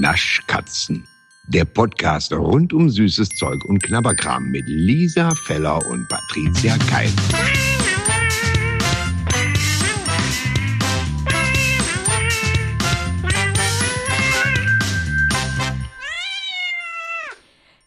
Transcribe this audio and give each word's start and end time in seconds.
Naschkatzen. 0.00 1.06
Der 1.48 1.64
Podcast 1.64 2.32
rund 2.32 2.72
um 2.72 2.90
süßes 2.90 3.28
Zeug 3.30 3.64
und 3.64 3.82
Knabberkram 3.82 4.50
mit 4.50 4.64
Lisa 4.66 5.30
Feller 5.46 5.84
und 5.86 6.06
Patricia 6.08 6.76
Keil. 6.90 7.10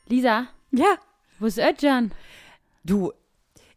Lisa, 0.07 0.47
Ja, 0.71 0.95
wo 1.39 1.45
ist 1.45 1.57
Özcan? 1.59 2.11
du, 2.83 3.11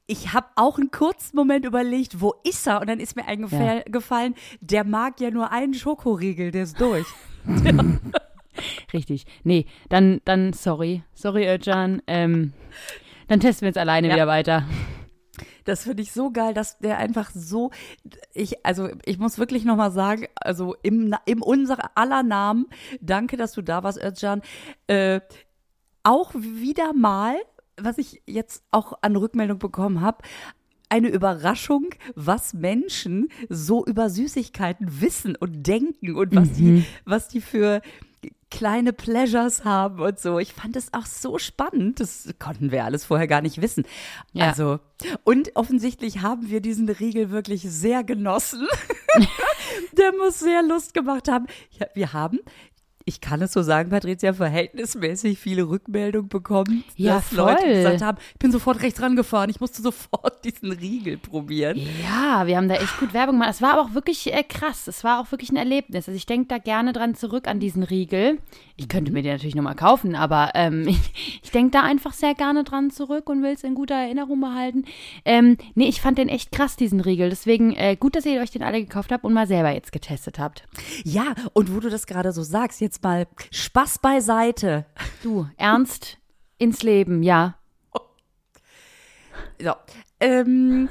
ich 0.06 0.32
habe 0.32 0.46
auch 0.56 0.78
einen 0.78 0.90
kurzen 0.90 1.36
Moment 1.36 1.64
überlegt, 1.64 2.20
wo 2.20 2.34
ist 2.44 2.66
er? 2.66 2.80
Und 2.80 2.88
dann 2.88 3.00
ist 3.00 3.16
mir 3.16 3.26
eingefallen, 3.26 4.34
der 4.60 4.84
mag 4.84 5.20
ja 5.20 5.30
nur 5.30 5.50
einen 5.52 5.74
Schokoriegel, 5.74 6.50
der 6.50 6.64
ist 6.64 6.80
durch. 6.80 7.06
Richtig. 8.92 9.24
Nee, 9.44 9.66
dann, 9.88 10.20
dann, 10.24 10.52
sorry. 10.52 11.02
Sorry, 11.14 11.46
Özcan. 11.48 12.02
Ähm, 12.06 12.52
dann 13.28 13.40
testen 13.40 13.62
wir 13.64 13.68
jetzt 13.68 13.78
alleine 13.78 14.08
Ja. 14.08 14.14
wieder 14.14 14.26
weiter. 14.26 14.64
Das 15.64 15.84
finde 15.84 16.02
ich 16.02 16.12
so 16.12 16.30
geil, 16.32 16.54
dass 16.54 16.78
der 16.78 16.98
einfach 16.98 17.30
so, 17.32 17.70
ich, 18.34 18.66
also 18.66 18.88
ich 19.04 19.18
muss 19.18 19.38
wirklich 19.38 19.64
nochmal 19.64 19.92
sagen, 19.92 20.26
also 20.34 20.74
im, 20.82 21.14
im 21.24 21.40
unser 21.40 21.96
aller 21.96 22.22
Namen, 22.24 22.66
danke, 23.00 23.36
dass 23.36 23.52
du 23.52 23.62
da 23.62 23.82
warst, 23.84 24.02
Özcan, 24.02 24.42
äh, 24.88 25.20
auch 26.02 26.34
wieder 26.34 26.92
mal, 26.92 27.36
was 27.80 27.98
ich 27.98 28.22
jetzt 28.26 28.64
auch 28.72 28.98
an 29.02 29.14
Rückmeldung 29.14 29.58
bekommen 29.60 30.00
habe, 30.00 30.18
eine 30.88 31.08
Überraschung, 31.08 31.86
was 32.16 32.52
Menschen 32.52 33.28
so 33.48 33.84
über 33.86 34.10
Süßigkeiten 34.10 35.00
wissen 35.00 35.36
und 35.36 35.66
denken 35.66 36.16
und 36.16 36.34
was 36.36 36.52
die, 36.52 36.84
was 37.06 37.28
die 37.28 37.40
für 37.40 37.80
kleine 38.50 38.92
Pleasures 38.92 39.64
haben 39.64 40.00
und 40.00 40.20
so. 40.20 40.38
Ich 40.38 40.52
fand 40.52 40.76
es 40.76 40.92
auch 40.92 41.06
so 41.06 41.38
spannend. 41.38 42.00
Das 42.00 42.28
konnten 42.38 42.70
wir 42.70 42.84
alles 42.84 43.04
vorher 43.04 43.26
gar 43.26 43.40
nicht 43.40 43.62
wissen. 43.62 43.84
Ja. 44.32 44.48
Also, 44.48 44.78
und 45.24 45.56
offensichtlich 45.56 46.20
haben 46.20 46.50
wir 46.50 46.60
diesen 46.60 46.88
Riegel 46.88 47.30
wirklich 47.30 47.62
sehr 47.62 48.04
genossen. 48.04 48.66
Der 49.98 50.12
muss 50.12 50.38
sehr 50.38 50.62
Lust 50.62 50.94
gemacht 50.94 51.28
haben. 51.28 51.46
Ja, 51.78 51.86
wir 51.94 52.12
haben, 52.12 52.40
ich 53.04 53.20
kann 53.20 53.42
es 53.42 53.52
so 53.52 53.62
sagen, 53.62 53.90
Patricia, 53.90 54.32
verhältnismäßig 54.32 55.38
viele 55.38 55.68
Rückmeldungen 55.68 56.28
bekommen, 56.28 56.84
Ja, 56.96 57.16
dass 57.16 57.32
Leute 57.32 57.62
voll. 57.62 57.72
gesagt 57.74 58.02
haben, 58.02 58.18
ich 58.32 58.38
bin 58.38 58.52
sofort 58.52 58.82
rechts 58.82 59.00
rangefahren, 59.02 59.50
ich 59.50 59.60
musste 59.60 59.82
sofort 59.82 60.44
diesen 60.44 60.72
Riegel 60.72 61.18
probieren. 61.18 61.78
Ja, 62.02 62.46
wir 62.46 62.56
haben 62.56 62.68
da 62.68 62.74
echt 62.76 62.98
gut 62.98 63.12
Werbung 63.14 63.36
gemacht. 63.36 63.50
Es 63.50 63.62
war 63.62 63.72
aber 63.74 63.82
auch 63.82 63.94
wirklich 63.94 64.32
äh, 64.32 64.42
krass. 64.42 64.86
Es 64.88 65.04
war 65.04 65.20
auch 65.20 65.30
wirklich 65.32 65.50
ein 65.50 65.56
Erlebnis. 65.56 66.08
Also 66.08 66.16
ich 66.16 66.26
denke 66.26 66.46
da 66.48 66.58
gerne 66.58 66.92
dran 66.92 67.14
zurück 67.14 67.48
an 67.48 67.60
diesen 67.60 67.82
Riegel. 67.82 68.38
Ich 68.76 68.88
könnte 68.88 69.12
mir 69.12 69.22
den 69.22 69.32
natürlich 69.32 69.54
nochmal 69.54 69.74
kaufen, 69.76 70.14
aber 70.14 70.50
ähm, 70.54 70.82
ich, 70.88 71.40
ich 71.42 71.50
denke 71.50 71.70
da 71.72 71.82
einfach 71.82 72.12
sehr 72.12 72.34
gerne 72.34 72.64
dran 72.64 72.90
zurück 72.90 73.28
und 73.28 73.42
will 73.42 73.52
es 73.52 73.64
in 73.64 73.74
guter 73.74 73.94
Erinnerung 73.94 74.40
behalten. 74.40 74.84
Ähm, 75.24 75.56
nee, 75.74 75.88
ich 75.88 76.00
fand 76.00 76.18
den 76.18 76.28
echt 76.28 76.52
krass, 76.52 76.76
diesen 76.76 77.00
Riegel. 77.00 77.30
Deswegen 77.30 77.72
äh, 77.74 77.96
gut, 77.96 78.16
dass 78.16 78.26
ihr 78.26 78.40
euch 78.40 78.50
den 78.50 78.62
alle 78.62 78.80
gekauft 78.80 79.12
habt 79.12 79.24
und 79.24 79.32
mal 79.32 79.46
selber 79.46 79.70
jetzt 79.72 79.92
getestet 79.92 80.38
habt. 80.38 80.64
Ja, 81.04 81.34
und 81.52 81.74
wo 81.74 81.80
du 81.80 81.90
das 81.90 82.06
gerade 82.06 82.32
so 82.32 82.42
sagst, 82.42 82.80
jetzt 82.80 82.91
mal 83.02 83.26
Spaß 83.50 83.98
beiseite. 84.00 84.86
Du, 85.22 85.48
ernst 85.56 86.18
ins 86.58 86.82
Leben, 86.82 87.22
ja. 87.22 87.54
So, 89.60 89.72
ähm, 90.20 90.88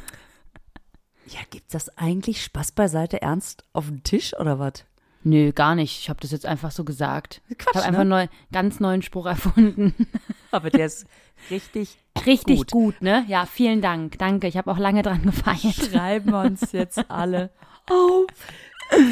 ja, 1.25 1.39
gibt 1.49 1.73
das 1.73 1.97
eigentlich 1.97 2.43
Spaß 2.43 2.71
beiseite 2.71 3.21
ernst 3.21 3.65
auf 3.73 3.87
den 3.87 4.03
Tisch 4.03 4.33
oder 4.39 4.59
was? 4.59 4.85
Nö, 5.23 5.51
gar 5.51 5.75
nicht. 5.75 5.99
Ich 5.99 6.09
habe 6.09 6.19
das 6.19 6.31
jetzt 6.31 6.45
einfach 6.45 6.71
so 6.71 6.83
gesagt. 6.83 7.41
Quatsch, 7.49 7.59
ich 7.59 7.67
habe 7.75 7.85
einfach 7.85 8.03
ne? 8.03 8.15
einen 8.15 8.27
neu, 8.27 8.27
ganz 8.51 8.79
neuen 8.79 9.01
Spruch 9.01 9.27
erfunden. 9.27 9.93
Aber 10.51 10.69
der 10.69 10.87
ist 10.87 11.05
richtig, 11.51 11.97
Richtig 12.25 12.57
Gut. 12.57 12.71
gut. 12.71 13.01
ne? 13.01 13.23
Ja, 13.27 13.45
vielen 13.45 13.81
Dank. 13.81 14.17
Danke. 14.19 14.47
Ich 14.47 14.57
habe 14.57 14.71
auch 14.71 14.77
lange 14.77 15.01
dran 15.01 15.23
gefeiert. 15.23 15.75
Schreiben 15.75 16.31
wir 16.31 16.41
uns 16.41 16.71
jetzt 16.71 17.09
alle 17.09 17.51
auf. 17.89 18.25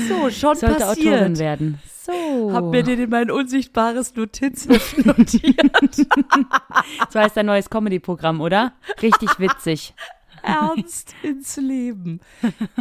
So, 0.07 0.29
schon 0.29 0.55
Sollte 0.55 0.75
passiert. 0.75 1.07
Autorin 1.15 1.39
werden. 1.39 1.79
So. 2.03 2.51
Hab 2.53 2.65
mir 2.65 2.83
den 2.83 2.99
in 2.99 3.09
mein 3.09 3.31
unsichtbares 3.31 4.15
Notizheft 4.15 5.05
notiert. 5.05 5.95
so 7.09 7.19
heißt 7.19 7.37
dein 7.37 7.45
neues 7.45 7.69
Comedy-Programm, 7.69 8.41
oder? 8.41 8.73
Richtig 9.01 9.39
witzig. 9.39 9.93
Ernst 10.41 11.13
ins 11.21 11.57
Leben. 11.57 12.19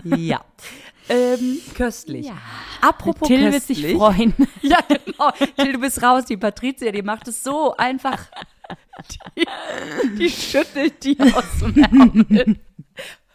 Ja. 0.05 0.45
Ähm, 1.09 1.59
köstlich. 1.75 2.27
Ja. 2.27 2.39
Apropos 2.81 3.29
Till 3.29 3.41
wird 3.41 3.55
köstlich. 3.55 3.79
sich 3.79 3.97
freuen. 3.97 4.35
Ja, 4.63 4.79
genau. 4.87 5.31
Till, 5.57 5.73
du 5.73 5.79
bist 5.79 6.03
raus. 6.03 6.25
Die 6.27 6.37
Patricia, 6.37 6.93
die 6.93 7.03
macht 7.03 7.29
es 7.29 7.43
so 7.43 7.75
einfach. 7.77 8.27
Die, 9.37 9.47
die 10.19 10.31
schüttelt 10.31 11.03
die 11.03 11.17
aus 11.21 11.59
dem 11.61 11.77
Ärmel. 11.77 12.57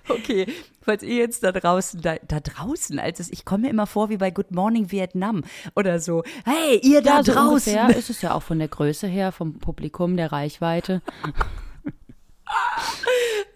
Okay, 0.10 0.48
falls 0.82 1.02
ihr 1.02 1.16
jetzt 1.16 1.44
da 1.44 1.52
draußen, 1.54 2.02
da, 2.02 2.16
da 2.28 2.40
draußen, 2.42 3.00
als 3.00 3.20
es, 3.22 3.32
ich 3.32 3.46
komme 3.46 3.64
mir 3.64 3.70
immer 3.70 3.88
vor 3.88 4.10
wie 4.10 4.18
bei 4.18 4.32
Good 4.32 4.52
Morning 4.52 4.92
Vietnam 4.92 5.44
oder 5.76 6.00
so. 6.02 6.24
Hey, 6.44 6.80
ihr 6.84 7.02
da 7.02 7.18
Ja, 7.18 7.24
so 7.24 7.32
draußen. 7.34 7.74
ungefähr 7.78 7.98
ist 7.98 8.10
es 8.10 8.22
ja 8.22 8.34
auch 8.34 8.44
von 8.44 8.60
der 8.60 8.68
Größe 8.68 9.08
her, 9.08 9.32
vom 9.32 9.60
Publikum, 9.60 10.18
der 10.18 10.32
Reichweite. 10.32 11.02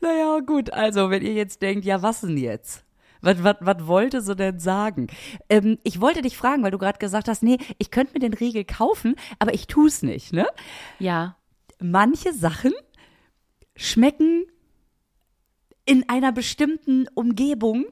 Naja, 0.02 0.40
gut, 0.40 0.72
also 0.72 1.10
wenn 1.10 1.24
ihr 1.24 1.34
jetzt 1.34 1.62
denkt, 1.62 1.84
ja, 1.86 2.02
was 2.02 2.22
denn 2.22 2.38
jetzt? 2.38 2.84
Was, 3.22 3.44
was, 3.44 3.56
was 3.62 3.88
wollte 3.88 4.22
sie 4.22 4.36
denn 4.36 4.60
sagen? 4.60 5.08
Ähm, 5.50 5.80
ich 5.84 6.00
wollte 6.02 6.22
dich 6.22 6.38
fragen, 6.38 6.64
weil 6.64 6.72
du 6.72 6.78
gerade 6.78 7.00
gesagt 7.00 7.28
hast, 7.28 7.42
nee, 7.44 7.58
ich 7.80 7.90
könnte 7.92 8.14
mir 8.14 8.20
den 8.20 8.34
Riegel 8.34 8.64
kaufen, 8.64 9.16
aber 9.40 9.54
ich 9.54 9.68
tue 9.68 9.88
es 9.88 10.04
nicht, 10.04 10.34
ne? 10.34 10.48
Ja. 11.00 11.36
Manche 11.80 12.32
Sachen 12.34 12.74
schmecken 13.76 14.46
in 15.88 16.08
einer 16.08 16.32
bestimmten 16.32 17.08
Umgebung 17.16 17.86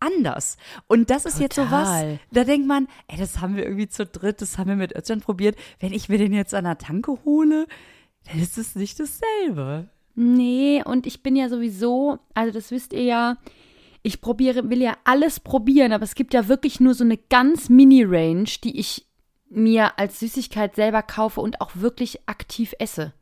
anders. 0.00 0.56
Und 0.88 1.10
das 1.10 1.24
ist 1.24 1.38
jetzt 1.38 1.54
so 1.54 1.70
was, 1.70 1.88
Total. 1.88 2.18
da 2.32 2.44
denkt 2.44 2.66
man, 2.66 2.88
ey, 3.06 3.18
das 3.18 3.40
haben 3.40 3.54
wir 3.54 3.64
irgendwie 3.64 3.88
zu 3.88 4.04
dritt, 4.04 4.40
das 4.40 4.58
haben 4.58 4.68
wir 4.68 4.76
mit 4.76 4.96
Özcan 4.96 5.20
probiert. 5.20 5.56
Wenn 5.78 5.92
ich 5.92 6.08
mir 6.08 6.18
den 6.18 6.32
jetzt 6.32 6.54
an 6.54 6.64
der 6.64 6.78
Tanke 6.78 7.18
hole, 7.24 7.66
dann 8.24 8.40
ist 8.40 8.58
es 8.58 8.74
nicht 8.74 8.98
dasselbe. 8.98 9.88
Nee, 10.14 10.82
und 10.84 11.06
ich 11.06 11.22
bin 11.22 11.36
ja 11.36 11.48
sowieso, 11.48 12.18
also 12.34 12.52
das 12.52 12.70
wisst 12.70 12.92
ihr 12.92 13.04
ja, 13.04 13.36
ich 14.02 14.20
probiere, 14.20 14.68
will 14.68 14.82
ja 14.82 14.96
alles 15.04 15.40
probieren, 15.40 15.92
aber 15.92 16.04
es 16.04 16.16
gibt 16.16 16.34
ja 16.34 16.48
wirklich 16.48 16.80
nur 16.80 16.94
so 16.94 17.04
eine 17.04 17.16
ganz 17.16 17.68
Mini-Range, 17.68 18.48
die 18.64 18.78
ich 18.78 19.06
mir 19.48 19.98
als 19.98 20.18
Süßigkeit 20.18 20.74
selber 20.74 21.02
kaufe 21.02 21.40
und 21.40 21.60
auch 21.60 21.76
wirklich 21.76 22.26
aktiv 22.26 22.74
esse. 22.78 23.12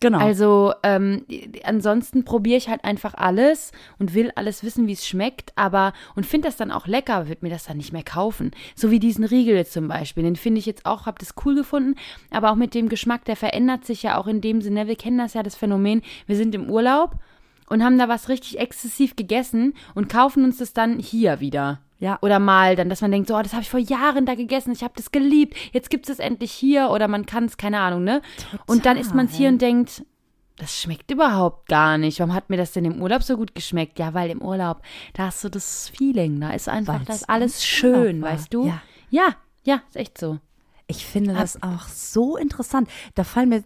Genau. 0.00 0.18
Also 0.18 0.74
ähm, 0.82 1.24
ansonsten 1.64 2.24
probiere 2.24 2.58
ich 2.58 2.68
halt 2.68 2.84
einfach 2.84 3.14
alles 3.14 3.72
und 3.98 4.12
will 4.12 4.30
alles 4.34 4.62
wissen, 4.62 4.86
wie 4.86 4.92
es 4.92 5.06
schmeckt, 5.06 5.52
aber 5.56 5.94
und 6.14 6.26
finde 6.26 6.48
das 6.48 6.56
dann 6.56 6.70
auch 6.70 6.86
lecker, 6.86 7.28
wird 7.28 7.42
mir 7.42 7.48
das 7.48 7.64
dann 7.64 7.78
nicht 7.78 7.94
mehr 7.94 8.02
kaufen. 8.02 8.50
So 8.74 8.90
wie 8.90 8.98
diesen 8.98 9.24
Riegel 9.24 9.56
jetzt 9.56 9.72
zum 9.72 9.88
Beispiel, 9.88 10.22
den 10.22 10.36
finde 10.36 10.58
ich 10.58 10.66
jetzt 10.66 10.84
auch, 10.84 11.06
habe 11.06 11.18
das 11.18 11.34
cool 11.44 11.54
gefunden, 11.54 11.94
aber 12.30 12.50
auch 12.50 12.56
mit 12.56 12.74
dem 12.74 12.90
Geschmack, 12.90 13.24
der 13.24 13.36
verändert 13.36 13.86
sich 13.86 14.02
ja 14.02 14.18
auch 14.18 14.26
in 14.26 14.42
dem 14.42 14.60
Sinne. 14.60 14.86
Wir 14.86 14.96
kennen 14.96 15.18
das 15.18 15.32
ja, 15.32 15.42
das 15.42 15.56
Phänomen, 15.56 16.02
wir 16.26 16.36
sind 16.36 16.54
im 16.54 16.68
Urlaub 16.68 17.12
und 17.68 17.82
haben 17.82 17.98
da 17.98 18.06
was 18.08 18.28
richtig 18.28 18.58
exzessiv 18.58 19.16
gegessen 19.16 19.72
und 19.94 20.10
kaufen 20.10 20.44
uns 20.44 20.58
das 20.58 20.74
dann 20.74 20.98
hier 20.98 21.40
wieder. 21.40 21.80
Ja. 21.98 22.18
Oder 22.22 22.38
mal 22.38 22.76
dann, 22.76 22.88
dass 22.88 23.00
man 23.00 23.10
denkt, 23.10 23.28
so, 23.28 23.36
oh, 23.36 23.42
das 23.42 23.52
habe 23.52 23.62
ich 23.62 23.70
vor 23.70 23.80
Jahren 23.80 24.26
da 24.26 24.34
gegessen, 24.34 24.72
ich 24.72 24.82
habe 24.82 24.94
das 24.96 25.10
geliebt, 25.12 25.56
jetzt 25.72 25.88
gibt 25.90 26.08
es 26.08 26.18
endlich 26.18 26.52
hier 26.52 26.90
oder 26.90 27.08
man 27.08 27.24
kann 27.26 27.44
es, 27.44 27.56
keine 27.56 27.80
Ahnung, 27.80 28.04
ne? 28.04 28.20
Und 28.66 28.84
dann 28.86 28.96
isst 28.96 29.14
man 29.14 29.26
es 29.26 29.34
hier 29.34 29.48
und 29.48 29.62
denkt, 29.62 30.04
das 30.58 30.74
schmeckt 30.80 31.10
überhaupt 31.10 31.68
gar 31.68 31.98
nicht. 31.98 32.18
Warum 32.18 32.32
hat 32.34 32.48
mir 32.50 32.56
das 32.56 32.72
denn 32.72 32.84
im 32.86 33.02
Urlaub 33.02 33.22
so 33.22 33.36
gut 33.36 33.54
geschmeckt? 33.54 33.98
Ja, 33.98 34.14
weil 34.14 34.30
im 34.30 34.40
Urlaub, 34.42 34.80
da 35.12 35.26
hast 35.26 35.44
du 35.44 35.48
das 35.50 35.90
Feeling, 35.90 36.40
da 36.40 36.50
ist 36.52 36.68
einfach, 36.68 36.94
Weil's 36.96 37.06
das 37.06 37.24
alles 37.24 37.64
schön, 37.64 38.22
weißt 38.22 38.52
du? 38.54 38.66
Ja. 38.66 38.82
ja, 39.10 39.28
ja, 39.64 39.82
ist 39.88 39.96
echt 39.96 40.18
so. 40.18 40.38
Ich 40.86 41.04
finde 41.04 41.34
das 41.34 41.62
auch 41.62 41.88
so 41.88 42.36
interessant. 42.36 42.88
Da 43.14 43.24
fallen 43.24 43.48
mir, 43.50 43.64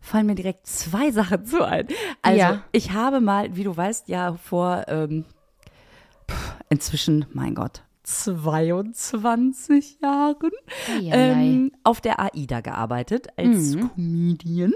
fallen 0.00 0.26
mir 0.26 0.34
direkt 0.34 0.66
zwei 0.66 1.10
Sachen 1.12 1.44
zu 1.44 1.62
ein. 1.62 1.86
Also, 2.22 2.38
Ja. 2.38 2.62
ich 2.72 2.92
habe 2.92 3.20
mal, 3.20 3.54
wie 3.54 3.64
du 3.64 3.76
weißt, 3.76 4.08
ja 4.08 4.34
vor 4.34 4.84
ähm, 4.88 5.24
pff, 6.30 6.54
inzwischen, 6.68 7.26
mein 7.32 7.54
Gott, 7.54 7.84
22 8.04 10.00
Jahren 10.02 10.50
ähm, 11.00 11.72
auf 11.84 12.00
der 12.00 12.20
AIDA 12.20 12.60
gearbeitet 12.60 13.28
als 13.36 13.76
Comedian. 13.78 14.74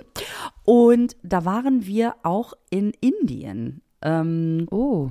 Und 0.64 1.16
da 1.22 1.44
waren 1.44 1.84
wir 1.86 2.16
auch 2.22 2.54
in 2.70 2.92
Indien. 3.00 3.82
Ähm, 4.02 4.66
Oh, 4.70 5.10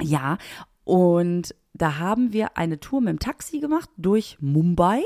ja, 0.00 0.38
und 0.84 1.54
da 1.74 1.98
haben 1.98 2.32
wir 2.32 2.56
eine 2.56 2.80
Tour 2.80 3.00
mit 3.00 3.10
dem 3.10 3.18
Taxi 3.18 3.60
gemacht 3.60 3.88
durch 3.96 4.36
Mumbai, 4.40 5.02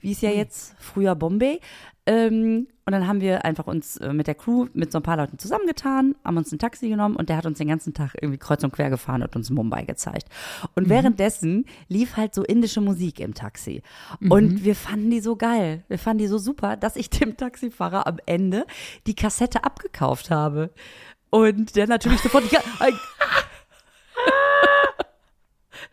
wie 0.00 0.12
es 0.12 0.20
ja 0.20 0.30
jetzt 0.30 0.74
früher 0.78 1.14
Bombay. 1.14 1.60
Ähm, 2.06 2.66
und 2.86 2.92
dann 2.92 3.06
haben 3.06 3.20
wir 3.20 3.44
einfach 3.44 3.66
uns 3.66 3.98
äh, 3.98 4.14
mit 4.14 4.26
der 4.26 4.34
Crew, 4.34 4.66
mit 4.72 4.90
so 4.90 4.98
ein 4.98 5.02
paar 5.02 5.18
Leuten 5.18 5.38
zusammengetan, 5.38 6.14
haben 6.24 6.38
uns 6.38 6.50
ein 6.50 6.58
Taxi 6.58 6.88
genommen 6.88 7.16
und 7.16 7.28
der 7.28 7.36
hat 7.36 7.44
uns 7.44 7.58
den 7.58 7.68
ganzen 7.68 7.92
Tag 7.92 8.14
irgendwie 8.20 8.38
kreuz 8.38 8.64
und 8.64 8.72
quer 8.72 8.88
gefahren 8.88 9.22
und 9.22 9.36
uns 9.36 9.50
Mumbai 9.50 9.84
gezeigt. 9.84 10.26
Und 10.74 10.88
währenddessen 10.88 11.66
lief 11.88 12.16
halt 12.16 12.34
so 12.34 12.42
indische 12.42 12.80
Musik 12.80 13.20
im 13.20 13.34
Taxi. 13.34 13.82
Und 14.30 14.64
wir 14.64 14.74
fanden 14.74 15.10
die 15.10 15.20
so 15.20 15.36
geil. 15.36 15.84
Wir 15.88 15.98
fanden 15.98 16.20
die 16.22 16.28
so 16.28 16.38
super, 16.38 16.76
dass 16.76 16.96
ich 16.96 17.10
dem 17.10 17.36
Taxifahrer 17.36 18.06
am 18.06 18.16
Ende 18.24 18.66
die 19.06 19.14
Kassette 19.14 19.64
abgekauft 19.64 20.30
habe. 20.30 20.70
Und 21.30 21.76
der 21.76 21.86
natürlich 21.86 22.20
sofort, 22.22 22.44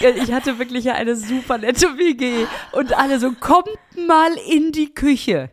ich 0.00 0.32
hatte 0.32 0.58
wirklich 0.58 0.90
eine 0.90 1.16
super 1.16 1.58
nette 1.58 1.98
WG 1.98 2.46
und 2.72 2.92
alle 2.96 3.18
so, 3.18 3.32
kommt 3.32 3.68
mal 3.96 4.32
in 4.48 4.72
die 4.72 4.94
Küche. 4.94 5.50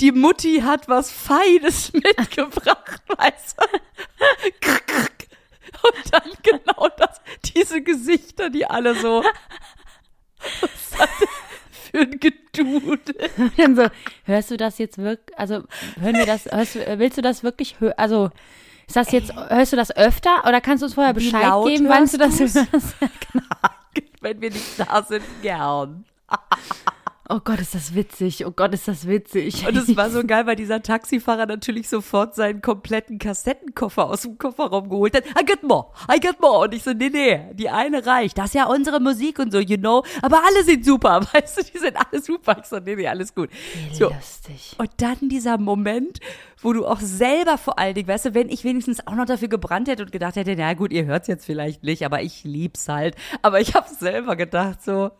Die 0.00 0.12
Mutti 0.12 0.60
hat 0.64 0.88
was 0.88 1.10
Feines 1.10 1.92
mitgebracht, 1.92 3.02
weißt 3.16 3.56
du? 3.58 3.78
Und 5.82 6.12
dann 6.12 6.32
genau 6.42 6.88
das, 6.96 7.20
diese 7.54 7.82
Gesichter, 7.82 8.50
die 8.50 8.66
alle 8.66 8.94
so, 8.94 9.22
was 10.60 10.98
hat 10.98 11.08
für 11.92 12.00
ein 12.00 12.18
Gedudel? 12.20 13.30
Dann 13.56 13.76
so, 13.76 13.86
hörst 14.24 14.50
du 14.50 14.56
das 14.56 14.78
jetzt 14.78 14.98
wirklich, 14.98 15.38
also 15.38 15.62
hören 16.00 16.16
wir 16.16 16.26
das, 16.26 16.46
hörst 16.46 16.74
willst 16.74 17.18
du 17.18 17.22
das 17.22 17.42
wirklich 17.42 17.80
hören, 17.80 17.94
also 17.96 18.30
ist 18.86 18.96
das 18.96 19.12
jetzt, 19.12 19.34
hörst 19.34 19.72
du 19.72 19.76
das 19.76 19.94
öfter 19.94 20.44
oder 20.46 20.60
kannst 20.60 20.82
du 20.82 20.86
uns 20.86 20.94
vorher 20.94 21.12
Bescheid 21.12 21.52
geben, 21.64 21.88
wann 21.88 22.06
du 22.06 22.18
das 22.18 22.40
hörst 22.40 22.56
hörst? 22.72 22.96
Wenn 24.20 24.40
wir 24.40 24.50
nicht 24.50 24.78
da 24.78 25.02
sind, 25.02 25.24
gern. 25.42 26.04
Oh 27.30 27.40
Gott, 27.44 27.60
ist 27.60 27.74
das 27.74 27.94
witzig, 27.94 28.46
oh 28.46 28.50
Gott, 28.50 28.72
ist 28.72 28.88
das 28.88 29.06
witzig. 29.06 29.68
Und 29.68 29.76
es 29.76 29.94
war 29.98 30.08
so 30.08 30.24
geil, 30.24 30.46
weil 30.46 30.56
dieser 30.56 30.80
Taxifahrer 30.82 31.44
natürlich 31.44 31.86
sofort 31.90 32.34
seinen 32.34 32.62
kompletten 32.62 33.18
Kassettenkoffer 33.18 34.06
aus 34.06 34.22
dem 34.22 34.38
Kofferraum 34.38 34.88
geholt 34.88 35.14
hat. 35.14 35.24
I 35.38 35.44
got 35.44 35.62
more, 35.62 35.88
I 36.10 36.18
got 36.20 36.40
more. 36.40 36.60
Und 36.60 36.72
ich 36.72 36.82
so, 36.82 36.94
nee, 36.94 37.10
nee, 37.10 37.40
die 37.52 37.68
eine 37.68 38.06
reicht. 38.06 38.38
Das 38.38 38.46
ist 38.46 38.54
ja 38.54 38.64
unsere 38.66 38.98
Musik 38.98 39.38
und 39.40 39.52
so, 39.52 39.58
you 39.58 39.76
know. 39.76 40.04
Aber 40.22 40.42
alle 40.42 40.64
sind 40.64 40.86
super, 40.86 41.20
weißt 41.32 41.58
du, 41.58 41.64
die 41.64 41.78
sind 41.78 41.96
alle 41.96 42.22
super. 42.22 42.56
Ich 42.62 42.66
so, 42.66 42.78
nee, 42.78 42.96
nee, 42.96 43.06
alles 43.06 43.34
gut. 43.34 43.50
So. 43.92 44.08
Lustig. 44.08 44.74
Und 44.78 44.90
dann 44.96 45.28
dieser 45.28 45.58
Moment, 45.58 46.20
wo 46.62 46.72
du 46.72 46.86
auch 46.86 47.00
selber 47.00 47.58
vor 47.58 47.78
allen 47.78 47.94
Dingen, 47.94 48.08
weißt 48.08 48.24
du, 48.24 48.34
wenn 48.34 48.48
ich 48.48 48.64
wenigstens 48.64 49.06
auch 49.06 49.14
noch 49.14 49.26
dafür 49.26 49.48
gebrannt 49.48 49.88
hätte 49.88 50.02
und 50.02 50.12
gedacht 50.12 50.36
hätte, 50.36 50.56
na 50.56 50.72
gut, 50.72 50.94
ihr 50.94 51.04
hört's 51.04 51.28
jetzt 51.28 51.44
vielleicht 51.44 51.82
nicht, 51.82 52.06
aber 52.06 52.22
ich 52.22 52.44
lieb's 52.44 52.88
halt. 52.88 53.16
Aber 53.42 53.60
ich 53.60 53.74
habe 53.74 53.86
selber 53.90 54.34
gedacht 54.34 54.82
so, 54.82 55.10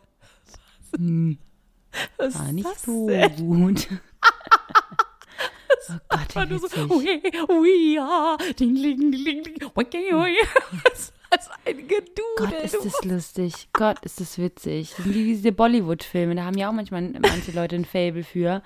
was 2.17 2.37
War 2.37 2.51
nicht 2.51 2.67
das 2.67 2.81
so 2.83 3.07
denn? 3.07 3.35
gut. 3.35 3.87
Oh 5.91 5.97
Gott, 6.07 6.35
war 6.35 6.45
nur 6.45 6.59
so, 6.59 6.67
we, 6.69 7.19
we 7.47 7.99
are, 7.99 8.37
ding, 8.59 8.75
ding, 8.75 9.11
ding, 9.11 9.43
ding, 9.43 9.55
okay, 9.73 10.13
okay. 10.13 10.35
Das 10.83 11.11
ist 11.41 11.51
ein 11.65 11.77
Gedudel. 11.77 12.05
Gott, 12.37 12.53
ist 12.63 12.77
das 12.85 13.03
lustig. 13.03 13.69
Gott, 13.73 13.97
ist 14.03 14.19
das 14.19 14.37
witzig. 14.37 14.93
Das 14.95 15.03
sind 15.03 15.15
wie 15.15 15.23
diese 15.23 15.51
Bollywood-Filme. 15.51 16.35
Da 16.35 16.43
haben 16.43 16.57
ja 16.59 16.69
auch 16.69 16.73
manchmal 16.73 17.01
manche 17.19 17.51
Leute 17.53 17.75
ein 17.75 17.85
Fable 17.85 18.23
für. 18.23 18.61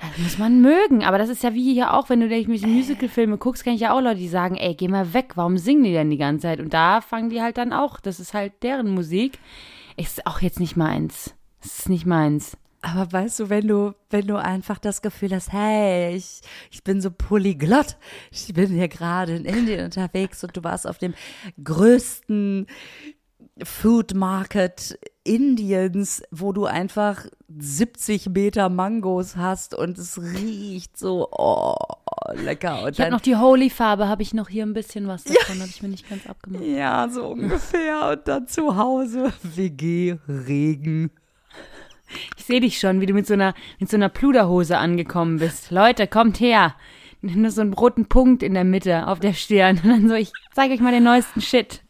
Das 0.00 0.18
muss 0.18 0.38
man 0.38 0.60
mögen. 0.60 1.04
Aber 1.04 1.18
das 1.18 1.28
ist 1.28 1.44
ja 1.44 1.54
wie 1.54 1.72
hier 1.74 1.94
auch, 1.94 2.08
wenn 2.08 2.20
du 2.20 2.28
dich 2.28 2.48
Musical-Filme 2.48 3.38
guckst, 3.38 3.62
kann 3.62 3.74
ich 3.74 3.82
ja 3.82 3.92
auch 3.96 4.00
Leute, 4.00 4.18
die 4.18 4.28
sagen, 4.28 4.56
ey, 4.56 4.74
geh 4.74 4.88
mal 4.88 5.14
weg, 5.14 5.32
warum 5.36 5.58
singen 5.58 5.84
die 5.84 5.92
denn 5.92 6.10
die 6.10 6.18
ganze 6.18 6.42
Zeit? 6.48 6.58
Und 6.58 6.74
da 6.74 7.02
fangen 7.02 7.30
die 7.30 7.40
halt 7.40 7.56
dann 7.56 7.72
auch. 7.72 8.00
Das 8.00 8.18
ist 8.18 8.34
halt 8.34 8.64
deren 8.64 8.92
Musik. 8.92 9.38
Ist 9.96 10.26
auch 10.26 10.40
jetzt 10.40 10.58
nicht 10.58 10.76
meins. 10.76 11.35
Das 11.62 11.80
ist 11.80 11.88
nicht 11.88 12.06
meins. 12.06 12.56
Aber 12.82 13.10
weißt 13.10 13.40
du, 13.40 13.50
wenn 13.50 13.66
du, 13.66 13.94
wenn 14.10 14.26
du 14.26 14.36
einfach 14.36 14.78
das 14.78 15.02
Gefühl 15.02 15.34
hast, 15.34 15.52
hey, 15.52 16.14
ich, 16.14 16.40
ich 16.70 16.84
bin 16.84 17.00
so 17.00 17.10
polyglott, 17.10 17.96
ich 18.30 18.52
bin 18.54 18.68
hier 18.68 18.88
gerade 18.88 19.34
in 19.36 19.44
Indien 19.44 19.84
unterwegs 19.84 20.44
und 20.44 20.56
du 20.56 20.62
warst 20.62 20.86
auf 20.86 20.98
dem 20.98 21.14
größten 21.62 22.66
Food 23.64 24.14
Market 24.14 24.98
Indiens, 25.24 26.22
wo 26.30 26.52
du 26.52 26.66
einfach 26.66 27.26
70 27.58 28.28
Meter 28.28 28.68
Mangos 28.68 29.36
hast 29.36 29.74
und 29.74 29.98
es 29.98 30.20
riecht 30.20 30.96
so, 30.96 31.28
oh, 31.32 31.74
lecker. 32.34 32.84
Und 32.84 32.92
Ich 32.92 33.00
habe 33.00 33.10
noch 33.10 33.20
die 33.20 33.36
Holy-Farbe, 33.36 34.06
habe 34.08 34.22
ich 34.22 34.34
noch 34.34 34.48
hier 34.48 34.64
ein 34.64 34.74
bisschen 34.74 35.08
was 35.08 35.24
davon, 35.24 35.58
habe 35.58 35.70
ich 35.70 35.82
mir 35.82 35.88
nicht 35.88 36.08
ganz 36.08 36.26
abgemacht. 36.26 36.62
ja, 36.62 37.08
so 37.08 37.28
ungefähr. 37.28 38.10
Und 38.10 38.28
dann 38.28 38.46
zu 38.46 38.76
Hause, 38.76 39.32
WG, 39.42 40.18
Regen. 40.28 41.10
Ich 42.36 42.44
sehe 42.44 42.60
dich 42.60 42.78
schon, 42.78 43.00
wie 43.00 43.06
du 43.06 43.14
mit 43.14 43.26
so 43.26 43.34
einer, 43.34 43.54
mit 43.78 43.90
so 43.90 43.96
einer 43.96 44.08
Pluderhose 44.08 44.78
angekommen 44.78 45.38
bist. 45.38 45.70
Leute, 45.70 46.06
kommt 46.06 46.40
her. 46.40 46.74
Nur 47.22 47.50
so 47.50 47.60
einen 47.60 47.72
roten 47.72 48.06
Punkt 48.06 48.42
in 48.42 48.54
der 48.54 48.64
Mitte 48.64 49.08
auf 49.08 49.18
der 49.18 49.32
Stirn. 49.32 49.80
Und 49.82 49.90
dann 49.90 50.08
so, 50.08 50.14
ich 50.14 50.32
zeige 50.54 50.74
euch 50.74 50.80
mal 50.80 50.92
den 50.92 51.04
neuesten 51.04 51.40
Shit. 51.40 51.82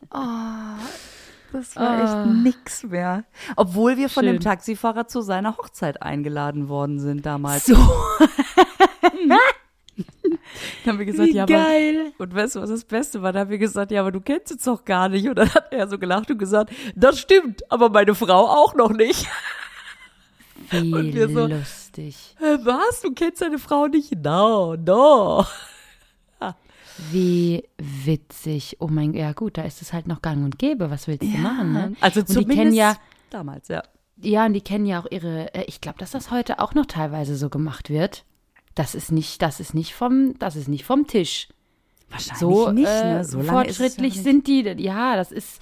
Das 1.53 1.77
war 1.77 2.03
echt 2.03 2.27
nix 2.43 2.85
mehr. 2.85 3.25
Obwohl 3.57 3.97
wir 3.97 4.09
von 4.09 4.25
Schön. 4.25 4.35
dem 4.35 4.41
Taxifahrer 4.41 5.09
zu 5.09 5.21
seiner 5.21 5.57
Hochzeit 5.57 6.03
eingeladen 6.03 6.69
worden 6.69 7.01
sind 7.01 7.27
damals. 7.27 7.67
So 7.67 7.77
Dann 10.85 10.93
haben 10.93 10.99
wir 10.99 11.07
gesagt, 11.07 11.31
wie 11.31 11.35
ja, 11.35 11.45
aber, 11.45 11.53
geil. 11.53 12.13
und 12.19 12.35
weißt 12.35 12.57
du, 12.57 12.61
was 12.61 12.71
das 12.71 12.85
Beste 12.85 13.23
war? 13.23 13.33
Da 13.33 13.41
haben 13.41 13.51
wir 13.51 13.59
gesagt, 13.59 13.91
ja, 13.91 14.01
aber 14.01 14.13
du 14.13 14.21
kennst 14.21 14.53
es 14.53 14.63
doch 14.63 14.85
gar 14.85 15.09
nicht. 15.09 15.29
Und 15.29 15.37
dann 15.37 15.53
hat 15.53 15.73
er 15.73 15.89
so 15.89 15.99
gelacht 15.99 16.31
und 16.31 16.39
gesagt, 16.39 16.73
das 16.95 17.19
stimmt, 17.19 17.71
aber 17.71 17.89
meine 17.91 18.15
Frau 18.15 18.47
auch 18.47 18.75
noch 18.75 18.93
nicht. 18.93 19.27
Wie 20.71 20.93
Und 20.95 21.15
wir 21.15 21.29
so- 21.29 21.47
lustig. 21.47 22.37
Äh, 22.41 22.59
Was? 22.65 23.01
Du 23.03 23.13
kennst 23.13 23.41
deine 23.43 23.59
Frau 23.59 23.87
nicht? 23.87 24.13
No, 24.23 24.77
no. 24.77 25.45
Wie 27.11 27.63
witzig. 27.79 28.77
Oh 28.81 28.89
mein 28.89 29.13
Gott, 29.13 29.21
ja 29.21 29.33
gut, 29.33 29.59
da 29.59 29.63
ist 29.63 29.83
es 29.83 29.93
halt 29.93 30.07
noch 30.07 30.23
gang 30.23 30.45
und 30.45 30.59
gäbe. 30.59 30.91
Was 30.91 31.07
willst 31.07 31.23
du 31.25 31.27
machen, 31.39 31.73
ne? 31.73 31.93
Also 32.01 32.21
und 32.21 32.29
die 32.31 32.33
zumindest 32.33 32.59
kennen 32.59 32.73
ja, 32.73 32.97
damals, 33.29 33.69
ja. 33.69 33.83
ja, 34.17 34.47
und 34.47 34.55
die 34.55 34.63
kennen 34.63 34.87
ja 34.87 35.01
auch 35.01 35.07
ihre, 35.11 35.53
äh, 35.55 35.65
ich 35.67 35.83
glaube, 35.83 35.99
dass 35.99 36.13
das 36.13 36.31
heute 36.31 36.59
auch 36.59 36.73
noch 36.75 36.87
teilweise 36.87 37.37
so 37.37 37.51
gemacht 37.51 37.91
wird. 37.91 38.25
Das 38.75 38.95
ist 38.95 39.13
nicht, 39.13 39.43
das 39.43 39.61
ist 39.61 39.75
nicht 39.75 39.95
vom, 39.95 40.39
das 40.39 40.57
ist 40.57 40.69
nicht 40.69 40.85
vom 40.85 41.07
Tisch. 41.07 41.49
Wahrscheinlich 42.09 42.39
so 42.39 42.71
nicht, 42.71 42.87
äh, 42.89 43.15
ne? 43.17 43.25
So 43.25 43.43
lange 43.43 43.67
ist 43.67 43.73
es 43.73 43.79
ja 43.79 43.85
fortschrittlich 43.85 44.15
nicht. 44.15 44.23
sind 44.25 44.47
die. 44.47 44.63
Ja, 44.83 45.17
das 45.17 45.33
ist, 45.33 45.61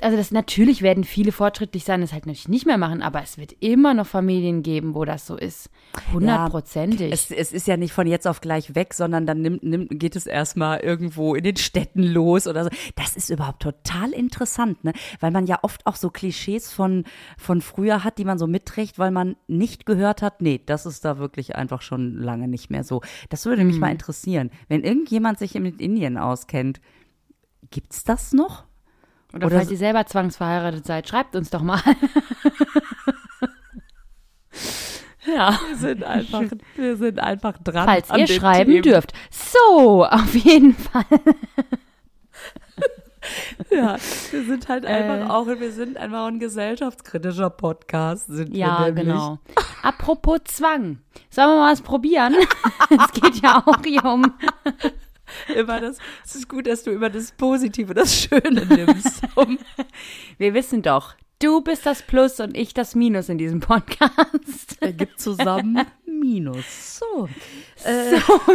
also 0.00 0.16
das 0.16 0.30
natürlich 0.32 0.82
werden 0.82 1.04
viele 1.04 1.32
fortschrittlich 1.32 1.84
sein, 1.84 2.00
das 2.00 2.12
halt 2.12 2.26
natürlich 2.26 2.48
nicht 2.48 2.66
mehr 2.66 2.78
machen, 2.78 3.02
aber 3.02 3.22
es 3.22 3.38
wird 3.38 3.54
immer 3.60 3.94
noch 3.94 4.06
Familien 4.06 4.62
geben, 4.62 4.94
wo 4.94 5.04
das 5.04 5.26
so 5.26 5.36
ist. 5.36 5.70
Hundertprozentig. 6.12 7.12
Es, 7.12 7.30
es 7.30 7.52
ist 7.52 7.66
ja 7.66 7.76
nicht 7.76 7.92
von 7.92 8.06
jetzt 8.06 8.26
auf 8.26 8.40
gleich 8.40 8.74
weg, 8.74 8.94
sondern 8.94 9.26
dann 9.26 9.42
nimmt, 9.42 9.62
nimmt, 9.62 10.00
geht 10.00 10.16
es 10.16 10.26
erstmal 10.26 10.80
irgendwo 10.80 11.34
in 11.34 11.44
den 11.44 11.56
Städten 11.56 12.02
los 12.02 12.46
oder 12.46 12.64
so. 12.64 12.70
Das 12.96 13.16
ist 13.16 13.30
überhaupt 13.30 13.62
total 13.62 14.10
interessant, 14.10 14.82
ne? 14.84 14.92
Weil 15.20 15.30
man 15.30 15.46
ja 15.46 15.58
oft 15.62 15.86
auch 15.86 15.96
so 15.96 16.10
Klischees 16.10 16.72
von, 16.72 17.04
von 17.38 17.60
früher 17.60 18.02
hat, 18.02 18.18
die 18.18 18.24
man 18.24 18.38
so 18.38 18.46
mitträgt, 18.46 18.98
weil 18.98 19.10
man 19.10 19.36
nicht 19.46 19.86
gehört 19.86 20.22
hat, 20.22 20.40
nee, 20.40 20.60
das 20.64 20.86
ist 20.86 21.04
da 21.04 21.18
wirklich 21.18 21.56
einfach 21.56 21.82
schon 21.82 22.16
lange 22.16 22.48
nicht 22.48 22.70
mehr 22.70 22.84
so. 22.84 23.02
Das 23.28 23.46
würde 23.46 23.64
mich 23.64 23.78
mal 23.78 23.90
interessieren. 23.90 24.50
Wenn 24.68 24.82
irgendjemand 24.82 25.38
sich 25.38 25.54
mit 25.54 25.80
Indien 25.80 26.18
auskennt, 26.18 26.80
gibt's 27.70 28.04
das 28.04 28.32
noch? 28.32 28.64
Oder, 29.34 29.46
oder 29.46 29.56
falls 29.58 29.70
ihr 29.70 29.76
selber 29.78 30.04
zwangsverheiratet 30.06 30.86
seid, 30.86 31.08
schreibt 31.08 31.34
uns 31.36 31.50
doch 31.50 31.62
mal. 31.62 31.80
ja. 35.26 35.58
Wir 35.68 35.76
sind 35.76 36.04
einfach, 36.04 36.42
wir 36.76 36.96
sind 36.96 37.18
einfach 37.18 37.58
dran. 37.58 37.86
Falls 37.86 38.08
ihr 38.16 38.26
schreiben 38.26 38.70
Themen. 38.70 38.82
dürft. 38.82 39.12
So, 39.30 40.04
auf 40.06 40.34
jeden 40.34 40.74
Fall. 40.74 41.04
Ja, 43.70 43.96
wir 44.32 44.44
sind 44.44 44.68
halt 44.68 44.84
einfach 44.84 45.28
Äh. 45.28 45.30
auch, 45.30 45.46
wir 45.46 45.70
sind 45.72 45.96
einfach 45.96 46.26
ein 46.26 46.40
gesellschaftskritischer 46.40 47.50
Podcast, 47.50 48.26
sind 48.26 48.54
Ja, 48.56 48.84
wir 48.86 48.92
genau. 48.92 49.38
Apropos 49.84 50.40
Zwang. 50.46 50.98
Sollen 51.30 51.50
wir 51.50 51.56
mal 51.60 51.70
was 51.72 51.82
probieren? 51.82 52.34
es 52.90 53.12
geht 53.12 53.40
ja 53.40 53.62
auch 53.64 53.78
hier 53.84 54.04
um. 54.04 54.24
Immer 55.56 55.80
das, 55.80 55.98
es 56.24 56.34
ist 56.34 56.48
gut, 56.48 56.66
dass 56.66 56.82
du 56.82 56.90
immer 56.90 57.10
das 57.10 57.32
Positive, 57.32 57.94
das 57.94 58.14
Schöne 58.14 58.66
nimmst. 58.66 59.22
Um, 59.34 59.58
Wir 60.38 60.52
wissen 60.52 60.82
doch, 60.82 61.14
Du 61.38 61.60
bist 61.60 61.86
das 61.86 62.02
Plus 62.02 62.38
und 62.38 62.56
ich 62.56 62.72
das 62.72 62.94
Minus 62.94 63.28
in 63.28 63.36
diesem 63.36 63.58
Podcast. 63.58 64.80
Ergibt 64.80 65.20
zusammen 65.20 65.84
Minus. 66.06 66.98
So. 67.00 67.28
So, 67.76 67.88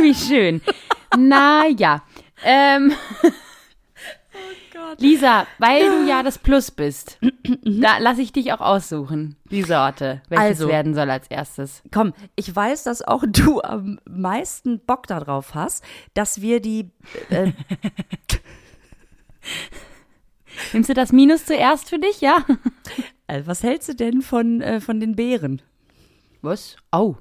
wie 0.01 0.16
schön. 0.16 0.62
Naja. 1.18 2.04
Ähm, 2.46 2.94
Lisa, 4.98 5.46
weil 5.60 5.86
du 5.86 6.08
ja 6.08 6.24
das 6.24 6.38
Plus 6.38 6.72
bist, 6.72 7.20
da 7.63 7.98
lasse 7.98 8.22
ich 8.22 8.32
dich 8.32 8.53
auch 8.53 8.62
aussuchen, 8.62 9.36
die 9.51 9.63
Sorte, 9.63 10.22
welches 10.29 10.62
Also. 10.62 10.67
werden 10.67 10.94
soll 10.94 11.10
als 11.10 11.27
erstes. 11.27 11.84
Komm, 11.94 12.13
ich 12.36 12.53
weiß, 12.56 12.84
dass 12.84 13.01
auch 13.01 13.24
du 13.27 13.62
am 13.62 14.00
meisten 14.10 14.79
Bock 14.79 15.08
darauf 15.08 15.56
hast, 15.56 15.84
dass 16.13 16.41
wir 16.41 16.62
die. 16.62 16.91
Äh, 17.29 17.51
Nimmst 20.74 20.89
du 20.89 20.94
das 20.94 21.12
Minus 21.12 21.46
zuerst 21.46 21.89
für 21.89 22.00
dich, 22.00 22.22
ja? 22.22 22.46
äh, 23.27 23.44
was 23.46 23.63
hältst 23.63 23.89
du 23.89 23.96
denn 23.96 24.22
von, 24.22 24.62
äh, 24.62 24.82
von 24.82 25.00
den 25.00 25.15
Beeren? 25.15 25.62
Was? 26.41 26.77
Oh. 26.91 27.15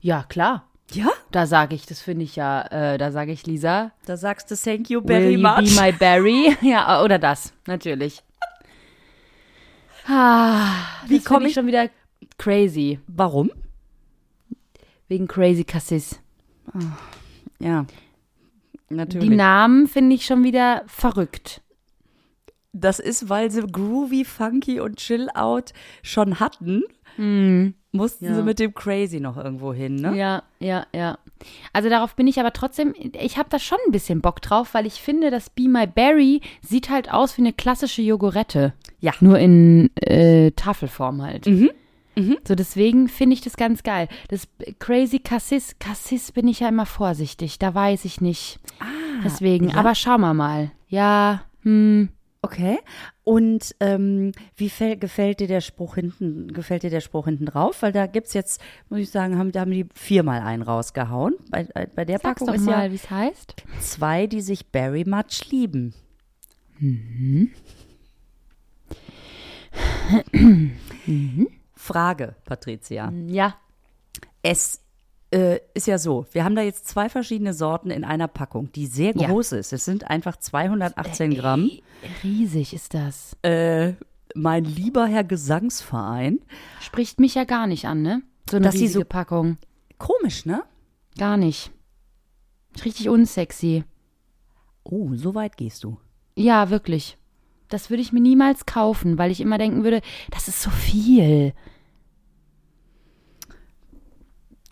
Ja, 0.00 0.24
klar. 0.28 0.69
Ja? 0.92 1.08
Da 1.30 1.46
sage 1.46 1.74
ich, 1.76 1.86
das 1.86 2.00
finde 2.00 2.24
ich 2.24 2.36
ja, 2.36 2.62
äh, 2.70 2.98
da 2.98 3.12
sage 3.12 3.30
ich 3.32 3.46
Lisa, 3.46 3.92
Da 4.06 4.16
sagst 4.16 4.50
du 4.50 4.56
Thank 4.56 4.90
you 4.90 5.00
will 5.00 5.08
very 5.08 5.34
you 5.34 5.40
much. 5.40 5.76
be 5.76 5.80
my 5.80 5.92
berry? 5.92 6.56
Ja, 6.62 7.02
oder 7.02 7.18
das, 7.18 7.52
natürlich. 7.66 8.22
Ah, 10.06 10.72
Wie 11.06 11.16
das 11.16 11.24
komm 11.24 11.38
find 11.38 11.46
ich 11.46 11.50
ich- 11.50 11.54
schon 11.54 11.66
wieder 11.66 11.88
crazy. 12.38 12.98
Warum? 13.06 13.50
Wegen 15.08 15.26
Crazy 15.28 15.64
Cassis. 15.64 16.20
Ja. 17.58 17.84
Natürlich. 18.88 19.28
Die 19.28 19.34
Namen 19.34 19.88
finde 19.88 20.14
ich 20.16 20.24
schon 20.24 20.42
wieder 20.44 20.84
verrückt. 20.86 21.60
Das 22.72 23.00
ist, 23.00 23.28
weil 23.28 23.50
sie 23.50 23.62
groovy, 23.66 24.24
funky 24.24 24.78
und 24.80 24.96
chill 24.98 25.28
out 25.34 25.72
schon 26.02 26.38
hatten. 26.40 26.84
Mussten 27.92 28.26
Ja. 28.26 28.34
sie 28.36 28.42
mit 28.42 28.58
dem 28.60 28.72
Crazy 28.72 29.18
noch 29.18 29.36
irgendwo 29.36 29.72
hin, 29.72 29.96
ne? 29.96 30.16
Ja, 30.16 30.42
ja, 30.60 30.86
ja. 30.94 31.18
Also 31.72 31.88
darauf 31.88 32.14
bin 32.14 32.28
ich 32.28 32.38
aber 32.38 32.52
trotzdem, 32.52 32.94
ich 33.18 33.36
habe 33.36 33.48
da 33.50 33.58
schon 33.58 33.78
ein 33.86 33.92
bisschen 33.92 34.20
Bock 34.20 34.40
drauf, 34.42 34.74
weil 34.74 34.86
ich 34.86 34.94
finde, 35.00 35.30
das 35.30 35.50
Be 35.50 35.68
My 35.68 35.86
Berry 35.86 36.40
sieht 36.62 36.88
halt 36.90 37.10
aus 37.12 37.36
wie 37.36 37.42
eine 37.42 37.52
klassische 37.52 38.02
Jogurette. 38.02 38.74
Ja. 39.00 39.12
Nur 39.20 39.38
in 39.38 39.90
äh, 39.96 40.52
Tafelform 40.52 41.22
halt. 41.22 41.46
Mhm. 41.46 41.70
So 42.46 42.54
deswegen 42.54 43.08
finde 43.08 43.32
ich 43.34 43.40
das 43.40 43.56
ganz 43.56 43.82
geil. 43.82 44.06
Das 44.28 44.46
Crazy 44.78 45.20
Cassis, 45.20 45.76
Cassis 45.78 46.32
bin 46.32 46.48
ich 46.48 46.60
ja 46.60 46.68
immer 46.68 46.84
vorsichtig, 46.84 47.58
da 47.58 47.74
weiß 47.74 48.04
ich 48.04 48.20
nicht. 48.20 48.60
deswegen, 49.24 49.70
ja? 49.70 49.76
aber 49.76 49.94
schauen 49.94 50.20
wir 50.20 50.34
mal. 50.34 50.70
Ja, 50.88 51.44
hm, 51.62 52.10
Okay. 52.42 52.78
Und 53.22 53.74
ähm, 53.80 54.32
wie 54.56 54.70
fäll, 54.70 54.96
gefällt 54.96 55.40
dir 55.40 55.46
der 55.46 55.60
Spruch 55.60 55.96
hinten, 55.96 56.48
gefällt 56.52 56.82
dir 56.82 56.90
der 56.90 57.00
Spruch 57.00 57.26
hinten 57.26 57.44
drauf? 57.46 57.82
Weil 57.82 57.92
da 57.92 58.06
gibt's 58.06 58.32
jetzt, 58.32 58.62
muss 58.88 59.00
ich 59.00 59.10
sagen, 59.10 59.38
haben, 59.38 59.52
da 59.52 59.60
haben 59.60 59.70
die 59.70 59.86
viermal 59.94 60.40
einen 60.40 60.62
rausgehauen. 60.62 61.34
Bei, 61.50 61.68
äh, 61.74 61.86
bei 61.94 62.04
der 62.06 62.18
sag's 62.18 62.40
Packung 62.40 62.46
doch 62.48 62.54
ist 62.54 62.64
mal, 62.64 62.86
ja 62.86 62.90
wie 62.90 62.96
es 62.96 63.10
heißt. 63.10 63.54
zwei, 63.80 64.26
die 64.26 64.40
sich 64.40 64.64
very 64.72 65.04
much 65.06 65.50
lieben. 65.50 65.94
Frage, 71.74 72.34
Patricia. 72.44 73.12
Ja, 73.26 73.54
Es 74.42 74.80
äh, 75.32 75.60
ist 75.74 75.86
ja 75.86 75.98
so, 75.98 76.26
wir 76.32 76.44
haben 76.44 76.56
da 76.56 76.62
jetzt 76.62 76.88
zwei 76.88 77.08
verschiedene 77.08 77.54
Sorten 77.54 77.90
in 77.90 78.04
einer 78.04 78.28
Packung, 78.28 78.72
die 78.72 78.86
sehr 78.86 79.12
Ja. 79.16 79.28
groß 79.28 79.52
ist. 79.52 79.72
Es 79.72 79.84
sind 79.84 80.10
einfach 80.10 80.36
218 80.36 81.34
Gramm. 81.34 81.70
riesig 82.24 82.74
ist 82.74 82.94
das. 82.94 83.36
Äh, 83.42 83.92
mein 84.34 84.64
lieber 84.64 85.06
Herr 85.06 85.24
Gesangsverein. 85.24 86.40
Spricht 86.80 87.20
mich 87.20 87.34
ja 87.34 87.44
gar 87.44 87.66
nicht 87.66 87.86
an, 87.86 88.02
ne? 88.02 88.22
So 88.48 88.56
eine 88.56 88.66
Dass 88.66 88.74
sie 88.74 88.82
riesige 88.82 89.00
so- 89.00 89.08
Packung. 89.08 89.58
Komisch, 89.98 90.46
ne? 90.46 90.62
Gar 91.18 91.36
nicht. 91.36 91.70
Richtig 92.84 93.08
unsexy. 93.08 93.84
Oh, 94.84 95.10
so 95.14 95.34
weit 95.34 95.56
gehst 95.56 95.84
du. 95.84 95.98
Ja, 96.36 96.70
wirklich. 96.70 97.18
Das 97.68 97.90
würde 97.90 98.02
ich 98.02 98.12
mir 98.12 98.20
niemals 98.20 98.66
kaufen, 98.66 99.18
weil 99.18 99.30
ich 99.30 99.40
immer 99.40 99.58
denken 99.58 99.84
würde, 99.84 100.00
das 100.30 100.48
ist 100.48 100.62
so 100.62 100.70
viel. 100.70 101.52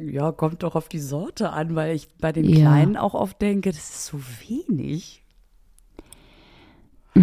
Ja, 0.00 0.33
kommt 0.33 0.62
doch 0.62 0.75
auf 0.75 0.88
die 0.88 1.00
Sorte 1.00 1.50
an, 1.50 1.75
weil 1.75 1.95
ich 1.95 2.09
bei 2.19 2.33
den 2.33 2.45
Ja. 2.49 2.57
Kleinen 2.57 2.97
auch 2.97 3.14
oft 3.14 3.40
denke, 3.43 3.71
das 3.71 3.78
ist 3.90 4.07
so 4.07 4.21
wenig. 4.49 5.25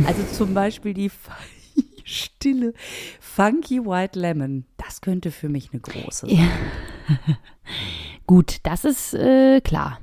Also 0.06 0.24
zum 0.24 0.54
Beispiel 0.54 0.94
die 0.94 1.12
stille 2.04 2.74
Funky 3.20 3.86
White 3.86 4.20
Lemon. 4.20 4.66
Das 4.78 5.02
könnte 5.02 5.32
für 5.32 5.50
mich 5.50 5.72
eine 5.72 5.82
große 5.82 6.28
sein. 6.28 6.38
Ja. 6.38 7.38
Gut, 8.28 8.58
das 8.64 8.86
ist 8.86 9.14
äh, 9.14 9.62
klar. 9.62 10.00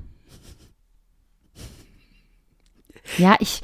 Ja, 3.18 3.36
ich, 3.40 3.62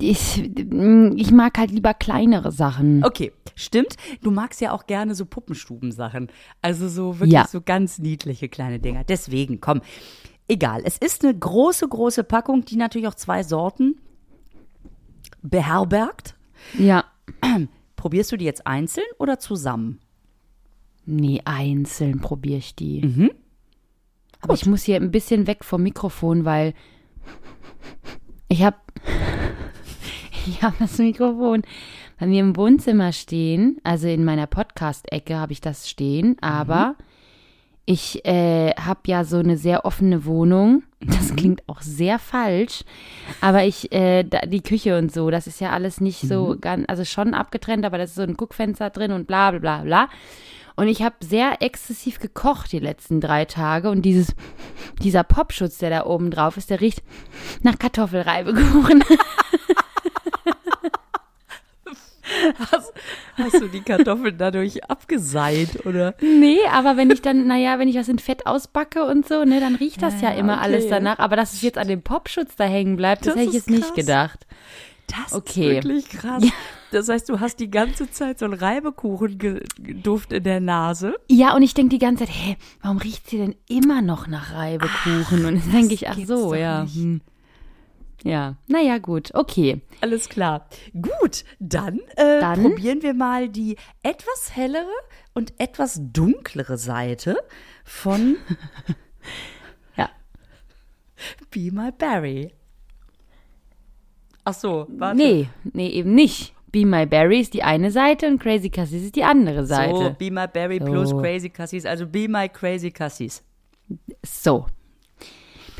ich, 0.00 0.42
ich 0.44 1.30
mag 1.32 1.58
halt 1.58 1.70
lieber 1.72 1.92
kleinere 1.92 2.52
Sachen. 2.52 3.04
Okay, 3.04 3.32
stimmt. 3.56 3.96
Du 4.22 4.30
magst 4.30 4.60
ja 4.60 4.72
auch 4.72 4.86
gerne 4.86 5.14
so 5.14 5.26
Puppenstubensachen. 5.26 6.30
Also 6.62 6.88
so 6.88 7.18
wirklich 7.18 7.32
Ja. 7.32 7.46
so 7.48 7.60
ganz 7.60 7.98
niedliche 7.98 8.48
kleine 8.48 8.78
Dinger. 8.78 9.02
Deswegen, 9.04 9.60
komm. 9.60 9.80
Egal. 10.48 10.82
Es 10.84 10.98
ist 10.98 11.24
eine 11.24 11.36
große, 11.36 11.88
große 11.88 12.24
Packung, 12.24 12.64
die 12.64 12.76
natürlich 12.76 13.08
auch 13.08 13.14
zwei 13.14 13.42
Sorten 13.42 14.00
beherbergt. 15.42 16.36
Ja. 16.78 17.04
Probierst 17.96 18.32
du 18.32 18.36
die 18.36 18.44
jetzt 18.44 18.66
einzeln 18.66 19.06
oder 19.18 19.38
zusammen? 19.38 20.00
Nee, 21.06 21.42
einzeln 21.44 22.20
probiere 22.20 22.58
ich 22.58 22.74
die. 22.76 23.02
Mhm. 23.02 23.30
Aber 24.40 24.54
ich 24.54 24.64
muss 24.64 24.84
hier 24.84 24.96
ein 24.96 25.10
bisschen 25.10 25.46
weg 25.46 25.64
vom 25.64 25.82
Mikrofon, 25.82 26.44
weil 26.44 26.72
ich 28.50 28.62
habe 28.62 28.76
ich 30.46 30.62
habe 30.62 30.76
das 30.78 30.98
Mikrofon 30.98 31.62
bei 32.18 32.26
mir 32.26 32.40
im 32.40 32.56
Wohnzimmer 32.56 33.12
stehen, 33.12 33.78
also 33.82 34.06
in 34.06 34.24
meiner 34.24 34.46
Podcast-Ecke 34.46 35.36
habe 35.36 35.52
ich 35.52 35.62
das 35.62 35.88
stehen, 35.88 36.36
aber 36.42 36.96
ich 37.86 38.24
äh, 38.24 38.72
habe 38.74 39.00
ja 39.06 39.24
so 39.24 39.38
eine 39.38 39.56
sehr 39.56 39.84
offene 39.84 40.24
Wohnung. 40.24 40.84
Das 41.00 41.34
klingt 41.34 41.62
auch 41.66 41.80
sehr 41.80 42.18
falsch, 42.18 42.84
aber 43.40 43.64
ich, 43.64 43.90
äh, 43.90 44.22
da, 44.22 44.40
die 44.40 44.62
Küche 44.62 44.98
und 44.98 45.12
so, 45.12 45.30
das 45.30 45.46
ist 45.46 45.60
ja 45.60 45.70
alles 45.70 46.00
nicht 46.00 46.20
so 46.20 46.56
ganz, 46.60 46.84
also 46.88 47.04
schon 47.04 47.32
abgetrennt, 47.32 47.86
aber 47.86 47.96
da 47.96 48.04
ist 48.04 48.14
so 48.14 48.22
ein 48.22 48.36
Guckfenster 48.36 48.90
drin 48.90 49.12
und 49.12 49.26
bla 49.26 49.50
bla 49.50 49.58
bla 49.60 49.78
bla. 49.82 50.08
Und 50.76 50.88
ich 50.88 51.02
habe 51.02 51.16
sehr 51.20 51.60
exzessiv 51.60 52.20
gekocht 52.20 52.72
die 52.72 52.78
letzten 52.78 53.20
drei 53.20 53.44
Tage 53.44 53.90
und 53.90 54.02
dieses, 54.02 54.34
dieser 55.02 55.24
Popschutz, 55.24 55.78
der 55.78 55.90
da 55.90 56.06
oben 56.06 56.30
drauf 56.30 56.56
ist, 56.56 56.70
der 56.70 56.80
riecht 56.80 57.02
nach 57.62 57.78
Kartoffelreibekuchen. 57.78 59.04
Hast, 62.58 62.89
hast 63.42 63.60
du 63.60 63.68
die 63.68 63.80
Kartoffeln 63.80 64.36
dadurch 64.38 64.84
abgeseit 64.90 65.84
oder? 65.86 66.14
nee, 66.20 66.58
aber 66.72 66.96
wenn 66.96 67.10
ich 67.10 67.22
dann, 67.22 67.46
naja, 67.46 67.78
wenn 67.78 67.88
ich 67.88 67.96
was 67.96 68.08
in 68.08 68.18
Fett 68.18 68.46
ausbacke 68.46 69.04
und 69.04 69.26
so, 69.28 69.44
ne, 69.44 69.60
dann 69.60 69.74
riecht 69.76 70.02
das 70.02 70.20
ja, 70.20 70.30
Ja, 70.30 70.36
immer 70.38 70.54
okay. 70.54 70.62
alles 70.64 70.88
danach. 70.88 71.18
Aber 71.18 71.36
dass 71.36 71.52
es 71.52 71.62
jetzt 71.62 71.78
an 71.78 71.88
dem 71.88 72.02
Popschutz 72.02 72.56
da 72.56 72.64
hängen 72.64 72.96
bleibt, 72.96 73.26
das, 73.26 73.34
Das 73.34 73.40
hätte 73.42 73.48
ich 73.50 73.54
jetzt 73.56 73.70
nicht 73.70 73.82
krass. 73.84 73.94
gedacht. 73.94 74.46
Das 75.06 75.32
Okay. 75.32 75.78
ist 75.78 75.84
wirklich 75.84 76.08
krass. 76.08 76.44
Das 76.92 77.08
heißt, 77.08 77.28
du 77.28 77.40
hast 77.40 77.56
die 77.60 77.70
ganze 77.70 78.10
Zeit 78.10 78.38
so 78.38 78.44
einen 78.44 78.54
Reibekuchen-Duft 78.54 80.32
in 80.32 80.42
der 80.42 80.60
Nase. 80.60 81.14
Ja, 81.28 81.54
und 81.54 81.62
ich 81.62 81.74
denke 81.74 81.90
die 81.90 81.98
ganze 81.98 82.24
Zeit, 82.26 82.34
hä, 82.34 82.56
warum 82.82 82.98
riecht 82.98 83.28
sie 83.28 83.38
denn 83.38 83.54
immer 83.68 84.02
noch 84.02 84.26
nach 84.26 84.52
Reibekuchen? 84.54 85.44
und 85.46 85.54
dann 85.64 85.72
denke 85.72 85.94
ich, 85.94 86.08
ach 86.08 86.16
so, 86.26 86.54
ja. 86.54 86.82
nicht. 86.84 86.94
Hm. 86.96 87.20
Ja, 88.22 88.56
naja, 88.66 88.98
gut, 88.98 89.34
okay. 89.34 89.80
Alles 90.00 90.28
klar. 90.28 90.68
Gut, 90.92 91.44
dann, 91.58 92.00
äh, 92.16 92.40
Dann? 92.40 92.62
probieren 92.62 93.02
wir 93.02 93.14
mal 93.14 93.48
die 93.48 93.76
etwas 94.02 94.54
hellere 94.54 94.86
und 95.32 95.54
etwas 95.58 95.98
dunklere 96.12 96.76
Seite 96.76 97.36
von 97.84 98.36
Ja. 99.96 100.10
Be 101.50 101.70
My 101.72 101.90
Berry. 101.92 102.52
Ach 104.44 104.54
so, 104.54 104.86
warte. 104.90 105.16
Nee, 105.16 105.48
nee, 105.72 105.88
eben 105.88 106.14
nicht. 106.14 106.54
Be 106.72 106.86
My 106.86 107.04
Berry 107.06 107.40
ist 107.40 107.54
die 107.54 107.62
eine 107.62 107.90
Seite 107.90 108.26
und 108.26 108.38
Crazy 108.40 108.70
Cassis 108.70 109.02
ist 109.04 109.16
die 109.16 109.24
andere 109.24 109.66
So, 109.66 109.74
Seite. 109.74 110.16
Be 110.18 110.30
My 110.30 110.46
plus 110.78 111.10
So. 111.10 111.18
Crazy 111.18 111.50
Cassis, 111.50 111.84
also 111.84 112.06
Be 112.06 112.28
My 112.28 112.48
Crazy 112.48 112.90
Cassis. 112.90 113.42
So. 114.24 114.66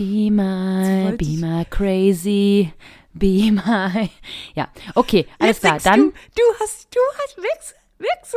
Be 0.00 0.30
my, 0.30 1.14
be 1.18 1.24
ich- 1.26 1.40
my 1.40 1.64
crazy, 1.68 2.72
be 3.12 3.50
my. 3.52 4.08
Ja, 4.54 4.68
okay, 4.94 5.26
alles 5.38 5.60
klar. 5.60 5.78
Dann. 5.84 6.00
Du, 6.00 6.10
du 6.36 6.42
hast, 6.58 6.88
du 6.94 7.00
hast, 7.18 7.36
Wichse, 7.36 7.74
Wichse. 7.98 8.36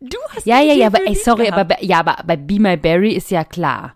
Du 0.00 0.16
hast 0.30 0.46
Ja, 0.46 0.62
ja, 0.62 0.72
ja, 0.72 0.86
aber 0.86 1.06
ey, 1.06 1.14
sorry, 1.14 1.44
gehabt. 1.44 1.58
aber 1.58 1.64
bei- 1.74 1.82
ja, 1.82 1.98
aber 2.00 2.16
bei 2.26 2.36
Be 2.36 2.58
My 2.58 2.78
Berry 2.78 3.12
ist 3.12 3.30
ja 3.30 3.44
klar. 3.44 3.94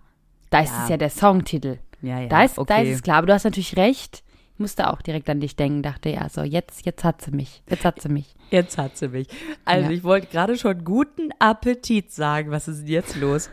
Da 0.50 0.61
ist 0.61 0.69
Ja. 0.71 0.83
es 0.85 0.88
ja 0.91 0.97
der 0.99 1.09
Songtitel. 1.09 1.79
Ja, 2.03 2.21
ja, 2.21 2.29
da, 2.29 2.43
ist, 2.45 2.59
da 2.59 2.62
okay. 2.62 2.91
ist 2.91 2.97
es 2.97 3.03
klar, 3.03 3.17
aber 3.17 3.29
du 3.29 3.33
hast 3.33 3.45
natürlich 3.45 3.77
recht. 3.79 4.23
Musste 4.59 4.91
auch 4.93 5.00
direkt 5.00 5.31
an 5.31 5.41
dich 5.41 5.57
denken, 5.57 5.83
dachte, 5.83 6.11
ja, 6.11 6.29
so, 6.29 6.43
jetzt, 6.43 6.85
jetzt 6.85 7.05
hat 7.05 7.23
sie 7.23 7.31
mich. 7.31 7.62
Jetzt 7.71 7.85
hat 7.87 8.03
sie 8.03 8.09
mich. 8.11 8.35
Jetzt 8.50 8.77
hat 8.77 8.99
sie 8.99 9.09
mich. 9.09 9.29
Also 9.65 9.87
Ja. 9.88 9.97
ich 9.97 10.03
wollte 10.05 10.27
gerade 10.27 10.59
schon 10.59 10.85
guten 10.85 11.31
Appetit 11.38 12.12
sagen. 12.12 12.50
Was 12.50 12.69
ist 12.69 12.81
denn 12.81 12.88
jetzt 12.88 13.17
los? 13.17 13.49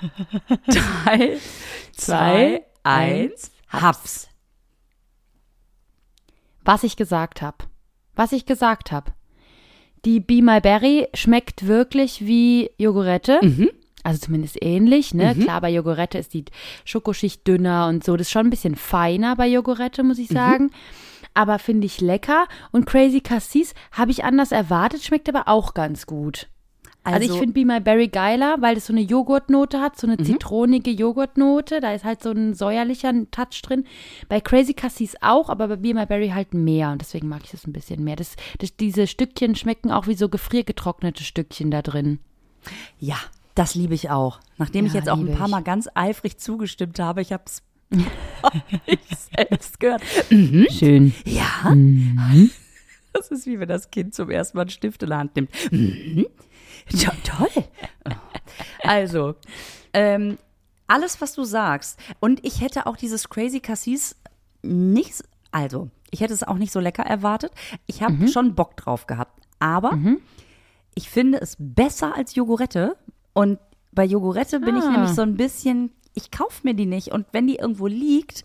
Drei, 0.68 1.38
zwei, 1.96 2.62
eins, 2.82 3.50
Haps. 3.68 4.28
Was 6.64 6.82
ich 6.82 6.96
gesagt 6.96 7.42
habe. 7.42 7.58
Was 8.14 8.32
ich 8.32 8.46
gesagt 8.46 8.92
habe. 8.92 9.12
Die 10.04 10.20
Be 10.20 10.42
My 10.42 10.60
Berry 10.60 11.08
schmeckt 11.14 11.66
wirklich 11.66 12.26
wie 12.26 12.70
Jogurette. 12.78 13.40
Also 14.02 14.20
zumindest 14.20 14.56
ähnlich, 14.62 15.12
ne? 15.12 15.34
Klar, 15.34 15.60
bei 15.60 15.70
Jogurette 15.70 16.18
ist 16.18 16.32
die 16.32 16.46
Schokoschicht 16.84 17.46
dünner 17.46 17.86
und 17.88 18.02
so. 18.02 18.16
Das 18.16 18.26
ist 18.26 18.30
schon 18.30 18.46
ein 18.46 18.50
bisschen 18.50 18.76
feiner 18.76 19.36
bei 19.36 19.46
Jogurette, 19.46 20.02
muss 20.02 20.18
ich 20.18 20.28
sagen. 20.28 20.70
Aber 21.34 21.58
finde 21.58 21.86
ich 21.86 22.00
lecker. 22.00 22.46
Und 22.72 22.86
Crazy 22.86 23.20
Cassis 23.20 23.74
habe 23.92 24.10
ich 24.10 24.24
anders 24.24 24.52
erwartet, 24.52 25.02
schmeckt 25.04 25.28
aber 25.28 25.48
auch 25.48 25.74
ganz 25.74 26.06
gut. 26.06 26.48
Also, 27.02 27.32
ich 27.32 27.38
finde 27.38 27.54
Be 27.54 27.64
My 27.64 27.80
Berry 27.80 28.08
geiler, 28.08 28.56
weil 28.60 28.74
das 28.74 28.86
so 28.86 28.92
eine 28.92 29.00
Joghurtnote 29.00 29.80
hat, 29.80 29.98
so 29.98 30.06
eine 30.06 30.18
zitronige 30.18 30.90
Joghurtnote. 30.90 31.80
Da 31.80 31.94
ist 31.94 32.04
halt 32.04 32.22
so 32.22 32.30
ein 32.30 32.54
säuerlicher 32.54 33.12
Touch 33.30 33.62
drin. 33.62 33.84
Bei 34.28 34.40
Crazy 34.40 34.74
Cassis 34.74 35.16
auch, 35.22 35.48
aber 35.48 35.68
bei 35.68 35.76
Be 35.76 35.94
My 35.94 36.04
Berry 36.04 36.28
halt 36.28 36.52
mehr. 36.52 36.90
Und 36.90 37.00
deswegen 37.00 37.28
mag 37.28 37.40
ich 37.44 37.50
das 37.52 37.66
ein 37.66 37.72
bisschen 37.72 38.04
mehr. 38.04 38.16
Das, 38.16 38.36
das, 38.58 38.76
diese 38.76 39.06
Stückchen 39.06 39.54
schmecken 39.54 39.90
auch 39.90 40.06
wie 40.06 40.14
so 40.14 40.28
gefriergetrocknete 40.28 41.24
Stückchen 41.24 41.70
da 41.70 41.80
drin. 41.80 42.18
Ja, 42.98 43.16
das 43.54 43.74
liebe 43.74 43.94
ich 43.94 44.10
auch. 44.10 44.40
Nachdem 44.58 44.84
ich 44.84 44.92
Ja, 44.92 45.00
jetzt 45.00 45.08
auch 45.08 45.18
ein 45.18 45.34
paar 45.34 45.46
ich. 45.46 45.52
Mal 45.52 45.62
ganz 45.62 45.88
eifrig 45.94 46.38
zugestimmt 46.38 46.98
habe, 46.98 47.22
ich 47.22 47.32
habe 47.32 47.44
es 47.46 47.62
ich 48.86 49.00
selbst 49.36 49.80
gehört. 49.80 50.02
Schön. 50.70 51.14
Ja, 51.24 51.74
das 53.12 53.30
ist 53.30 53.46
wie 53.46 53.58
wenn 53.58 53.68
das 53.68 53.90
Kind 53.90 54.14
zum 54.14 54.30
ersten 54.30 54.56
Mal 54.56 54.62
einen 54.62 54.70
Stift 54.70 55.02
in 55.02 55.08
der 55.08 55.18
Hand 55.18 55.36
nimmt. 55.36 55.50
Mhm. 55.72 56.26
Ja, 56.88 57.10
toll. 57.24 57.64
Also, 58.82 59.34
ähm, 59.92 60.38
alles, 60.86 61.20
was 61.20 61.34
du 61.34 61.44
sagst. 61.44 61.98
Und 62.20 62.44
ich 62.44 62.60
hätte 62.60 62.86
auch 62.86 62.96
dieses 62.96 63.28
Crazy 63.28 63.60
Cassis 63.60 64.16
nicht, 64.62 65.22
also, 65.52 65.88
ich 66.10 66.20
hätte 66.20 66.34
es 66.34 66.42
auch 66.42 66.56
nicht 66.56 66.72
so 66.72 66.80
lecker 66.80 67.04
erwartet. 67.04 67.52
Ich 67.86 68.02
habe 68.02 68.26
schon 68.28 68.54
Bock 68.54 68.76
drauf 68.76 69.06
gehabt. 69.06 69.40
Aber 69.60 69.98
ich 70.94 71.08
finde 71.08 71.40
es 71.40 71.56
besser 71.58 72.16
als 72.16 72.34
Jogurette. 72.34 72.96
Und 73.32 73.58
bei 73.92 74.04
Jogurette 74.04 74.58
bin 74.60 74.76
ich 74.76 74.84
Ah. 74.84 74.90
nämlich 74.90 75.10
so 75.10 75.22
ein 75.22 75.36
bisschen, 75.36 75.92
ich 76.14 76.30
kaufe 76.30 76.60
mir 76.64 76.74
die 76.74 76.86
nicht. 76.86 77.08
Und 77.12 77.26
wenn 77.32 77.46
die 77.46 77.56
irgendwo 77.56 77.86
liegt, 77.86 78.44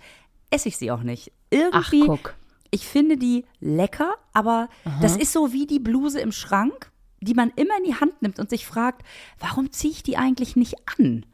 esse 0.51 0.67
ich 0.69 0.77
sie 0.77 0.91
auch 0.91 1.01
nicht. 1.01 1.31
Ach, 1.71 1.91
Irgendwie, 1.91 2.05
guck. 2.05 2.35
ich 2.69 2.85
finde 2.87 3.17
die 3.17 3.45
lecker, 3.59 4.13
aber 4.33 4.69
das 5.01 5.15
ist 5.17 5.31
so 5.33 5.53
wie 5.53 5.65
die 5.65 5.79
Bluse 5.79 6.19
im 6.19 6.31
Schrank, 6.31 6.91
die 7.21 7.33
man 7.33 7.51
immer 7.55 7.77
in 7.77 7.85
die 7.85 7.95
Hand 7.95 8.21
nimmt 8.21 8.39
und 8.39 8.49
sich 8.49 8.65
fragt, 8.65 9.03
warum 9.39 9.71
ziehe 9.71 9.93
ich 9.93 10.03
die 10.03 10.17
eigentlich 10.17 10.55
nicht 10.55 10.75
an? 10.99 11.25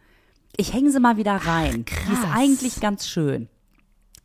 Ich 0.58 0.74
hänge 0.74 0.92
sie 0.92 1.00
mal 1.00 1.18
wieder 1.18 1.36
rein. 1.36 1.86
die 2.08 2.14
ist 2.14 2.26
eigentlich 2.34 2.80
ganz 2.80 3.08
schön. 3.08 3.48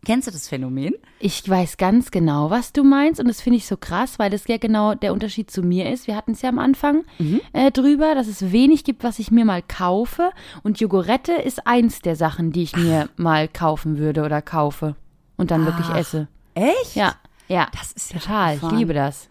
Kennst 0.05 0.29
du 0.29 0.31
das 0.31 0.47
Phänomen? 0.47 0.95
Ich 1.19 1.49
weiß 1.49 1.79
ganz 1.79 2.13
genau, 2.13 2.49
was 2.49 2.73
du 2.73 2.85
meinst 2.85 3.19
und 3.19 3.27
das 3.27 3.41
finde 3.41 3.57
ich 3.57 3.67
so 3.67 3.77
krass, 3.77 4.21
weil 4.21 4.31
das 4.31 4.47
ja 4.47 4.57
genau 4.57 4.95
der 4.95 5.13
Unterschied 5.13 5.51
zu 5.51 5.63
mir 5.63 5.91
ist. 5.91 6.07
Wir 6.07 6.15
hatten 6.15 6.31
es 6.31 6.43
ja 6.43 6.49
am 6.49 6.61
Anfang 6.61 7.05
äh, 7.53 7.73
drüber, 7.73 8.15
dass 8.15 8.29
es 8.29 8.53
wenig 8.53 8.85
gibt, 8.85 9.03
was 9.03 9.19
ich 9.19 9.33
mir 9.33 9.45
mal 9.45 9.63
kaufe 9.63 10.31
und 10.63 10.79
Jogurette 10.79 11.33
ist 11.33 11.67
eins 11.67 12.03
der 12.03 12.15
Sachen, 12.15 12.53
die 12.53 12.63
ich 12.63 12.77
mir 12.77 13.09
mal 13.17 13.49
kaufen 13.49 13.99
würde 13.99 14.23
oder 14.23 14.43
kaufe 14.43 14.95
und 15.37 15.51
dann 15.51 15.67
wirklich 15.67 15.89
Ach, 15.91 15.97
esse. 15.97 16.29
Echt? 16.55 16.95
Ja, 16.95 17.17
ja, 17.49 17.69
Das 17.73 17.91
ist 17.91 18.13
ja 18.13 18.21
total. 18.21 18.57
Ich 18.57 18.71
liebe 18.71 18.95
das. 18.95 19.29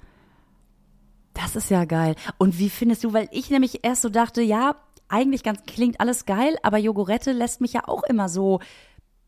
Das 1.36 1.56
ist 1.56 1.70
ja 1.70 1.86
geil. 1.86 2.16
Und 2.40 2.58
wie 2.60 2.70
findest 2.70 3.04
du, 3.04 3.14
weil 3.14 3.28
ich 3.32 3.50
nämlich 3.52 3.84
erst 3.84 4.02
so 4.02 4.10
dachte, 4.10 4.42
ja, 4.42 4.76
eigentlich 5.08 5.44
ganz 5.44 5.62
klingt 5.68 6.00
alles 6.00 6.26
geil, 6.26 6.58
aber 6.64 6.78
Jogurette 6.80 7.32
lässt 7.32 7.62
mich 7.62 7.74
ja 7.74 7.88
auch 7.88 8.04
immer 8.04 8.28
so 8.30 8.60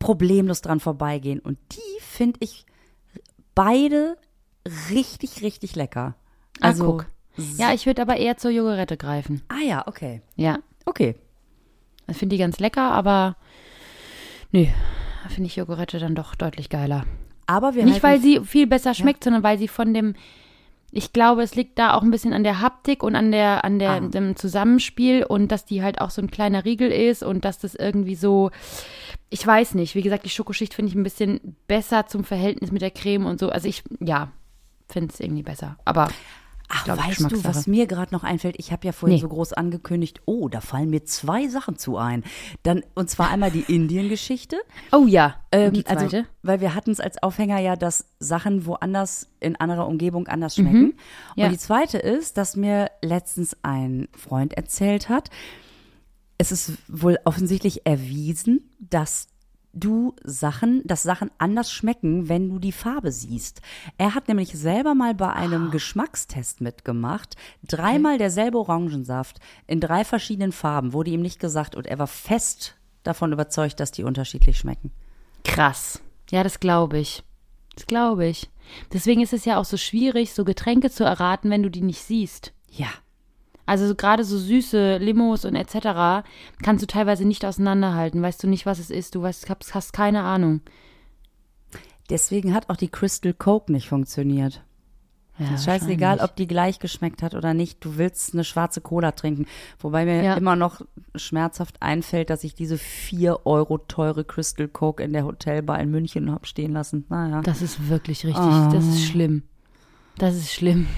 problemlos 0.00 0.60
dran 0.60 0.80
vorbeigehen. 0.80 1.38
Und 1.38 1.58
die 1.72 2.00
finde 2.02 2.40
ich 2.42 2.66
beide 3.54 4.16
richtig, 4.90 5.42
richtig 5.42 5.76
lecker. 5.76 6.14
Also, 6.60 6.84
Also, 6.84 6.96
guck. 6.98 7.06
Ja, 7.56 7.72
ich 7.72 7.86
würde 7.86 8.02
aber 8.02 8.16
eher 8.16 8.36
zur 8.36 8.50
Jogurette 8.50 8.96
greifen. 8.96 9.42
ah 9.48 9.62
ja, 9.64 9.86
okay. 9.86 10.22
Ja, 10.34 10.58
Okay. 10.86 11.14
ich 12.08 12.16
finde 12.16 12.34
die 12.34 12.40
ganz 12.40 12.58
lecker, 12.58 12.90
aber 12.90 13.36
nö, 14.50 14.64
finde 15.28 15.46
ich 15.46 15.56
Jogurette 15.56 15.98
dann 16.00 16.14
doch 16.16 16.34
deutlich 16.34 16.68
geiler. 16.70 17.04
Aber 17.46 17.74
wir 17.74 17.84
Nicht, 17.84 18.02
weil 18.02 18.20
sie 18.20 18.40
viel 18.44 18.66
besser 18.66 18.94
schmeckt, 18.94 19.22
sondern 19.24 19.42
weil 19.42 19.58
sie 19.58 19.68
von 19.68 19.94
dem, 19.94 20.14
ich 20.90 21.12
glaube, 21.12 21.42
es 21.42 21.54
liegt 21.54 21.78
da 21.78 21.94
auch 21.94 22.02
ein 22.02 22.10
bisschen 22.10 22.32
an 22.32 22.44
der 22.44 22.60
Haptik 22.60 23.02
und 23.02 23.14
an 23.14 23.30
der, 23.30 23.64
an 23.64 23.78
der, 23.78 23.90
Ah. 23.90 24.00
dem 24.00 24.36
Zusammenspiel 24.36 25.22
und 25.24 25.52
dass 25.52 25.64
die 25.66 25.82
halt 25.82 26.00
auch 26.00 26.10
so 26.10 26.22
ein 26.22 26.30
kleiner 26.30 26.64
Riegel 26.64 26.90
ist 26.90 27.22
und 27.22 27.44
dass 27.44 27.58
das 27.58 27.74
irgendwie 27.74 28.14
so, 28.14 28.50
ich 29.28 29.46
weiß 29.46 29.74
nicht, 29.74 29.94
wie 29.94 30.02
gesagt, 30.02 30.24
die 30.24 30.30
Schokoschicht 30.30 30.72
finde 30.74 30.90
ich 30.90 30.96
ein 30.96 31.02
bisschen 31.02 31.56
besser 31.66 32.06
zum 32.06 32.24
Verhältnis 32.24 32.72
mit 32.72 32.80
der 32.82 32.90
Creme 32.90 33.26
und 33.26 33.38
so. 33.38 33.50
Also 33.50 33.68
ich, 33.68 33.82
ja, 34.00 34.32
finde 34.88 35.12
es 35.12 35.20
irgendwie 35.20 35.42
besser. 35.42 35.76
Aber 35.84 36.08
Ach, 36.70 36.84
glaub, 36.84 36.98
weißt 36.98 37.30
du, 37.30 37.44
was 37.44 37.66
mir 37.66 37.86
gerade 37.86 38.14
noch 38.14 38.24
einfällt? 38.24 38.56
Ich 38.58 38.72
habe 38.72 38.86
ja 38.86 38.92
vorhin 38.92 39.16
Nee. 39.16 39.22
so 39.22 39.28
groß 39.28 39.54
angekündigt, 39.54 40.20
oh, 40.26 40.48
da 40.48 40.60
fallen 40.60 40.90
mir 40.90 41.04
zwei 41.04 41.48
Sachen 41.48 41.76
zu 41.78 41.96
ein. 41.96 42.24
Dann, 42.62 42.82
und 42.94 43.08
zwar 43.08 43.30
einmal 43.30 43.50
die 43.50 43.64
Indien-Geschichte. 43.66 44.58
oh 44.92 45.06
ja, 45.06 45.36
Ähm, 45.50 45.72
die 45.72 45.84
zweite. 45.84 46.02
Also, 46.02 46.24
weil 46.42 46.60
wir 46.60 46.74
hatten 46.74 46.90
es 46.90 47.00
als 47.00 47.22
Aufhänger 47.22 47.58
ja, 47.58 47.74
dass 47.76 48.06
Sachen 48.18 48.66
woanders 48.66 49.28
in 49.40 49.56
anderer 49.56 49.86
Umgebung 49.86 50.28
anders 50.28 50.56
schmecken. 50.56 50.80
Mhm. 50.82 50.94
Ja. 51.36 51.46
Und 51.46 51.52
die 51.52 51.58
zweite 51.58 51.98
ist, 51.98 52.36
dass 52.36 52.54
mir 52.54 52.90
letztens 53.02 53.56
ein 53.62 54.08
Freund 54.14 54.52
erzählt 54.54 55.08
hat, 55.08 55.30
es 56.36 56.52
ist 56.52 56.72
wohl 56.86 57.18
offensichtlich 57.24 57.86
erwiesen, 57.86 58.70
dass 58.78 59.28
du 59.72 60.14
Sachen, 60.24 60.82
dass 60.84 61.02
Sachen 61.02 61.30
anders 61.38 61.70
schmecken, 61.70 62.28
wenn 62.28 62.48
du 62.48 62.58
die 62.58 62.72
Farbe 62.72 63.12
siehst. 63.12 63.60
Er 63.96 64.14
hat 64.14 64.28
nämlich 64.28 64.52
selber 64.52 64.94
mal 64.94 65.14
bei 65.14 65.32
einem 65.32 65.70
Geschmackstest 65.70 66.60
mitgemacht. 66.60 67.36
Dreimal 67.66 68.18
derselbe 68.18 68.58
Orangensaft 68.58 69.38
in 69.66 69.80
drei 69.80 70.04
verschiedenen 70.04 70.52
Farben 70.52 70.92
wurde 70.92 71.10
ihm 71.10 71.22
nicht 71.22 71.40
gesagt 71.40 71.74
und 71.74 71.86
er 71.86 71.98
war 71.98 72.06
fest 72.06 72.76
davon 73.02 73.32
überzeugt, 73.32 73.80
dass 73.80 73.92
die 73.92 74.04
unterschiedlich 74.04 74.58
schmecken. 74.58 74.92
Krass. 75.44 76.00
Ja, 76.30 76.42
das 76.42 76.60
glaube 76.60 76.98
ich. 76.98 77.22
Das 77.74 77.86
glaube 77.86 78.26
ich. 78.26 78.50
Deswegen 78.92 79.22
ist 79.22 79.32
es 79.32 79.44
ja 79.44 79.58
auch 79.58 79.64
so 79.64 79.76
schwierig, 79.76 80.34
so 80.34 80.44
Getränke 80.44 80.90
zu 80.90 81.04
erraten, 81.04 81.50
wenn 81.50 81.62
du 81.62 81.70
die 81.70 81.80
nicht 81.80 82.02
siehst. 82.02 82.52
Ja. 82.70 82.88
Also 83.68 83.86
so 83.86 83.94
gerade 83.94 84.24
so 84.24 84.38
süße 84.38 84.96
Limos 84.96 85.44
und 85.44 85.54
etc. 85.54 86.26
kannst 86.62 86.82
du 86.82 86.86
teilweise 86.86 87.26
nicht 87.26 87.44
auseinanderhalten. 87.44 88.22
Weißt 88.22 88.42
du 88.42 88.48
nicht, 88.48 88.64
was 88.64 88.78
es 88.78 88.90
ist. 88.90 89.14
Du 89.14 89.22
weißt, 89.22 89.48
hast, 89.50 89.74
hast 89.74 89.92
keine 89.92 90.22
Ahnung. 90.22 90.62
Deswegen 92.08 92.54
hat 92.54 92.70
auch 92.70 92.76
die 92.76 92.88
Crystal 92.88 93.34
Coke 93.34 93.70
nicht 93.70 93.88
funktioniert. 93.88 94.62
Ja, 95.38 95.54
ist 95.54 95.66
scheißegal, 95.66 96.18
ob 96.20 96.34
die 96.34 96.48
gleich 96.48 96.78
geschmeckt 96.80 97.22
hat 97.22 97.34
oder 97.34 97.54
nicht. 97.54 97.84
Du 97.84 97.96
willst 97.96 98.32
eine 98.32 98.42
schwarze 98.42 98.80
Cola 98.80 99.12
trinken. 99.12 99.46
Wobei 99.78 100.04
mir 100.04 100.22
Ja. 100.22 100.34
immer 100.34 100.56
noch 100.56 100.80
schmerzhaft 101.14 101.80
einfällt, 101.80 102.30
dass 102.30 102.42
ich 102.44 102.54
diese 102.54 102.76
vier 102.78 103.46
Euro 103.46 103.78
teure 103.78 104.24
Crystal 104.24 104.66
Coke 104.66 105.02
in 105.02 105.12
der 105.12 105.24
Hotelbar 105.24 105.78
in 105.78 105.90
München 105.90 106.32
hab 106.32 106.46
stehen 106.46 106.72
lassen. 106.72 107.04
Naja. 107.08 107.42
Das 107.42 107.62
ist 107.62 107.88
wirklich 107.88 108.24
richtig. 108.24 108.42
Ah. 108.42 108.70
Das 108.72 108.84
ist 108.86 109.04
schlimm. 109.04 109.42
Das 110.16 110.34
ist 110.34 110.52
schlimm. 110.52 110.88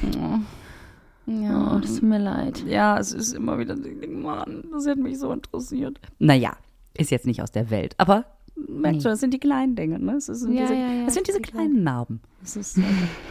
Ja. 1.30 1.74
Oh, 1.74 1.78
das 1.78 1.94
tut 1.94 2.02
mir 2.02 2.18
leid. 2.18 2.64
ja, 2.66 2.98
es 2.98 3.12
ist 3.12 3.32
immer 3.32 3.58
wieder, 3.58 3.76
Mann, 4.08 4.64
das 4.72 4.86
hätte 4.86 5.00
mich 5.00 5.18
so 5.18 5.32
interessiert. 5.32 6.00
Naja, 6.18 6.56
ist 6.94 7.10
jetzt 7.10 7.26
nicht 7.26 7.42
aus 7.42 7.50
der 7.50 7.70
Welt, 7.70 7.94
aber 7.98 8.24
merkt 8.56 8.96
Nee. 8.96 9.02
schon, 9.02 9.10
das 9.12 9.20
sind 9.20 9.32
die 9.32 9.38
kleinen 9.38 9.74
Dinge, 9.76 9.98
ne? 9.98 10.16
Es, 10.16 10.26
sind 10.26 10.52
Ja, 10.52 10.62
diese, 10.62 10.74
ja, 10.74 10.80
ja, 10.92 11.06
es 11.06 11.14
sind 11.14 11.26
diese 11.28 11.40
die 11.40 11.50
kleinen 11.50 11.82
Narben. 11.82 12.20
Es 12.42 12.56
ist, 12.56 12.78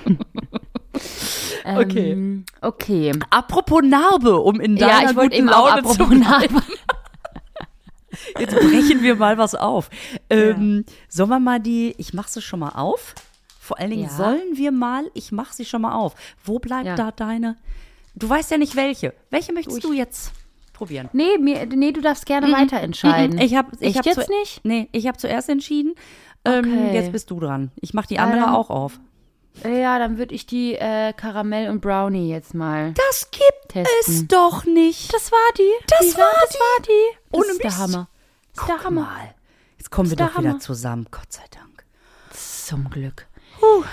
Okay. 0.06 0.18
Okay. 1.76 2.12
Ähm, 2.12 2.46
okay. 2.62 3.12
apropos 3.30 3.82
Narbe, 3.84 4.40
um 4.40 4.60
in 4.60 4.76
deiner 4.76 5.04
Ja, 5.04 5.10
ich 5.10 5.16
wollte 5.16 5.36
guten 5.38 5.48
eben 5.48 5.50
auch 5.50 5.68
Laune 5.68 5.80
apropos 5.80 5.98
zu. 6.10 6.16
Narbe. 6.16 6.62
Jetzt 8.40 8.56
brechen 8.56 9.02
wir 9.02 9.16
mal 9.16 9.38
was 9.38 9.56
auf. 9.56 9.90
Ähm, 10.30 10.84
Sollen 11.08 11.30
wir 11.30 11.40
mal 11.40 11.60
die, 11.60 11.94
ich 11.98 12.14
mach 12.14 12.28
sie 12.28 12.42
schon 12.42 12.60
mal 12.60 12.70
auf. 12.70 13.14
Vor 13.60 13.78
allen 13.80 13.92
Dingen 13.92 14.10
sollen 14.10 14.56
wir 14.56 14.72
mal, 14.72 15.04
ich 15.14 15.32
mach 15.32 15.54
sie 15.54 15.64
schon 15.64 15.84
mal 15.84 15.94
auf. 15.94 16.16
Wo 16.44 16.58
bleibt 16.60 16.98
da 16.98 17.12
deine? 17.12 17.56
Du 18.20 18.30
weißt 18.30 18.52
ja 18.52 18.58
nicht 18.58 18.76
welche. 18.76 19.14
Welche 19.30 19.54
möchtest 19.54 19.84
du 19.84 19.94
jetzt 19.94 20.32
probieren? 20.74 21.10
Nee, 21.14 21.38
mir, 21.40 21.66
nee, 21.66 21.92
du 21.92 22.02
darfst 22.02 22.26
gerne 22.26 22.52
weiter 22.52 22.80
entscheiden. 22.82 23.38
Ich 23.40 23.56
habe 23.56 23.72
ich 23.80 23.96
Echt 23.96 23.98
hab 24.00 24.06
jetzt 24.06 24.30
nicht? 24.30 24.62
Nee, 24.64 24.90
ich 24.92 25.08
habe 25.08 25.18
zuerst 25.18 25.50
entschieden. 25.50 25.96
Ähm, 26.46 26.66
Okay. 26.66 26.94
jetzt 26.96 27.12
bist 27.12 27.32
du 27.32 27.40
dran. 27.40 27.72
Ich 27.82 27.94
mach 27.94 28.06
die 28.06 28.20
Ah, 28.20 28.24
andere 28.26 28.42
dann- 28.42 28.54
auch 28.56 28.70
auf. 28.70 29.00
Ja, 29.66 30.00
dann 30.00 30.18
würde 30.18 30.36
ich 30.36 30.46
die 30.46 30.76
äh, 30.76 31.12
Karamell 31.14 31.70
und 31.70 31.82
Brownie 31.82 32.30
jetzt 32.30 32.54
mal. 32.54 32.94
Das 32.94 33.30
gibt 33.32 33.70
Testen. 33.70 34.14
es 34.16 34.28
doch 34.28 34.64
nicht. 34.66 35.14
Das 35.14 35.32
war 35.34 35.40
die. 35.58 35.72
Das 35.88 36.02
Lisa, 36.02 36.18
war 36.20 36.32
das 36.42 36.50
die. 36.52 36.56
war 36.60 36.86
die. 36.86 37.18
Das 37.32 37.40
Ohne 37.42 37.52
ist 37.52 37.64
der. 37.64 37.78
Hammer. 37.78 38.08
Das 38.56 38.64
ist 38.64 38.70
der 38.70 38.84
Hammer. 38.86 39.02
mal. 39.02 39.36
Jetzt 39.78 39.92
kommen 39.92 40.10
wir 40.10 40.16
doch 40.18 40.38
wieder 40.38 40.50
Hammer. 40.50 40.60
zusammen, 40.60 41.08
Gott 41.12 41.32
sei 41.34 41.44
Dank. 41.52 41.84
Zum 42.32 42.90
Glück. 42.90 43.28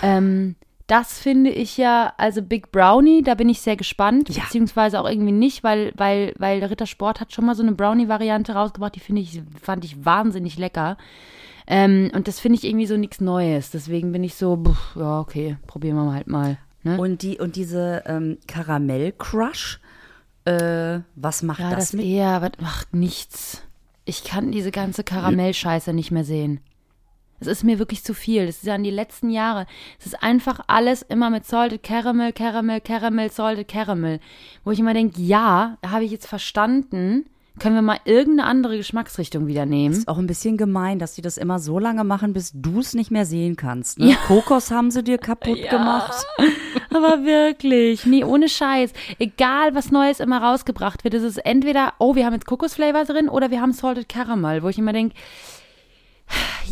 Ähm, 0.02 0.54
das 0.86 1.18
finde 1.18 1.50
ich 1.50 1.76
ja, 1.76 2.12
also 2.16 2.42
Big 2.42 2.70
Brownie, 2.70 3.22
da 3.22 3.34
bin 3.34 3.48
ich 3.48 3.60
sehr 3.60 3.76
gespannt, 3.76 4.28
Ja. 4.28 4.44
beziehungsweise 4.44 5.00
auch 5.00 5.08
irgendwie 5.08 5.32
nicht, 5.32 5.64
weil, 5.64 5.92
weil, 5.96 6.32
weil 6.38 6.60
der 6.60 6.70
Rittersport 6.70 7.20
hat 7.20 7.32
schon 7.32 7.44
mal 7.46 7.54
so 7.56 7.62
eine 7.62 7.72
Brownie-Variante 7.72 8.52
rausgebracht, 8.52 8.94
die 8.94 9.00
finde 9.00 9.22
ich, 9.22 9.42
fand 9.60 9.84
ich 9.84 10.04
wahnsinnig 10.04 10.58
lecker. 10.58 10.96
Ähm, 11.66 12.12
und 12.14 12.28
das 12.28 12.38
finde 12.38 12.58
ich 12.58 12.64
irgendwie 12.64 12.86
so 12.86 12.96
nichts 12.96 13.20
Neues. 13.20 13.72
Deswegen 13.72 14.12
bin 14.12 14.22
ich 14.22 14.36
so, 14.36 14.56
pff, 14.56 14.94
ja, 14.96 15.18
okay, 15.20 15.56
probieren 15.66 15.96
wir 15.96 16.12
halt 16.12 16.28
mal. 16.28 16.58
Ne? 16.84 16.96
Und, 16.98 17.22
die, 17.22 17.38
und 17.38 17.56
diese 17.56 18.04
ähm, 18.06 18.38
Karamell-Crush, 18.46 19.80
äh, 20.44 21.00
was 21.16 21.42
macht 21.42 21.58
Ja, 21.58 21.70
das, 21.70 21.78
das, 21.86 21.92
mit? 21.94 22.04
eher, 22.06 22.40
was 22.42 22.52
macht 22.60 22.94
nichts. 22.94 23.62
Ich 24.04 24.22
kann 24.22 24.52
diese 24.52 24.70
ganze 24.70 25.02
Karamellscheiße 25.02 25.92
nicht 25.92 26.12
mehr 26.12 26.22
sehen. 26.24 26.60
Es 27.40 27.46
ist 27.46 27.64
mir 27.64 27.78
wirklich 27.78 28.04
zu 28.04 28.14
viel. 28.14 28.46
Das 28.46 28.56
ist 28.56 28.64
ja 28.64 28.74
an 28.74 28.82
die 28.82 28.90
letzten 28.90 29.30
Jahre. 29.30 29.66
Es 29.98 30.06
ist 30.06 30.22
einfach 30.22 30.60
alles 30.66 31.02
immer 31.02 31.30
mit 31.30 31.44
Salted 31.44 31.82
Caramel, 31.82 32.32
Caramel, 32.32 32.80
Caramel, 32.80 33.30
Salted 33.30 33.68
Caramel. 33.68 34.20
Wo 34.64 34.70
ich 34.70 34.78
immer 34.78 34.94
denke, 34.94 35.20
ja, 35.20 35.78
habe 35.84 36.04
ich 36.04 36.10
jetzt 36.10 36.26
verstanden. 36.26 37.26
Können 37.58 37.74
wir 37.74 37.82
mal 37.82 38.00
irgendeine 38.04 38.48
andere 38.50 38.76
Geschmacksrichtung 38.76 39.46
wieder 39.46 39.64
nehmen? 39.64 39.94
Ist 39.94 40.08
auch 40.08 40.18
ein 40.18 40.26
bisschen 40.26 40.58
gemein, 40.58 40.98
dass 40.98 41.14
die 41.14 41.22
das 41.22 41.38
immer 41.38 41.58
so 41.58 41.78
lange 41.78 42.04
machen, 42.04 42.34
bis 42.34 42.52
du 42.54 42.80
es 42.80 42.92
nicht 42.92 43.10
mehr 43.10 43.24
sehen 43.24 43.56
kannst. 43.56 43.98
Ne? 43.98 44.14
Kokos 44.26 44.70
haben 44.70 44.90
sie 44.90 45.02
dir 45.02 45.16
kaputt 45.16 45.70
gemacht. 45.70 46.26
Aber 46.90 47.24
wirklich, 47.24 48.04
nee, 48.04 48.24
ohne 48.24 48.50
Scheiß. 48.50 48.92
Egal, 49.18 49.74
was 49.74 49.90
Neues 49.90 50.20
immer 50.20 50.42
rausgebracht 50.42 51.02
wird, 51.04 51.14
es 51.14 51.22
ist 51.22 51.38
entweder, 51.38 51.94
oh, 51.98 52.14
wir 52.14 52.26
haben 52.26 52.34
jetzt 52.34 52.46
Kokosflavor 52.46 53.06
drin 53.06 53.30
oder 53.30 53.50
wir 53.50 53.62
haben 53.62 53.72
Salted 53.72 54.08
Caramel, 54.08 54.62
wo 54.62 54.68
ich 54.68 54.78
immer 54.78 54.92
denke, 54.92 55.14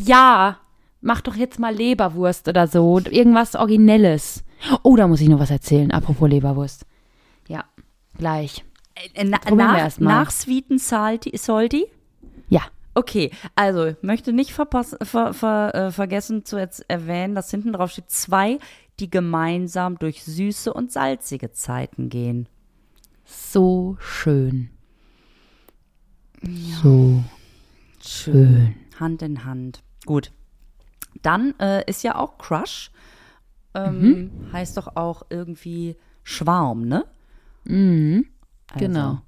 ja, 0.03 0.59
mach 1.01 1.21
doch 1.21 1.37
jetzt 1.37 1.59
mal 1.59 1.75
Leberwurst 1.75 2.49
oder 2.49 2.67
so, 2.67 2.99
irgendwas 2.99 3.55
Originelles. 3.55 4.45
Oh, 4.83 4.97
da 4.97 5.07
muss 5.07 5.21
ich 5.21 5.29
noch 5.29 5.41
was 5.41 5.51
erzählen, 5.51 5.91
apropos 5.91 6.29
Leberwurst. 6.29 6.87
Ja, 7.49 7.65
gleich. 8.17 8.65
Äh, 9.15 9.25
na, 9.25 9.39
Probieren 9.39 9.59
wir 9.59 9.73
nach, 9.73 9.79
erst 9.79 10.01
mal. 10.01 10.11
nach 10.11 10.31
Sweeten 10.31 10.79
Salty, 10.79 11.37
Salty? 11.37 11.87
Ja, 12.49 12.63
Okay, 12.97 13.33
also 13.57 13.97
möchte 14.03 14.33
nicht 14.33 14.53
verpass, 14.53 14.97
ver, 15.03 15.35
ver, 15.35 15.75
äh, 15.75 15.91
vergessen 15.91 16.45
zu 16.45 16.57
erwähnen, 16.87 17.35
dass 17.35 17.51
hinten 17.51 17.73
drauf 17.73 17.91
steht 17.91 18.09
zwei, 18.11 18.61
die 19.01 19.11
gemeinsam 19.11 19.99
durch 19.99 20.23
süße 20.23 20.73
und 20.73 20.93
salzige 20.93 21.51
Zeiten 21.51 22.09
gehen. 22.09 22.49
so 23.25 23.97
schön. 23.99 24.71
So 26.83 27.25
schön. 28.01 28.77
Hand 29.01 29.23
in 29.23 29.45
Hand. 29.45 29.83
Gut. 30.07 30.33
Dann 31.23 31.55
äh, 31.61 31.89
ist 31.89 32.03
ja 32.03 32.17
auch 32.17 32.39
Crush. 32.39 32.91
Ähm, 33.75 34.01
Mhm. 34.01 34.53
Heißt 34.53 34.77
doch 34.77 34.97
auch 34.97 35.23
irgendwie 35.31 35.97
Schwarm, 36.23 36.87
ne? 36.87 37.05
Mhm, 37.65 38.27
Also, 38.73 38.79
genau. 38.87 39.21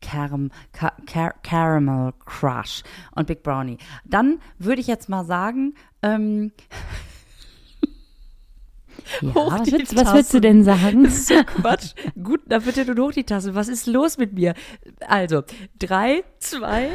Caram, 0.00 0.50
Ca 0.72 0.92
Car 1.06 1.34
Caramel 1.42 2.14
Crush 2.24 2.82
und 3.14 3.26
Big 3.26 3.42
Brownie. 3.42 3.76
Dann 4.06 4.40
würde 4.58 4.80
ich 4.80 4.86
jetzt 4.86 5.08
mal 5.10 5.24
sagen, 5.24 5.74
ähm, 6.02 6.52
Ja, 9.20 9.34
Hoch 9.34 9.52
was, 9.52 9.62
die 9.62 9.72
willst, 9.72 9.96
was 9.96 10.12
willst 10.12 10.34
du 10.34 10.40
denn 10.40 10.64
sagen? 10.64 11.04
Das 11.04 11.14
ist 11.14 11.28
so 11.28 11.42
Quatsch. 11.44 11.94
Gut, 12.22 12.40
da 12.46 12.58
bitte 12.60 12.84
du 12.84 13.02
hoch 13.02 13.12
die 13.12 13.24
Tasse. 13.24 13.54
Was 13.54 13.68
ist 13.68 13.86
los 13.86 14.18
mit 14.18 14.32
mir? 14.32 14.54
Also, 15.06 15.42
drei, 15.78 16.24
zwei, 16.38 16.90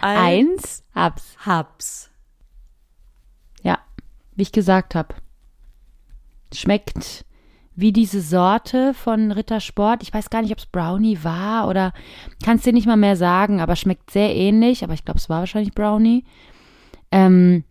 eins, 0.00 0.82
Eins, 0.82 0.84
hab's. 0.94 1.36
hab's. 1.44 2.10
Ja, 3.62 3.78
wie 4.34 4.42
ich 4.42 4.52
gesagt 4.52 4.94
habe. 4.94 5.14
Schmeckt 6.52 7.24
wie 7.76 7.92
diese 7.92 8.20
Sorte 8.20 8.92
von 8.94 9.32
Rittersport. 9.32 10.02
Ich 10.02 10.12
weiß 10.12 10.30
gar 10.30 10.42
nicht, 10.42 10.52
ob 10.52 10.58
es 10.58 10.66
Brownie 10.66 11.18
war 11.22 11.68
oder 11.68 11.92
kannst 12.44 12.66
dir 12.66 12.72
nicht 12.72 12.86
mal 12.86 12.96
mehr 12.96 13.16
sagen, 13.16 13.60
aber 13.60 13.74
schmeckt 13.76 14.10
sehr 14.10 14.34
ähnlich. 14.34 14.84
Aber 14.84 14.92
ich 14.92 15.04
glaube, 15.04 15.18
es 15.18 15.28
war 15.28 15.40
wahrscheinlich 15.40 15.74
Brownie. 15.74 16.24
Ähm, 17.10 17.64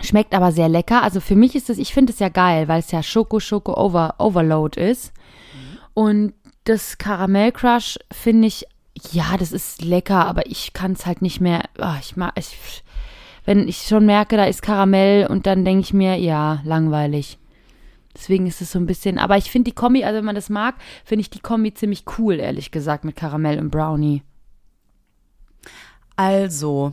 schmeckt 0.00 0.34
aber 0.34 0.52
sehr 0.52 0.68
lecker. 0.68 1.02
Also 1.02 1.20
für 1.20 1.36
mich 1.36 1.54
ist 1.54 1.70
es, 1.70 1.78
ich 1.78 1.92
finde 1.92 2.12
es 2.12 2.18
ja 2.18 2.28
geil, 2.28 2.68
weil 2.68 2.80
es 2.80 2.90
ja 2.90 3.02
Schoko 3.02 3.40
Schoko 3.40 3.74
Over, 3.74 4.14
Overload 4.18 4.80
ist. 4.80 5.12
Und 5.94 6.34
das 6.64 6.98
Karamell 6.98 7.52
Crush 7.52 7.98
finde 8.12 8.48
ich, 8.48 8.66
ja, 9.12 9.36
das 9.36 9.52
ist 9.52 9.82
lecker, 9.82 10.26
aber 10.26 10.46
ich 10.46 10.72
kann 10.72 10.92
es 10.92 11.06
halt 11.06 11.22
nicht 11.22 11.40
mehr. 11.40 11.64
ah, 11.78 11.96
ich 12.00 12.16
mag, 12.16 12.32
ich, 12.36 12.82
wenn 13.44 13.66
ich 13.66 13.78
schon 13.78 14.06
merke, 14.06 14.36
da 14.36 14.44
ist 14.44 14.62
Karamell 14.62 15.26
und 15.26 15.46
dann 15.46 15.64
denke 15.64 15.82
ich 15.82 15.92
mir, 15.92 16.16
ja, 16.16 16.60
langweilig. 16.64 17.38
Deswegen 18.14 18.46
ist 18.46 18.60
es 18.60 18.72
so 18.72 18.78
ein 18.78 18.86
bisschen, 18.86 19.18
aber 19.18 19.36
ich 19.36 19.50
finde 19.50 19.70
die 19.70 19.74
Kombi, 19.74 20.04
also 20.04 20.18
wenn 20.18 20.24
man 20.24 20.34
das 20.34 20.50
mag, 20.50 20.74
finde 21.04 21.22
ich 21.22 21.30
die 21.30 21.40
Kombi 21.40 21.72
ziemlich 21.72 22.04
cool, 22.18 22.40
ehrlich 22.40 22.70
gesagt, 22.70 23.04
mit 23.04 23.16
Karamell 23.16 23.58
und 23.58 23.70
Brownie. 23.70 24.22
Also, 26.16 26.92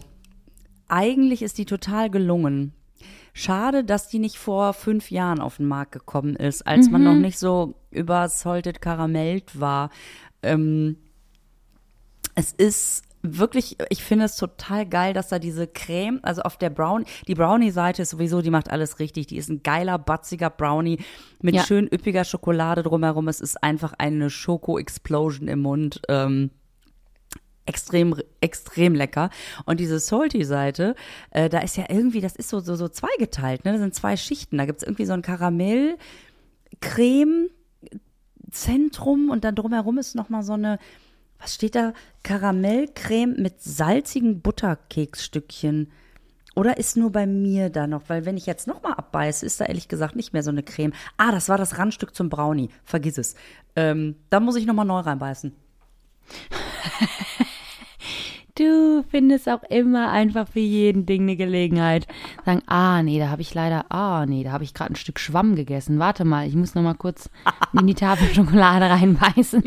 eigentlich 0.87 1.41
ist 1.41 1.57
die 1.57 1.65
total 1.65 2.09
gelungen. 2.09 2.73
Schade, 3.37 3.83
dass 3.83 4.07
die 4.07 4.17
nicht 4.17 4.37
vor 4.37 4.73
fünf 4.73 5.11
Jahren 5.11 5.39
auf 5.39 5.57
den 5.57 5.67
Markt 5.67 5.91
gekommen 5.91 6.35
ist, 6.35 6.65
als 6.65 6.89
man 6.89 7.03
noch 7.03 7.13
nicht 7.13 7.37
so 7.37 7.75
über 7.91 8.27
Salted 8.29 8.81
Caramel 8.81 9.43
war. 9.53 9.91
Ähm, 10.41 10.97
es 12.33 12.51
ist 12.53 13.03
wirklich, 13.21 13.77
ich 13.89 14.03
finde 14.03 14.25
es 14.25 14.37
total 14.37 14.87
geil, 14.87 15.13
dass 15.13 15.27
da 15.27 15.37
diese 15.37 15.67
Creme, 15.67 16.19
also 16.23 16.41
auf 16.41 16.57
der 16.57 16.71
Brown, 16.71 17.05
die 17.27 17.35
Brownie-Seite 17.35 18.01
ist 18.01 18.09
sowieso, 18.09 18.41
die 18.41 18.49
macht 18.49 18.71
alles 18.71 18.97
richtig. 18.97 19.27
Die 19.27 19.37
ist 19.37 19.49
ein 19.49 19.61
geiler, 19.61 19.99
batziger 19.99 20.49
Brownie 20.49 20.99
mit 21.39 21.53
Ja. 21.53 21.63
schön 21.63 21.87
üppiger 21.87 22.23
Schokolade 22.23 22.81
drumherum. 22.81 23.27
Es 23.27 23.39
ist 23.39 23.61
einfach 23.61 23.93
eine 23.99 24.31
Schoko-Explosion 24.31 25.47
im 25.47 25.59
Mund. 25.59 26.01
Ähm, 26.09 26.49
extrem, 27.67 28.15
extrem 28.41 28.95
lecker. 28.95 29.29
Und 29.65 29.79
diese 29.79 29.99
Salty-Seite, 29.99 30.95
äh, 31.31 31.49
da 31.49 31.59
ist 31.59 31.77
ja 31.77 31.85
irgendwie, 31.89 32.21
das 32.21 32.35
ist 32.35 32.49
so, 32.49 32.59
so, 32.59 32.75
so 32.75 32.87
zweigeteilt, 32.87 33.65
ne? 33.65 33.73
Das 33.73 33.81
sind 33.81 33.93
zwei 33.93 34.17
Schichten. 34.17 34.57
Da 34.57 34.65
gibt's 34.65 34.83
irgendwie 34.83 35.05
so 35.05 35.13
ein 35.13 35.21
Karamell, 35.21 35.97
Creme, 36.81 37.49
Zentrum 38.49 39.29
und 39.29 39.43
dann 39.43 39.55
drumherum 39.55 39.97
ist 39.97 40.15
noch 40.15 40.29
mal 40.29 40.43
so 40.43 40.53
eine, 40.53 40.79
was 41.39 41.53
steht 41.53 41.75
da? 41.75 41.93
Karamellcreme 42.23 43.35
mit 43.37 43.61
salzigen 43.61 44.41
Butterkeksstückchen. 44.41 45.91
Oder 46.55 46.77
ist 46.77 46.97
nur 46.97 47.11
bei 47.11 47.27
mir 47.27 47.69
da 47.69 47.85
noch? 47.85 48.03
Weil 48.07 48.25
wenn 48.25 48.35
ich 48.35 48.47
jetzt 48.47 48.65
noch 48.65 48.81
mal 48.81 48.93
abbeiße, 48.93 49.45
ist 49.45 49.61
da 49.61 49.65
ehrlich 49.65 49.89
gesagt 49.89 50.15
nicht 50.15 50.33
mehr 50.33 50.41
so 50.41 50.49
eine 50.49 50.63
Creme. 50.63 50.93
Ah, 51.15 51.31
das 51.31 51.49
war 51.49 51.57
das 51.57 51.77
Randstück 51.77 52.15
zum 52.15 52.29
Brownie. 52.29 52.69
Vergiss 52.83 53.19
es. 53.19 53.35
Ähm, 53.75 54.15
da 54.31 54.39
muss 54.39 54.55
ich 54.55 54.65
noch 54.65 54.73
mal 54.73 54.83
neu 54.83 55.01
reinbeißen. 55.01 55.53
Du 58.57 59.03
findest 59.09 59.47
auch 59.49 59.61
immer 59.69 60.09
einfach 60.11 60.47
für 60.47 60.59
jeden 60.59 61.05
Ding 61.05 61.23
eine 61.23 61.35
Gelegenheit. 61.35 62.07
Sagen, 62.45 62.63
ah, 62.65 63.03
nee, 63.03 63.19
da 63.19 63.29
habe 63.29 63.41
ich 63.43 63.53
leider, 63.53 63.91
ah, 63.91 64.25
nee, 64.25 64.43
da 64.43 64.51
habe 64.51 64.63
ich 64.63 64.73
gerade 64.73 64.93
ein 64.93 64.95
Stück 64.95 65.19
Schwamm 65.19 65.55
gegessen. 65.55 65.99
Warte 65.99 66.25
mal, 66.25 66.47
ich 66.47 66.55
muss 66.55 66.73
noch 66.73 66.81
mal 66.81 66.95
kurz 66.95 67.29
in 67.79 67.85
die 67.85 67.93
Tafel 67.93 68.27
Schokolade 68.33 68.89
reinbeißen. 68.89 69.63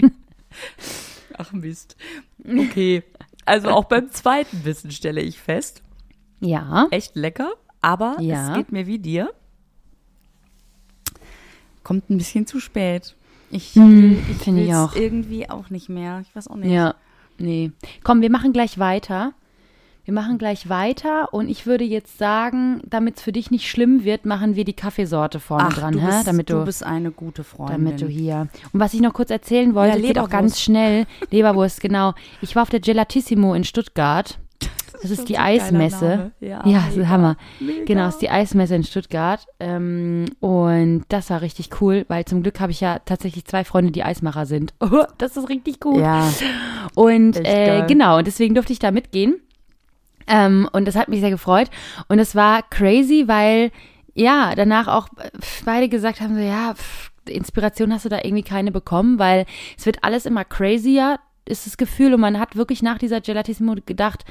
Ach 1.38 1.52
Mist. 1.52 1.96
Okay. 2.44 3.04
Also 3.46 3.68
auch 3.68 3.84
beim 3.84 4.10
zweiten 4.10 4.64
Wissen 4.64 4.90
stelle 4.90 5.20
ich 5.20 5.38
fest, 5.40 5.82
Ja, 6.40 6.88
echt 6.90 7.14
lecker, 7.16 7.52
aber 7.80 8.16
Ja. 8.20 8.48
es 8.50 8.54
geht 8.56 8.72
mir 8.72 8.86
wie 8.86 8.98
dir. 8.98 9.30
Kommt 11.82 12.10
ein 12.10 12.18
bisschen 12.18 12.46
zu 12.46 12.60
spät. 12.60 13.14
Ich, 13.50 13.74
Hm, 13.74 14.18
ich 14.30 14.36
finde 14.38 14.62
ich 14.62 14.74
auch. 14.74 14.94
irgendwie 14.94 15.48
auch 15.50 15.70
nicht 15.70 15.88
mehr. 15.88 16.20
Ich 16.20 16.34
weiß 16.36 16.48
auch 16.48 16.56
nicht. 16.56 16.70
ja, 16.70 16.94
nee. 17.40 17.72
Komm, 18.04 18.20
wir 18.22 18.30
machen 18.30 18.52
gleich 18.52 18.78
weiter. 18.78 19.32
Wir 20.06 20.14
machen 20.14 20.38
gleich 20.38 20.68
weiter 20.68 21.32
und 21.32 21.48
ich 21.48 21.66
würde 21.66 21.84
jetzt 21.84 22.18
sagen, 22.18 22.80
damit 22.88 23.18
es 23.18 23.22
für 23.22 23.32
dich 23.32 23.50
nicht 23.50 23.68
schlimm 23.70 24.02
wird, 24.02 24.24
machen 24.24 24.56
wir 24.56 24.64
die 24.64 24.72
Kaffeesorte 24.72 25.38
vorne 25.38 25.68
Ach, 25.68 25.78
dran, 25.78 25.92
du, 25.92 26.00
hä? 26.00 26.06
bist, 26.06 26.26
damit 26.26 26.50
du 26.50 26.64
bist 26.64 26.82
eine 26.82 27.10
gute 27.12 27.44
Freundin. 27.44 27.84
Damit 27.84 28.00
du 28.00 28.06
hier. 28.06 28.48
Und 28.72 28.80
was 28.80 28.94
ich 28.94 29.02
noch 29.02 29.12
kurz 29.12 29.30
erzählen 29.30 29.74
wollte, 29.74 29.98
Ja, 29.98 30.04
geht 30.06 30.18
auch 30.18 30.30
ganz 30.30 30.60
schnell. 30.60 31.06
Leberwurst, 31.30 31.80
genau. 31.80 32.14
Ich 32.40 32.56
war 32.56 32.62
auf 32.62 32.70
der 32.70 32.80
Gelatissimo 32.80 33.54
in 33.54 33.62
Stuttgart. 33.62 34.38
Das 35.02 35.10
ist 35.10 35.28
die 35.28 35.34
so 35.34 35.40
Eismesse. 35.40 36.32
Ja, 36.40 36.66
Ja, 36.66 36.84
ist. 36.88 37.08
Hammer. 37.08 37.36
Mega. 37.58 37.84
Genau, 37.84 38.04
das 38.04 38.14
ist 38.14 38.22
die 38.22 38.30
Eismesse 38.30 38.74
in 38.74 38.84
Stuttgart. 38.84 39.46
Ähm, 39.58 40.26
und 40.40 41.04
das 41.08 41.30
war 41.30 41.40
richtig 41.42 41.80
cool, 41.80 42.04
weil 42.08 42.24
zum 42.24 42.42
Glück 42.42 42.60
habe 42.60 42.72
ich 42.72 42.80
ja 42.80 42.98
tatsächlich 43.00 43.44
zwei 43.44 43.64
Freunde, 43.64 43.92
die 43.92 44.04
Eismacher 44.04 44.46
sind. 44.46 44.74
Oh, 44.92 45.04
das 45.18 45.36
ist 45.36 45.48
richtig 45.48 45.78
gut. 45.78 46.00
Ja, 46.00 46.28
Und 46.94 47.36
äh, 47.36 47.84
genau, 47.86 48.18
und 48.18 48.26
deswegen 48.26 48.54
durfte 48.54 48.72
ich 48.72 48.80
da 48.80 48.90
mitgehen. 48.90 49.36
Ähm, 50.26 50.68
und 50.72 50.86
das 50.86 50.96
hat 50.96 51.08
mich 51.08 51.20
sehr 51.20 51.30
gefreut. 51.30 51.70
Und 52.08 52.18
es 52.18 52.34
war 52.34 52.62
crazy, 52.70 53.24
weil 53.26 53.70
ja, 54.14 54.54
danach 54.56 54.88
auch 54.88 55.08
beide 55.64 55.88
gesagt 55.88 56.20
haben, 56.20 56.34
so 56.34 56.40
ja, 56.40 56.74
pff, 56.74 57.10
Inspiration 57.28 57.92
hast 57.92 58.04
du 58.04 58.08
da 58.08 58.18
irgendwie 58.22 58.42
keine 58.42 58.72
bekommen, 58.72 59.18
weil 59.18 59.46
es 59.78 59.86
wird 59.86 60.02
alles 60.02 60.26
immer 60.26 60.44
crazier, 60.44 61.18
ist 61.44 61.66
das 61.66 61.76
Gefühl. 61.76 62.14
Und 62.14 62.20
man 62.20 62.38
hat 62.38 62.56
wirklich 62.56 62.82
nach 62.82 62.98
dieser 62.98 63.20
Gelatissimo 63.20 63.76
gedacht, 63.86 64.24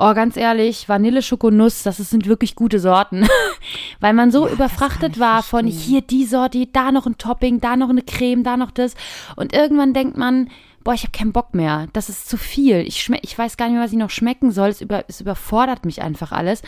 Oh, 0.00 0.14
ganz 0.14 0.36
ehrlich, 0.36 0.88
Vanille, 0.88 1.22
Schokonuss, 1.22 1.82
das 1.82 1.96
sind 1.96 2.28
wirklich 2.28 2.54
gute 2.54 2.78
Sorten. 2.78 3.26
Weil 4.00 4.12
man 4.12 4.30
so 4.30 4.48
überfrachtet 4.48 5.18
war 5.18 5.42
von 5.42 5.66
hier 5.66 6.02
die 6.02 6.24
Sorte, 6.24 6.66
da 6.66 6.92
noch 6.92 7.06
ein 7.06 7.18
Topping, 7.18 7.60
da 7.60 7.76
noch 7.76 7.88
eine 7.88 8.02
Creme, 8.02 8.44
da 8.44 8.56
noch 8.56 8.70
das. 8.70 8.94
Und 9.34 9.52
irgendwann 9.52 9.94
denkt 9.94 10.16
man, 10.16 10.50
boah, 10.84 10.94
ich 10.94 11.02
habe 11.02 11.10
keinen 11.10 11.32
Bock 11.32 11.52
mehr. 11.52 11.88
Das 11.94 12.08
ist 12.08 12.28
zu 12.28 12.36
viel. 12.36 12.76
Ich, 12.86 13.02
schmeck, 13.02 13.22
ich 13.24 13.36
weiß 13.36 13.56
gar 13.56 13.66
nicht 13.66 13.74
mehr, 13.74 13.82
was 13.82 13.90
ich 13.90 13.98
noch 13.98 14.10
schmecken 14.10 14.52
soll. 14.52 14.68
Es, 14.68 14.80
über, 14.80 15.04
es 15.08 15.20
überfordert 15.20 15.84
mich 15.84 16.00
einfach 16.00 16.30
alles. 16.30 16.62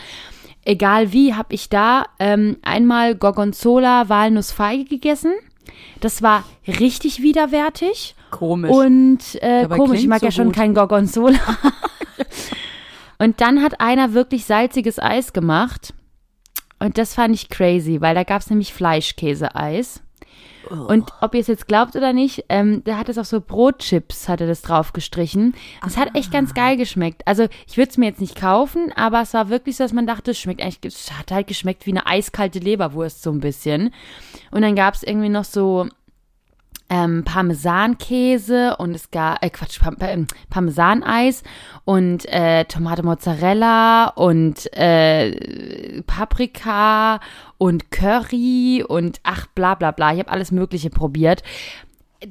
Egal 0.65 1.13
wie, 1.13 1.33
habe 1.33 1.53
ich 1.53 1.69
da 1.69 2.07
ähm, 2.19 2.57
einmal 2.63 3.15
Gorgonzola 3.15 4.09
Walnussfeige 4.09 4.83
gegessen. 4.83 5.31
Das 6.01 6.21
war 6.21 6.43
richtig 6.67 7.21
widerwärtig. 7.21 8.13
Komisch. 8.29 8.71
Und 8.71 9.19
äh, 9.41 9.69
komisch, 9.69 10.01
ich 10.01 10.07
mag 10.07 10.19
so 10.19 10.25
ja 10.25 10.31
schon 10.31 10.47
gut. 10.47 10.55
kein 10.55 10.73
Gorgonzola. 10.73 11.39
und 13.21 13.39
dann 13.39 13.61
hat 13.61 13.79
einer 13.79 14.13
wirklich 14.13 14.45
salziges 14.45 14.97
Eis 14.97 15.31
gemacht. 15.31 15.93
Und 16.79 16.97
das 16.97 17.13
fand 17.13 17.35
ich 17.35 17.49
crazy, 17.49 18.01
weil 18.01 18.15
da 18.15 18.23
gab 18.23 18.41
es 18.41 18.49
nämlich 18.49 18.73
Fleischkäse-Eis. 18.73 20.01
Und 20.71 21.11
ob 21.21 21.35
ihr 21.35 21.41
es 21.41 21.47
jetzt 21.47 21.67
glaubt 21.67 21.95
oder 21.95 22.13
nicht, 22.13 22.45
ähm, 22.49 22.83
der 22.83 22.97
hat 22.97 23.09
es 23.09 23.19
auf 23.19 23.27
so 23.27 23.39
Brotchips, 23.39 24.27
hat 24.27 24.41
er 24.41 24.47
das 24.47 24.63
drauf 24.63 24.93
gestrichen. 24.93 25.53
Das 25.83 25.97
hat 25.97 26.15
echt 26.15 26.31
ganz 26.31 26.55
geil 26.55 26.77
geschmeckt. 26.77 27.21
Also 27.27 27.47
ich 27.67 27.77
würde 27.77 27.91
es 27.91 27.97
mir 27.99 28.07
jetzt 28.07 28.21
nicht 28.21 28.35
kaufen, 28.35 28.91
aber 28.95 29.21
es 29.21 29.35
war 29.35 29.49
wirklich 29.49 29.75
so, 29.75 29.83
dass 29.83 29.93
man 29.93 30.07
dachte, 30.07 30.31
es 30.31 30.39
schmeckt 30.39 30.63
eigentlich, 30.63 30.79
es 30.83 31.11
hat 31.11 31.31
halt 31.31 31.45
geschmeckt 31.45 31.85
wie 31.85 31.91
eine 31.91 32.07
eiskalte 32.07 32.57
Leberwurst 32.57 33.21
so 33.21 33.31
ein 33.31 33.39
bisschen. 33.39 33.93
Und 34.49 34.63
dann 34.63 34.75
gab 34.75 34.95
es 34.95 35.03
irgendwie 35.03 35.29
noch 35.29 35.43
so 35.45 35.87
ähm, 36.91 37.23
Parmesankäse 37.23 38.75
und 38.75 38.93
es 38.93 39.09
gab, 39.11 39.43
äh, 39.43 39.49
Quatsch, 39.49 39.79
ähm, 40.01 40.27
Parmesaneis 40.49 41.41
und 41.85 42.25
äh, 42.25 42.65
Tomate 42.65 43.01
Mozzarella 43.01 44.09
und 44.09 44.71
äh, 44.77 46.01
Paprika 46.03 47.21
und 47.57 47.91
Curry 47.91 48.83
und 48.85 49.21
ach 49.23 49.47
bla 49.47 49.75
bla 49.75 49.91
bla. 49.91 50.11
Ich 50.11 50.19
habe 50.19 50.31
alles 50.31 50.51
Mögliche 50.51 50.89
probiert. 50.89 51.43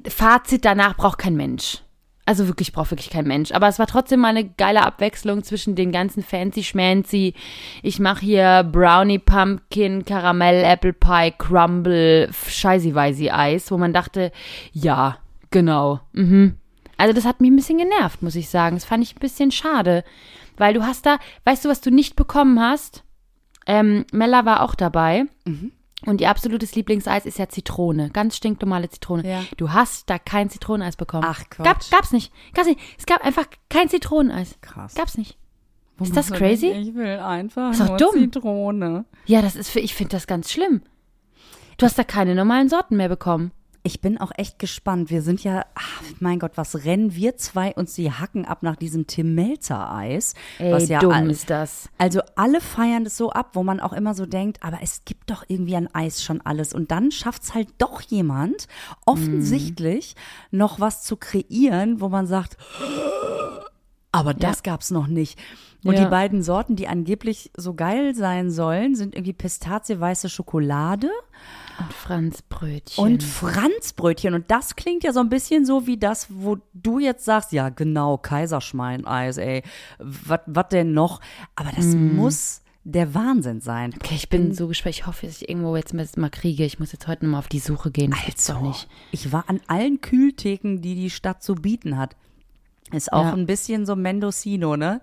Fazit 0.06 0.66
danach 0.66 0.94
braucht 0.94 1.18
kein 1.18 1.36
Mensch. 1.36 1.82
Also 2.26 2.46
wirklich 2.46 2.72
braucht 2.72 2.90
wirklich 2.90 3.10
kein 3.10 3.26
Mensch. 3.26 3.50
Aber 3.52 3.66
es 3.66 3.78
war 3.78 3.86
trotzdem 3.86 4.20
mal 4.20 4.28
eine 4.28 4.44
geile 4.44 4.84
Abwechslung 4.84 5.42
zwischen 5.42 5.74
den 5.74 5.90
ganzen 5.90 6.22
fancy 6.22 6.62
schmancy. 6.62 7.34
Ich 7.82 7.98
mache 7.98 8.20
hier 8.20 8.68
Brownie, 8.70 9.18
Pumpkin, 9.18 10.04
Karamell, 10.04 10.62
Apple 10.62 10.92
Pie, 10.92 11.32
Crumble, 11.36 12.30
Scheißi-Weisi 12.32 13.30
Eis, 13.30 13.70
wo 13.70 13.78
man 13.78 13.92
dachte, 13.92 14.30
ja, 14.72 15.18
genau. 15.50 16.00
Mhm. 16.12 16.56
Also 16.98 17.14
das 17.14 17.24
hat 17.24 17.40
mich 17.40 17.50
ein 17.50 17.56
bisschen 17.56 17.78
genervt, 17.78 18.22
muss 18.22 18.36
ich 18.36 18.48
sagen. 18.50 18.76
Das 18.76 18.84
fand 18.84 19.02
ich 19.02 19.16
ein 19.16 19.20
bisschen 19.20 19.50
schade. 19.50 20.04
Weil 20.56 20.74
du 20.74 20.84
hast 20.84 21.06
da, 21.06 21.18
weißt 21.44 21.64
du, 21.64 21.70
was 21.70 21.80
du 21.80 21.90
nicht 21.90 22.14
bekommen 22.14 22.60
hast? 22.60 23.02
Ähm, 23.66 24.04
Mella 24.12 24.44
war 24.44 24.62
auch 24.62 24.74
dabei. 24.74 25.24
Und 26.06 26.20
ihr 26.20 26.30
absolutes 26.30 26.74
Lieblingseis 26.74 27.26
ist 27.26 27.38
ja 27.38 27.48
Zitrone. 27.48 28.10
Ganz 28.10 28.36
stinknormale 28.36 28.88
Zitrone. 28.88 29.28
Ja. 29.28 29.44
Du 29.56 29.72
hast 29.72 30.08
da 30.08 30.18
kein 30.18 30.48
Zitroneneis 30.48 30.96
bekommen. 30.96 31.26
Ach, 31.26 31.42
Quatsch. 31.50 31.64
Gab, 31.64 31.90
gab's 31.90 32.12
nicht. 32.12 32.32
Gab's 32.54 32.68
nicht. 32.68 32.80
Es 32.98 33.06
gab 33.06 33.24
einfach 33.24 33.46
kein 33.68 33.88
Zitroneneis. 33.88 34.56
Krass. 34.62 34.94
Gab's 34.94 35.18
nicht. 35.18 35.36
Wo 35.98 36.04
Ist 36.04 36.16
das 36.16 36.32
crazy? 36.32 36.68
Ich 36.68 36.94
will 36.94 37.18
einfach 37.18 37.72
Ist 37.72 37.86
nur 37.86 37.98
dumm. 37.98 38.14
Zitrone. 38.14 39.04
Ja, 39.26 39.42
das 39.42 39.56
ist 39.56 39.68
für, 39.68 39.80
ich 39.80 39.94
finde 39.94 40.12
das 40.12 40.26
ganz 40.26 40.50
schlimm. 40.50 40.80
Du 41.76 41.84
hast 41.84 41.98
da 41.98 42.04
keine 42.04 42.34
normalen 42.34 42.70
Sorten 42.70 42.96
mehr 42.96 43.08
bekommen. 43.10 43.52
Ich 43.82 44.02
bin 44.02 44.18
auch 44.18 44.30
echt 44.36 44.58
gespannt. 44.58 45.08
Wir 45.08 45.22
sind 45.22 45.42
ja, 45.42 45.64
ach, 45.74 46.02
mein 46.20 46.38
Gott, 46.38 46.52
was 46.56 46.84
rennen 46.84 47.14
wir 47.14 47.38
zwei 47.38 47.72
uns 47.74 47.94
die 47.94 48.12
Hacken 48.12 48.44
ab 48.44 48.62
nach 48.62 48.76
diesem 48.76 49.06
Tim 49.06 49.34
Melzer 49.34 49.90
Eis? 49.90 50.34
Ey, 50.58 50.70
was 50.70 50.88
ja 50.90 51.00
dumm 51.00 51.12
all- 51.12 51.30
ist 51.30 51.48
das. 51.48 51.88
Also 51.96 52.20
alle 52.36 52.60
feiern 52.60 53.04
das 53.04 53.16
so 53.16 53.30
ab, 53.30 53.50
wo 53.54 53.62
man 53.62 53.80
auch 53.80 53.94
immer 53.94 54.12
so 54.14 54.26
denkt, 54.26 54.62
aber 54.62 54.80
es 54.82 55.06
gibt 55.06 55.30
doch 55.30 55.44
irgendwie 55.48 55.76
an 55.76 55.88
Eis 55.94 56.22
schon 56.22 56.42
alles. 56.42 56.74
Und 56.74 56.90
dann 56.90 57.10
schafft 57.10 57.42
es 57.44 57.54
halt 57.54 57.68
doch 57.78 58.02
jemand, 58.02 58.66
offensichtlich 59.06 60.14
noch 60.50 60.78
was 60.78 61.02
zu 61.04 61.16
kreieren, 61.16 62.02
wo 62.02 62.10
man 62.10 62.26
sagt, 62.26 62.58
aber 64.12 64.34
das 64.34 64.62
gab's 64.62 64.90
noch 64.90 65.06
nicht. 65.06 65.38
Und 65.84 65.94
Ja. 65.94 66.04
die 66.04 66.10
beiden 66.10 66.42
Sorten, 66.42 66.76
die 66.76 66.88
angeblich 66.88 67.50
so 67.56 67.72
geil 67.74 68.14
sein 68.14 68.50
sollen, 68.50 68.94
sind 68.94 69.14
irgendwie 69.14 69.32
Pistazie-weiße 69.32 70.28
Schokolade 70.28 71.08
Und 71.80 71.92
Franzbrötchen. 71.92 73.04
und 73.04 73.22
Franzbrötchen. 73.22 74.34
Und 74.34 74.50
das 74.50 74.76
klingt 74.76 75.04
ja 75.04 75.12
so 75.12 75.20
ein 75.20 75.28
bisschen 75.28 75.64
so 75.66 75.86
wie 75.86 75.96
das, 75.96 76.26
wo 76.30 76.58
du 76.74 76.98
jetzt 76.98 77.24
sagst, 77.24 77.52
ja 77.52 77.68
genau, 77.68 78.18
Kaiserschmeineis, 78.18 79.36
ey, 79.38 79.62
was 79.98 80.68
denn 80.70 80.92
noch? 80.92 81.20
Aber 81.56 81.70
das 81.74 81.86
muss 81.94 82.62
der 82.84 83.14
Wahnsinn 83.14 83.60
sein. 83.60 83.92
okay, 83.94 84.14
ich 84.14 84.28
bin 84.30 84.54
so 84.54 84.66
gespannt. 84.66 84.94
Ich 84.96 85.06
hoffe, 85.06 85.26
dass 85.26 85.42
ich 85.42 85.48
irgendwo 85.48 85.76
jetzt 85.76 85.92
mal- 85.94 86.08
mal 86.16 86.30
kriege. 86.30 86.64
Ich 86.64 86.78
muss 86.80 86.92
jetzt 86.92 87.06
heute 87.06 87.24
nochmal 87.26 87.40
auf 87.40 87.48
die 87.48 87.58
Suche 87.58 87.90
gehen. 87.90 88.14
Doch 88.48 88.60
nicht. 88.62 88.88
Ich 89.12 89.32
war 89.32 89.44
an 89.48 89.60
allen 89.66 90.00
Kühltheken, 90.00 90.76
die 90.80 90.94
die 90.94 91.10
Stadt 91.10 91.42
zu 91.42 91.54
bieten 91.54 91.98
hat. 91.98 92.16
Ist 92.92 93.12
auch 93.12 93.24
Ja. 93.26 93.32
ein 93.34 93.46
bisschen 93.46 93.84
so 93.86 93.94
Mendocino, 93.96 94.76
ne? 94.76 95.00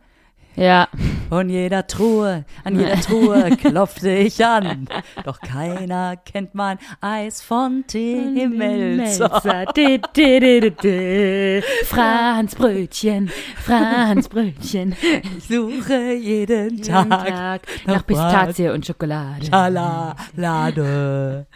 Ja. 0.57 0.87
Von 1.29 1.49
jeder 1.49 1.87
Truhe, 1.87 2.45
an 2.63 2.79
jeder 2.79 2.95
Truhe 3.01 3.55
klopfte 3.57 4.09
ich 4.09 4.43
an. 4.45 4.87
Doch 5.23 5.39
keiner 5.39 6.17
kennt 6.17 6.55
mein 6.55 6.77
Eis 6.99 7.41
von 7.41 7.83
Tim 7.87 8.57
Melzer. 8.57 9.65
Di, 9.75 10.01
di. 10.15 11.61
Franzbrötchen, 11.85 13.29
Franzbrötchen. 13.57 14.95
Ich 15.37 15.47
suche 15.47 16.13
jeden 16.13 16.57
Jeden 16.57 16.81
Tag 16.81 17.27
Tag 17.27 17.61
nach 17.85 18.05
Pistazie 18.05 18.69
und 18.69 18.85
Schokolade. 18.85 19.45
Schalade. 19.45 21.45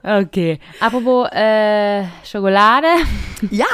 Okay. 0.00 0.60
Apropos 0.78 1.28
äh, 1.32 2.04
Schokolade. 2.24 2.86
Ja, 3.50 3.66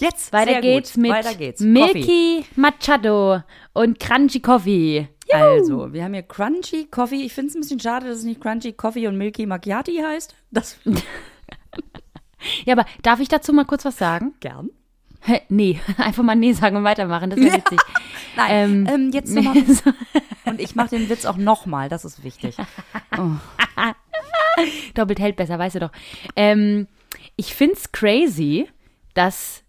jetzt 0.00 0.32
Weiter 0.32 0.52
sehr 0.52 0.60
geht's 0.60 0.94
gut. 0.94 1.02
mit 1.02 1.10
Weiter 1.12 1.34
geht's. 1.34 1.60
Coffee. 1.60 1.68
Milky 1.68 2.44
Machado 2.56 3.42
und 3.74 3.98
Crunchy 4.00 4.40
Coffee. 4.40 5.08
Also, 5.32 5.92
wir 5.92 6.04
haben 6.04 6.14
hier 6.14 6.22
Crunchy 6.22 6.86
Coffee. 6.90 7.22
Ich 7.26 7.32
finde 7.34 7.50
es 7.50 7.54
ein 7.54 7.60
bisschen 7.60 7.80
schade, 7.80 8.06
dass 8.08 8.18
es 8.18 8.24
nicht 8.24 8.40
Crunchy 8.40 8.72
Coffee 8.72 9.06
und 9.08 9.18
Milky 9.18 9.44
Macchiati 9.46 9.96
heißt. 9.96 10.34
Das 10.50 10.78
Ja, 12.64 12.74
aber 12.74 12.84
darf 13.02 13.20
ich 13.20 13.28
dazu 13.28 13.52
mal 13.52 13.64
kurz 13.64 13.84
was 13.84 13.98
sagen? 13.98 14.34
gern. 14.40 14.70
Hä, 15.20 15.40
Nee, 15.48 15.80
einfach 15.98 16.22
mal 16.22 16.36
nee 16.36 16.52
sagen 16.52 16.76
und 16.76 16.84
weitermachen. 16.84 17.30
Das 17.30 17.40
wäre 17.40 17.56
witzig. 17.56 17.80
Nein, 18.36 18.50
Ähm, 18.50 18.86
ähm, 18.88 19.10
jetzt 19.12 19.32
nochmal. 19.34 19.56
Und 20.44 20.60
ich 20.60 20.76
mache 20.76 20.90
den 20.90 21.08
Witz 21.08 21.26
auch 21.26 21.36
nochmal, 21.36 21.88
das 21.88 22.04
ist 22.04 22.22
wichtig. 22.22 22.56
Doppelt 24.94 25.18
hält 25.20 25.36
besser, 25.36 25.58
weißt 25.58 25.76
du 25.76 25.80
doch. 25.80 25.92
Ähm, 26.36 26.86
ich 27.36 27.54
find's 27.54 27.92
crazy, 27.92 28.68
dass, 29.14 29.62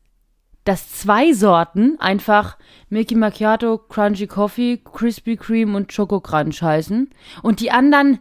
dass 0.64 0.92
zwei 0.92 1.34
Sorten 1.34 1.98
einfach 2.00 2.58
Milky 2.90 3.16
Macchiato, 3.16 3.78
Crunchy 3.78 4.28
Coffee, 4.28 4.78
Krispy 4.78 5.38
Kreme 5.38 5.76
und 5.76 5.94
Choco 5.94 6.20
Crunch 6.20 6.62
heißen. 6.62 7.10
Und 7.42 7.60
die 7.60 7.72
anderen 7.72 8.20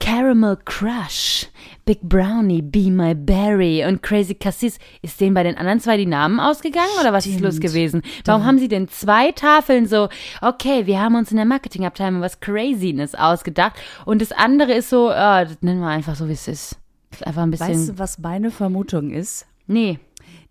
Caramel 0.00 0.56
Crush, 0.64 1.48
Big 1.84 2.00
Brownie, 2.02 2.62
Be 2.62 2.90
My 2.90 3.14
Berry 3.14 3.84
und 3.84 4.02
Crazy 4.02 4.34
Cassis. 4.34 4.78
Ist 5.02 5.20
denen 5.20 5.34
bei 5.34 5.42
den 5.42 5.56
anderen 5.56 5.80
zwei 5.80 5.96
die 5.96 6.06
Namen 6.06 6.38
ausgegangen 6.38 6.88
oder 7.00 7.12
was 7.12 7.26
ist 7.26 7.40
los 7.40 7.58
gewesen? 7.58 8.02
Warum 8.24 8.44
haben 8.44 8.58
sie 8.58 8.68
denn 8.68 8.88
zwei 8.88 9.32
Tafeln 9.32 9.86
so, 9.86 10.08
okay, 10.40 10.86
wir 10.86 11.00
haben 11.00 11.16
uns 11.16 11.30
in 11.30 11.36
der 11.36 11.46
Marketingabteilung 11.46 12.20
was 12.20 12.40
Craziness 12.40 13.14
ausgedacht 13.14 13.76
und 14.04 14.22
das 14.22 14.32
andere 14.32 14.72
ist 14.72 14.90
so, 14.90 15.10
ah, 15.10 15.44
das 15.44 15.60
nennen 15.62 15.80
wir 15.80 15.88
einfach 15.88 16.14
so, 16.14 16.28
wie 16.28 16.32
es 16.32 16.46
ist. 16.46 16.78
Ist 17.10 17.26
einfach 17.26 17.42
ein 17.42 17.50
bisschen, 17.50 17.68
Weißt 17.68 17.88
du, 17.88 17.98
was 17.98 18.18
meine 18.18 18.50
Vermutung 18.50 19.10
ist? 19.10 19.46
nee, 19.66 19.98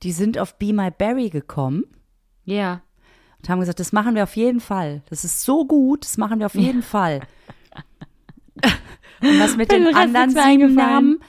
Die 0.04 0.12
sind 0.12 0.38
auf 0.38 0.58
Be 0.58 0.74
My 0.74 0.92
Berry 0.92 1.30
gekommen 1.30 1.84
ja. 2.46 2.82
und 3.40 3.50
haben 3.50 3.60
gesagt, 3.60 3.80
das 3.80 3.92
machen 3.92 4.16
wir 4.16 4.24
auf 4.24 4.36
jeden 4.36 4.60
Fall. 4.60 5.02
Das 5.10 5.24
ist 5.24 5.42
so 5.44 5.66
gut, 5.66 6.04
das 6.06 6.18
machen 6.18 6.40
wir 6.40 6.46
auf 6.46 6.56
jeden 6.56 6.84
Fall. 6.84 7.22
Und 9.22 9.40
was 9.40 9.58
mit 9.58 9.72
den 9.72 9.94
anderen 9.96 10.30
sieben. 10.30 10.76
Namen? 10.76 11.20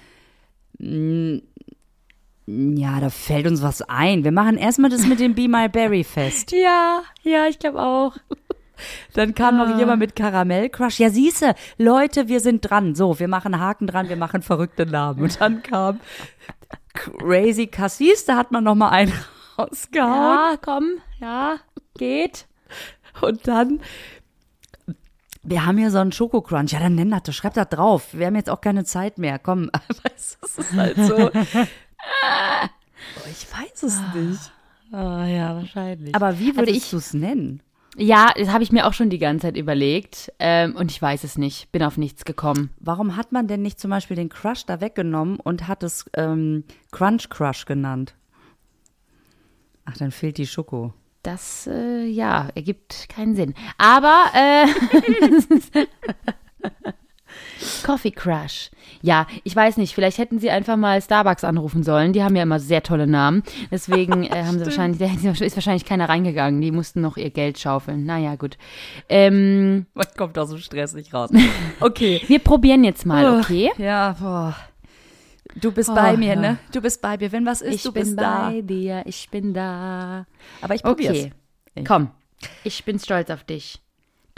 Mm, 0.78 1.38
Ja, 2.76 3.00
da 3.00 3.11
fällt 3.11 3.46
uns 3.46 3.62
was 3.62 3.83
ein. 3.83 4.24
Wir 4.24 4.33
machen 4.33 4.57
erstmal 4.57 4.90
das 4.90 5.07
mit 5.07 5.20
dem 5.20 5.35
Be 5.35 5.48
My 5.48 5.68
Berry 5.68 6.04
fest. 6.04 6.52
Ja, 6.52 7.02
ja, 7.22 7.46
ich 7.46 7.59
glaube 7.59 7.81
auch. 7.81 8.16
Dann 9.14 9.35
kam 9.35 9.57
noch 9.59 9.76
jemand 9.76 9.98
mit 9.98 10.14
Karamell 10.14 10.68
Crush. 10.68 10.98
Ja, 11.00 11.11
siehste, 11.11 11.54
Leute, 11.78 12.28
wir 12.28 12.40
sind 12.40 12.61
dran. 12.61 12.94
So, 12.94 13.18
wir 13.18 13.26
machen 13.28 13.59
Haken 13.59 13.87
dran, 13.87 14.09
wir 14.09 14.16
machen 14.16 14.40
verrückte 14.42 14.87
Namen. 14.87 15.20
Und 15.22 15.40
dann 15.40 15.62
kam 15.62 16.00
Crazy 17.18 17.66
Cassis, 17.66 18.24
da 18.24 18.37
hat 18.37 18.52
man 18.52 18.64
noch 18.64 18.74
mal 18.74 18.90
einen 18.90 19.12
rausgehauen. 19.58 20.12
Ja, 20.12 20.56
komm, 20.61 20.84
ja, 21.20 21.56
geht. 21.96 22.46
Und 23.20 23.46
dann, 23.48 23.80
wir 25.42 25.66
haben 25.66 25.78
hier 25.78 25.90
so 25.90 25.98
einen 25.98 26.12
Schokocrunch. 26.12 26.72
Ja, 26.72 26.80
dann 26.80 26.94
nenn 26.94 27.11
das, 27.11 27.22
doch, 27.24 27.32
schreib 27.32 27.54
das 27.54 27.68
drauf. 27.68 28.08
Wir 28.12 28.26
haben 28.26 28.37
jetzt 28.37 28.50
auch 28.50 28.61
keine 28.61 28.84
Zeit 28.84 29.18
mehr. 29.18 29.38
Komm, 29.38 29.70
weißt 30.04 30.38
das 30.42 30.58
ist 30.58 30.72
halt 30.74 30.96
so. 30.96 31.30
ich 33.30 33.46
weiß 33.52 33.82
es 33.84 34.00
nicht. 34.14 34.52
Oh 34.92 34.96
ja, 35.24 35.56
wahrscheinlich. 35.56 36.14
Aber 36.14 36.38
wie 36.38 36.48
Also 36.50 36.61
würdest 36.61 36.76
ich- 36.76 36.92
es 36.92 37.14
nennen? 37.14 37.62
Ja, 38.00 38.32
das 38.37 38.50
habe 38.50 38.62
ich 38.62 38.70
mir 38.70 38.87
auch 38.87 38.92
schon 38.92 39.11
die 39.11 39.18
ganze 39.18 39.48
Zeit 39.48 39.56
überlegt. 39.56 40.32
Ähm, 40.38 40.76
und 40.76 40.90
ich 40.92 41.02
weiß 41.02 41.24
es 41.24 41.37
nicht. 41.37 41.72
Bin 41.72 41.82
auf 41.82 41.96
nichts 41.96 42.24
gekommen. 42.24 42.70
Warum 42.78 43.16
hat 43.16 43.32
man 43.32 43.48
denn 43.48 43.62
nicht 43.62 43.80
zum 43.80 43.90
Beispiel 43.90 44.16
den 44.16 44.28
Crush 44.28 44.64
da 44.66 44.80
weggenommen 44.80 45.40
und 45.40 45.66
hat 45.66 45.82
es 45.82 46.08
ähm, 46.14 46.62
Crunch 46.92 47.28
Crush 47.28 47.64
genannt? 47.64 48.14
Ach, 49.84 49.96
dann 49.96 50.12
fehlt 50.12 50.38
die 50.38 50.46
Schoko. 50.46 50.92
Das, 51.24 51.66
äh, 51.66 52.04
ja, 52.04 52.48
ergibt 52.54 53.08
keinen 53.08 53.34
Sinn. 53.34 53.54
Aber, 53.78 54.26
äh, 54.32 54.66
Coffee 57.84 58.10
Crush. 58.10 58.70
Ja, 59.02 59.26
ich 59.44 59.54
weiß 59.54 59.76
nicht, 59.76 59.94
vielleicht 59.94 60.18
hätten 60.18 60.38
sie 60.38 60.50
einfach 60.50 60.76
mal 60.76 61.00
Starbucks 61.02 61.44
anrufen 61.44 61.82
sollen. 61.82 62.12
Die 62.12 62.22
haben 62.22 62.36
ja 62.36 62.42
immer 62.42 62.60
sehr 62.60 62.82
tolle 62.82 63.06
Namen. 63.06 63.42
Deswegen 63.70 64.24
äh, 64.24 64.30
haben 64.44 64.58
sie 64.58 64.64
wahrscheinlich, 64.64 64.98
da 64.98 65.30
ist 65.44 65.56
wahrscheinlich 65.56 65.84
keiner 65.84 66.08
reingegangen. 66.08 66.60
Die 66.60 66.70
mussten 66.70 67.00
noch 67.00 67.16
ihr 67.16 67.30
Geld 67.30 67.58
schaufeln. 67.58 68.04
Naja, 68.04 68.36
gut. 68.36 68.56
Ähm, 69.08 69.86
Man 69.94 70.06
kommt 70.16 70.38
aus 70.38 70.50
dem 70.50 70.58
Stress 70.58 70.94
nicht 70.94 71.12
raus. 71.14 71.30
Okay. 71.80 72.20
wir 72.26 72.38
probieren 72.40 72.84
jetzt 72.84 73.06
mal, 73.06 73.38
okay? 73.40 73.70
Ja, 73.78 74.16
boah. 74.20 74.56
Du 75.54 75.72
bist 75.72 75.88
Oh, 75.90 75.94
bei 75.94 76.16
mir, 76.16 76.34
ja. 76.34 76.40
ne? 76.40 76.58
Du 76.72 76.80
bist 76.80 77.00
bei 77.02 77.16
mir. 77.16 77.32
Wenn 77.32 77.46
was 77.46 77.62
ist, 77.62 77.74
Ich 77.76 77.82
du 77.82 77.92
bin 77.92 78.02
bist 78.04 78.16
bei 78.16 78.22
da. 78.22 78.52
dir, 78.62 79.02
ich 79.06 79.28
bin 79.30 79.54
da. 79.54 80.26
Aber 80.60 80.74
ich 80.74 80.82
probier's. 80.82 81.10
Okay, 81.18 81.32
Ich- 81.74 81.84
komm. 81.84 82.10
Ich 82.64 82.84
bin 82.84 82.98
stolz 82.98 83.30
auf 83.30 83.42
dich. 83.44 83.80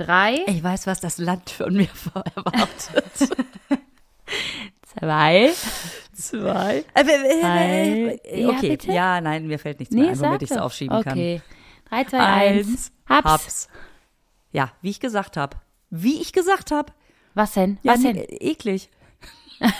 Drei, 0.06 0.34
Ich 0.46 0.62
weiß, 0.62 0.86
was 0.86 1.00
das 1.00 1.18
Land 1.18 1.50
von 1.50 1.74
mir 1.74 1.88
erwartet. 2.36 3.04
zwei. 4.98 5.50
Zwei. 6.14 6.84
Äh, 6.94 7.04
Drei. 7.04 8.20
äh, 8.24 8.40
Ja, 8.42 8.48
okay. 8.50 8.68
bitte? 8.70 8.92
Ja, 8.92 9.20
nein, 9.20 9.46
mir 9.46 9.58
fällt 9.58 9.78
nichts 9.80 9.94
mehr 9.94 10.04
Nee, 10.04 10.10
ein, 10.10 10.16
sag 10.16 10.28
womit 10.28 10.42
ich 10.42 10.50
es 10.50 10.56
aufschieben 10.56 11.02
kann. 11.02 11.12
Okay. 11.12 11.40
Drei, 11.88 12.04
zwei, 12.04 12.18
eins. 12.18 12.66
Eins. 12.68 12.92
Haps. 13.08 13.30
Haps. 13.30 13.68
Ja, 14.52 14.72
wie 14.82 14.90
ich 14.90 15.00
gesagt 15.00 15.36
habe. 15.36 15.56
Wie 15.90 16.20
ich 16.20 16.32
gesagt 16.32 16.70
habe. 16.70 16.92
Was 17.34 17.52
denn? 17.52 17.78
Ja, 17.82 17.92
Was 17.94 18.02
denn? 18.02 18.16
eklig. 18.16 18.90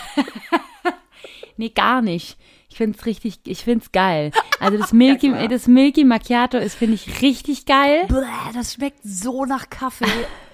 Nee, 1.57 1.69
gar 1.69 2.01
nicht. 2.01 2.37
Ich 2.81 2.85
find's 2.85 3.05
richtig, 3.05 3.39
ich 3.45 3.63
find's 3.63 3.91
geil. 3.91 4.31
Also 4.59 4.77
das 4.77 4.93
Milky, 4.93 5.33
das 5.49 5.67
Milky 5.67 6.03
Macchiato 6.03 6.59
ist, 6.59 6.75
finde 6.75 6.93
ich, 6.93 7.23
richtig 7.23 7.65
geil. 7.65 8.05
Bäh, 8.07 8.53
das 8.53 8.75
schmeckt 8.75 8.99
so 9.03 9.45
nach 9.45 9.69
Kaffee. 9.69 10.05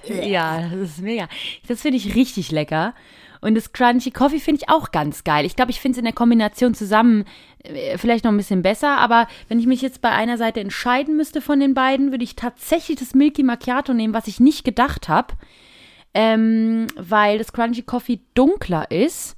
Ja, 0.23 0.69
das 0.69 0.91
ist 0.91 1.01
mega. 1.01 1.27
Das 1.67 1.81
finde 1.81 1.97
ich 1.97 2.15
richtig 2.15 2.49
lecker. 2.51 2.93
Und 3.41 3.55
das 3.55 3.73
Crunchy 3.73 4.11
Coffee 4.11 4.39
finde 4.39 4.61
ich 4.61 4.69
auch 4.69 4.91
ganz 4.91 5.25
geil. 5.25 5.45
Ich 5.45 5.57
glaube, 5.57 5.71
ich 5.71 5.81
finde 5.81 5.95
es 5.95 5.97
in 5.97 6.05
der 6.05 6.13
Kombination 6.13 6.73
zusammen 6.73 7.25
äh, 7.63 7.97
vielleicht 7.97 8.23
noch 8.23 8.31
ein 8.31 8.37
bisschen 8.37 8.61
besser. 8.61 8.97
Aber 8.97 9.27
wenn 9.49 9.59
ich 9.59 9.67
mich 9.67 9.81
jetzt 9.81 10.01
bei 10.01 10.11
einer 10.11 10.37
Seite 10.37 10.61
entscheiden 10.61 11.17
müsste 11.17 11.41
von 11.41 11.59
den 11.59 11.73
beiden, 11.73 12.11
würde 12.11 12.23
ich 12.23 12.37
tatsächlich 12.37 12.97
das 12.97 13.13
Milky 13.13 13.43
Macchiato 13.43 13.93
nehmen, 13.93 14.13
was 14.13 14.27
ich 14.27 14.39
nicht 14.39 14.63
gedacht 14.63 15.09
habe. 15.09 15.33
Ähm, 16.13 16.87
weil 16.95 17.39
das 17.39 17.51
Crunchy 17.51 17.81
Coffee 17.81 18.21
dunkler 18.33 18.89
ist. 18.89 19.36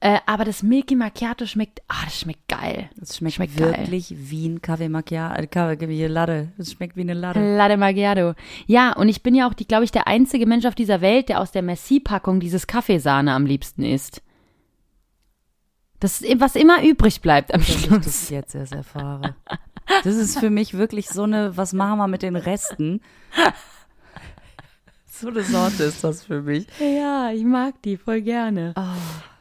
Äh, 0.00 0.18
aber 0.26 0.44
das 0.44 0.62
Milky 0.62 0.94
Macchiato 0.94 1.46
schmeckt, 1.46 1.80
ah, 1.88 2.04
das 2.04 2.20
schmeckt 2.20 2.46
geil. 2.48 2.90
Das 2.96 3.16
schmeckt, 3.16 3.36
Schmeckt 3.36 3.56
geil. 3.56 3.72
wirklich 3.78 4.14
wie 4.16 4.46
ein 4.46 4.60
Kaffee 4.60 4.90
Macchiato. 4.90 5.40
Äh, 5.42 5.46
Kaffee, 5.46 5.88
wie 5.88 6.04
eine 6.04 6.12
Latte. 6.12 6.52
Das 6.58 6.72
schmeckt 6.72 6.96
wie 6.96 7.00
eine 7.00 7.14
Latte. 7.14 7.56
Latte 7.56 7.76
Macchiato. 7.78 8.34
Ja, 8.66 8.92
und 8.92 9.08
ich 9.08 9.22
bin 9.22 9.34
ja 9.34 9.48
auch, 9.48 9.54
die, 9.54 9.66
glaube 9.66 9.84
ich, 9.84 9.92
der 9.92 10.06
einzige 10.06 10.46
Mensch 10.46 10.66
auf 10.66 10.74
dieser 10.74 11.00
Welt, 11.00 11.30
der 11.30 11.40
aus 11.40 11.50
der 11.50 11.62
Merci-Packung 11.62 12.40
dieses 12.40 12.66
Kaffeesahne 12.66 13.32
am 13.32 13.46
liebsten 13.46 13.84
isst. 13.84 14.22
Das 15.98 16.20
ist, 16.20 16.40
was 16.40 16.56
immer 16.56 16.84
übrig 16.84 17.22
bleibt 17.22 17.54
am 17.54 17.60
Dass 17.60 17.70
ich 17.70 17.80
Schluss. 17.86 18.04
das 18.04 18.28
jetzt 18.28 18.54
erst 18.54 18.74
erfahre. 18.74 19.34
Das 20.04 20.14
ist 20.16 20.38
für 20.38 20.50
mich 20.50 20.74
wirklich 20.74 21.08
so 21.08 21.22
eine, 21.22 21.56
was 21.56 21.72
machen 21.72 21.96
wir 21.98 22.06
mit 22.06 22.20
den 22.20 22.36
Resten? 22.36 23.00
So 25.10 25.28
eine 25.28 25.42
Sorte 25.42 25.84
ist 25.84 26.04
das 26.04 26.24
für 26.24 26.42
mich. 26.42 26.66
Ja, 26.80 27.30
ich 27.32 27.44
mag 27.44 27.80
die 27.82 27.96
voll 27.96 28.20
gerne. 28.20 28.74
Oh. 28.76 28.82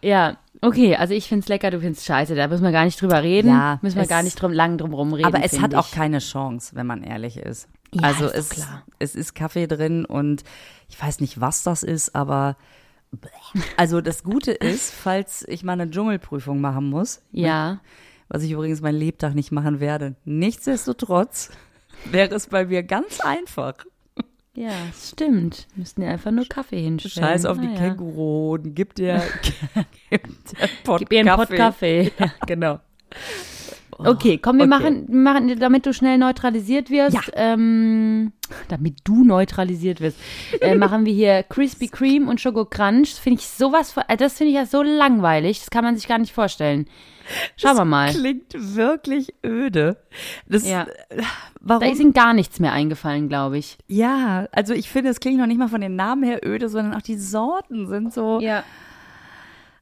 Ja, 0.01 0.37
okay, 0.65 0.95
also 0.95 1.13
ich 1.13 1.28
find's 1.28 1.47
lecker, 1.47 1.71
du 1.71 1.80
findest 1.80 2.06
scheiße. 2.06 2.36
Da 2.36 2.47
müssen 2.47 2.63
wir 2.63 2.71
gar 2.71 2.86
nicht 2.86 3.01
drüber 3.01 3.21
reden. 3.23 3.49
Ja, 3.49 3.80
müssen 3.82 3.95
wir 3.95 4.04
es- 4.04 4.10
gar 4.10 4.23
nicht 4.23 4.41
drum, 4.41 4.51
lang 4.51 4.78
drum 4.78 4.93
rumreden. 4.93 5.25
Aber 5.25 5.43
es 5.43 5.60
hat 5.62 5.75
auch 5.75 5.88
ich. 5.88 5.91
keine 5.93 6.19
Chance, 6.19 6.75
wenn 6.75 6.88
man 6.88 7.04
ehrlich 7.04 7.38
ist. 7.38 7.67
Ja, 7.93 8.01
also 8.04 8.25
ist 8.25 8.36
es, 8.36 8.49
klar. 8.49 8.84
es 8.99 9.15
ist 9.15 9.36
Kaffee 9.36 9.67
drin 9.67 10.06
und 10.06 10.43
ich 10.89 11.01
weiß 11.01 11.21
nicht, 11.21 11.39
was 11.39 11.63
das 11.63 11.84
ist, 11.84 12.13
aber 12.15 12.58
also 13.78 14.01
das 14.01 14.23
Gute 14.23 14.51
ist, 14.51 14.91
falls 14.93 15.45
ich 15.47 15.63
mal 15.63 15.73
eine 15.73 15.89
Dschungelprüfung 15.89 16.60
machen 16.60 16.89
muss, 16.89 17.21
Ja, 17.32 17.80
was 18.28 18.43
ich 18.43 18.51
übrigens 18.51 18.82
mein 18.82 18.95
Lebtag 18.95 19.36
nicht 19.36 19.51
machen 19.51 19.80
werde, 19.80 20.15
nichtsdestotrotz 20.25 21.51
wäre 22.12 22.34
es 22.36 22.47
bei 22.47 22.65
mir 22.65 22.84
ganz 22.84 23.19
einfach. 23.21 23.75
Ja, 24.55 24.71
stimmt. 24.93 25.67
Müssten 25.75 26.01
ja 26.01 26.09
einfach 26.09 26.31
nur 26.31 26.45
Kaffee 26.45 26.81
hinstellen. 26.81 27.27
Scheiß 27.27 27.45
auf 27.45 27.59
die 27.59 27.67
Naja. 27.67 27.79
Känguruhoden, 27.79 28.73
gib 28.73 28.95
dir, 28.95 29.21
gib 30.09 30.23
dir 30.45 30.69
Pott 30.83 30.99
Gib 30.99 31.13
ihr 31.13 31.19
einen 31.19 31.35
Pott 31.35 31.49
Kaffee. 31.49 32.11
Ja, 32.17 32.31
genau. 32.47 32.79
Okay, 33.97 34.37
komm, 34.37 34.57
wir 34.57 34.65
okay. 34.65 34.69
machen, 34.69 35.05
machen, 35.23 35.59
damit 35.59 35.85
du 35.85 35.93
schnell 35.93 36.17
neutralisiert 36.17 36.89
wirst, 36.89 37.15
Ja. 37.15 37.21
ähm, 37.33 38.33
damit 38.67 38.97
du 39.05 39.23
neutralisiert 39.23 40.01
wirst, 40.01 40.17
äh, 40.59 40.75
machen 40.75 41.05
wir 41.05 41.13
hier 41.13 41.43
Krispy 41.43 41.87
Kreme 41.87 42.29
und 42.29 42.41
Schoko 42.41 42.65
Crunch. 42.65 43.11
Das 43.11 43.19
Finde 43.19 43.39
ich 43.39 43.47
sowas, 43.47 43.95
äh, 44.09 44.17
das 44.17 44.33
finde 44.37 44.49
ich 44.51 44.57
ja 44.57 44.65
so 44.65 44.83
langweilig, 44.83 45.59
das 45.59 45.69
kann 45.69 45.85
man 45.85 45.95
sich 45.95 46.07
gar 46.07 46.17
nicht 46.17 46.33
vorstellen. 46.33 46.87
Schauen 47.57 47.77
wir 47.77 47.85
mal. 47.85 48.11
Klingt 48.11 48.53
wirklich 48.75 49.33
öde. 49.45 49.97
Das, 50.47 50.67
Ja. 50.67 50.88
Warum? 51.59 51.81
Da 51.81 51.91
ist 51.91 51.99
ihm 51.99 52.13
gar 52.13 52.33
nichts 52.33 52.59
mehr 52.59 52.71
eingefallen, 52.73 53.27
glaube 53.27 53.57
ich. 53.57 53.77
Ja, 53.88 54.47
also 54.51 54.73
ich 54.73 54.89
finde, 54.89 55.09
es 55.09 55.19
klingt 55.19 55.39
noch 55.39 55.47
nicht 55.47 55.57
mal 55.57 55.67
von 55.67 55.81
den 55.81 55.95
Namen 55.95 56.23
her 56.23 56.41
öde, 56.45 56.69
sondern 56.69 56.93
auch 56.93 57.01
die 57.01 57.17
Sorten 57.17 57.88
sind 57.88 58.13
so. 58.13 58.39
Ja. 58.39 58.63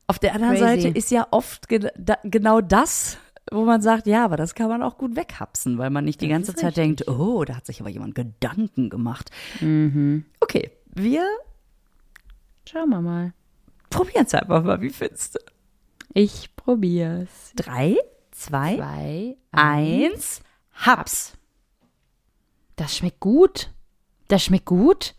Auf 0.08 0.20
der 0.20 0.34
anderen 0.36 0.56
Crazy. 0.58 0.82
Seite 0.82 0.98
ist 0.98 1.12
ja 1.12 1.28
oft 1.32 1.68
ge 1.68 1.90
da, 1.98 2.18
genau 2.24 2.62
das, 2.62 3.18
wo 3.52 3.66
man 3.66 3.82
sagt, 3.82 4.08
ja, 4.08 4.24
aber 4.24 4.38
das 4.38 4.56
kann 4.56 4.70
man 4.70 4.82
auch 4.84 4.98
gut 4.98 5.16
weghapsen, 5.16 5.78
weil 5.78 5.90
man 5.90 6.06
nicht 6.06 6.22
die 6.22 6.28
Das 6.28 6.34
ganze 6.36 6.56
Zeit 6.56 6.78
denkt, 6.78 7.08
oh, 7.10 7.44
da 7.46 7.56
hat 7.58 7.66
sich 7.66 7.82
aber 7.82 7.90
jemand 7.90 8.16
Gedanken 8.16 8.90
gemacht. 8.90 9.30
Okay, 10.40 10.72
wir 10.94 11.24
Schauen 12.70 12.90
wir 12.90 13.02
mal. 13.02 13.34
probieren 13.90 14.26
es 14.26 14.34
einfach 14.34 14.64
mal. 14.64 14.82
Wie 14.82 14.90
findest 14.90 15.36
du? 15.36 15.40
Ich 16.14 16.50
probier's. 16.64 17.52
Drei, 17.56 17.96
zwei, 18.32 18.76
Zwei. 18.78 19.38
eins, 19.52 20.42
Haps. 20.74 21.34
Das 22.76 22.98
schmeckt 22.98 23.20
gut. 23.20 23.70
Das 24.28 24.44
schmeckt 24.44 24.66
gut. 24.66 25.14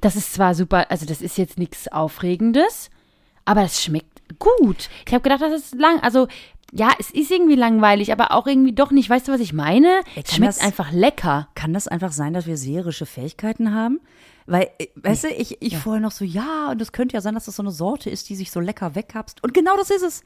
Das 0.00 0.16
ist 0.16 0.32
zwar 0.32 0.54
super, 0.54 0.90
also 0.90 1.04
das 1.04 1.20
ist 1.20 1.36
jetzt 1.36 1.58
nichts 1.58 1.88
Aufregendes, 1.88 2.88
aber 3.44 3.62
es 3.64 3.82
schmeckt 3.82 4.22
gut. 4.38 4.88
Ich 5.06 5.12
habe 5.12 5.22
gedacht, 5.22 5.42
das 5.42 5.52
ist 5.64 5.74
lang, 5.74 6.00
also 6.00 6.28
ja, 6.72 6.90
es 6.98 7.10
ist 7.10 7.30
irgendwie 7.32 7.56
langweilig, 7.56 8.12
aber 8.12 8.30
auch 8.30 8.46
irgendwie 8.46 8.72
doch 8.72 8.92
nicht. 8.92 9.10
Weißt 9.10 9.26
du, 9.28 9.32
was 9.32 9.40
ich 9.40 9.52
meine? 9.52 10.02
Es 10.14 10.34
schmeckt 10.34 10.54
das- 10.56 10.60
einfach 10.60 10.92
lecker. 10.92 11.48
Kann 11.54 11.74
das 11.74 11.88
einfach 11.88 12.12
sein, 12.12 12.32
dass 12.32 12.46
wir 12.46 12.56
seherische 12.56 13.06
Fähigkeiten 13.06 13.74
haben? 13.74 14.00
Weil, 14.46 14.70
äh, 14.78 14.86
weißt 14.94 15.24
du, 15.24 15.28
ich, 15.28 15.60
ich 15.60 15.76
vorher 15.76 16.00
noch 16.00 16.12
so, 16.12 16.24
ja, 16.24 16.70
und 16.70 16.80
es 16.80 16.92
könnte 16.92 17.14
ja 17.14 17.20
sein, 17.20 17.34
dass 17.34 17.44
das 17.46 17.56
so 17.56 17.62
eine 17.62 17.72
Sorte 17.72 18.08
ist, 18.08 18.28
die 18.28 18.36
sich 18.36 18.50
so 18.52 18.60
lecker 18.60 18.94
wegkapst. 18.94 19.42
Und 19.42 19.52
genau 19.52 19.76
das 19.76 19.90
ist 19.90 20.02
es. 20.02 20.22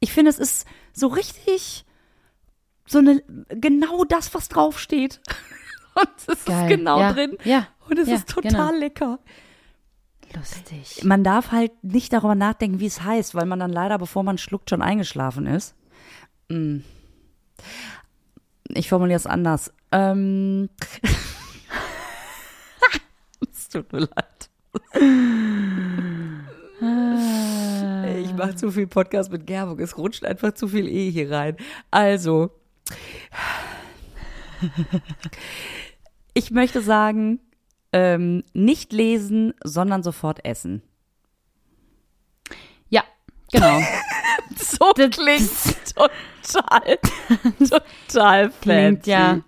Ich 0.00 0.12
finde, 0.12 0.30
es 0.30 0.38
ist 0.38 0.66
so 0.92 1.08
richtig, 1.08 1.84
so 2.86 2.98
eine, 2.98 3.22
genau 3.50 4.04
das, 4.04 4.34
was 4.34 4.48
draufsteht. 4.48 5.20
Und 5.94 6.08
es 6.26 6.44
Geil. 6.44 6.70
ist 6.70 6.76
genau 6.76 7.00
Ja. 7.00 7.12
drin. 7.12 7.36
Ja. 7.44 7.66
Und 7.88 7.98
es 7.98 8.08
Ja, 8.08 8.16
ist 8.16 8.28
total 8.28 8.50
genau. 8.50 8.72
lecker. 8.72 9.18
Lustig. 10.34 11.02
Man 11.04 11.24
darf 11.24 11.50
halt 11.50 11.72
nicht 11.82 12.12
darüber 12.12 12.36
nachdenken, 12.36 12.78
wie 12.78 12.86
es 12.86 13.02
heißt, 13.02 13.34
weil 13.34 13.46
man 13.46 13.58
dann 13.58 13.72
leider, 13.72 13.98
bevor 13.98 14.22
man 14.22 14.38
schluckt, 14.38 14.70
schon 14.70 14.80
eingeschlafen 14.80 15.46
ist. 15.46 15.74
Mm. 16.48 16.78
Ich 18.68 18.88
formuliere 18.88 19.16
es 19.16 19.26
anders. 19.26 19.72
Ähm. 19.90 20.70
es 23.52 23.68
tut 23.68 23.92
mir 23.92 24.00
leid. 24.00 24.50
Mache 28.40 28.54
zu 28.56 28.70
viel 28.70 28.86
Podcast 28.86 29.30
mit 29.30 29.48
Werbung. 29.48 29.78
Es 29.80 29.98
rutscht 29.98 30.24
einfach 30.24 30.52
zu 30.54 30.66
viel 30.66 30.88
E 30.88 31.10
hier 31.10 31.30
rein. 31.30 31.56
Also. 31.90 32.50
Ich 36.34 36.50
möchte 36.50 36.80
sagen, 36.80 37.40
ähm, 37.92 38.44
nicht 38.52 38.92
lesen, 38.92 39.52
sondern 39.62 40.02
sofort 40.02 40.44
essen. 40.44 40.82
Ja, 42.88 43.04
genau. 43.52 43.80
So 44.56 44.92
Das- 44.94 45.10
klingt 45.10 45.94
total, 45.94 46.98
total 47.58 48.50
fancy. 48.60 48.60
Klingt 48.60 49.06
ja 49.06 49.40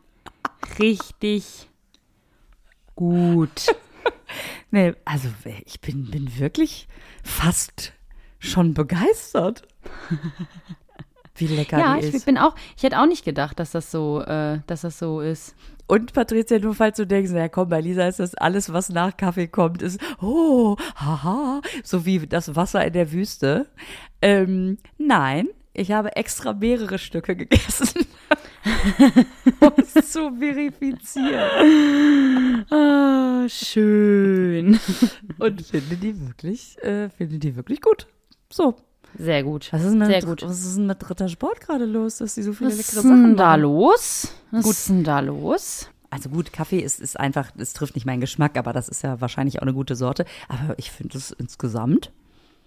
richtig 0.79 1.69
gut. 2.95 3.75
Nee, 4.71 4.95
also 5.05 5.29
ich 5.66 5.81
bin, 5.81 6.11
bin 6.11 6.39
wirklich 6.39 6.89
fast 7.25 7.93
schon 8.43 8.74
begeistert. 8.74 9.62
wie 11.36 11.47
lecker 11.47 11.78
Ja, 11.78 11.99
die 11.99 12.09
ich 12.09 12.14
ist. 12.14 12.26
bin 12.26 12.38
auch, 12.38 12.55
ich 12.76 12.82
hätte 12.82 13.01
auch 13.01 13.07
nicht 13.07 13.24
gedacht, 13.24 13.59
dass 13.59 13.70
das 13.70 13.90
so, 13.90 14.20
äh, 14.20 14.61
dass 14.66 14.82
das 14.82 14.99
so 14.99 15.20
ist. 15.20 15.55
Und 15.86 16.12
Patricia, 16.12 16.59
nur 16.59 16.74
falls 16.74 16.97
du 16.97 17.07
denkst, 17.07 17.32
ja 17.32 17.49
komm, 17.49 17.68
bei 17.68 17.80
Lisa 17.80 18.07
ist 18.07 18.20
das 18.20 18.34
alles, 18.34 18.72
was 18.72 18.88
nach 18.88 19.16
Kaffee 19.16 19.49
kommt, 19.49 19.82
ist, 19.82 20.01
oh, 20.20 20.76
haha, 20.97 21.61
so 21.82 22.05
wie 22.07 22.26
das 22.26 22.55
Wasser 22.57 22.84
in 22.86 22.93
der 22.93 23.12
Wüste. 23.12 23.66
Ähm, 24.20 24.78
nein, 24.99 25.49
ich 25.74 25.93
habe 25.93 26.14
extra 26.16 26.53
mehrere 26.53 26.99
Stücke 26.99 27.34
gegessen, 27.34 28.07
um 29.61 29.72
es 29.76 30.12
zu 30.12 30.34
verifizieren. 30.36 32.64
Ah, 32.70 33.49
schön. 33.49 34.78
Und 35.38 35.62
finde 35.66 35.97
die 35.97 36.18
wirklich, 36.26 36.78
äh, 36.82 37.09
finde 37.11 37.38
die 37.38 37.57
wirklich 37.57 37.80
gut. 37.80 38.07
So. 38.53 38.75
Sehr 39.19 39.43
gut. 39.43 39.69
Was 39.73 39.83
ist 39.83 39.91
denn 39.91 39.99
mit, 39.99 40.09
Sehr 40.09 40.23
gut. 40.23 40.43
Was 40.43 40.65
ist 40.65 40.77
denn 40.77 40.87
mit 40.87 40.97
dritter 41.01 41.29
Sport 41.29 41.61
gerade 41.61 41.85
los, 41.85 42.19
dass 42.19 42.35
die 42.35 42.43
so 42.43 42.53
viele 42.53 42.71
Was 42.71 42.79
ist 42.79 42.93
leckere 42.93 43.03
Sachen 43.03 43.25
denn 43.25 43.37
da 43.37 43.57
los? 43.57 44.33
Was 44.51 44.67
ist 44.67 44.89
denn 44.89 45.05
da 45.05 45.21
los? 45.21 45.89
Also 46.11 46.29
gut, 46.29 46.53
Kaffee 46.53 46.81
ist, 46.81 47.01
ist 47.01 47.19
einfach, 47.19 47.51
es 47.57 47.73
trifft 47.73 47.95
nicht 47.95 48.05
meinen 48.05 48.21
Geschmack, 48.21 48.57
aber 48.59 48.73
das 48.73 48.89
ist 48.89 49.03
ja 49.03 49.21
wahrscheinlich 49.21 49.59
auch 49.59 49.63
eine 49.63 49.73
gute 49.75 49.97
Sorte. 49.97 50.27
Aber 50.49 50.79
ich 50.79 50.91
finde 50.91 51.17
es 51.19 51.31
insgesamt 51.31 52.11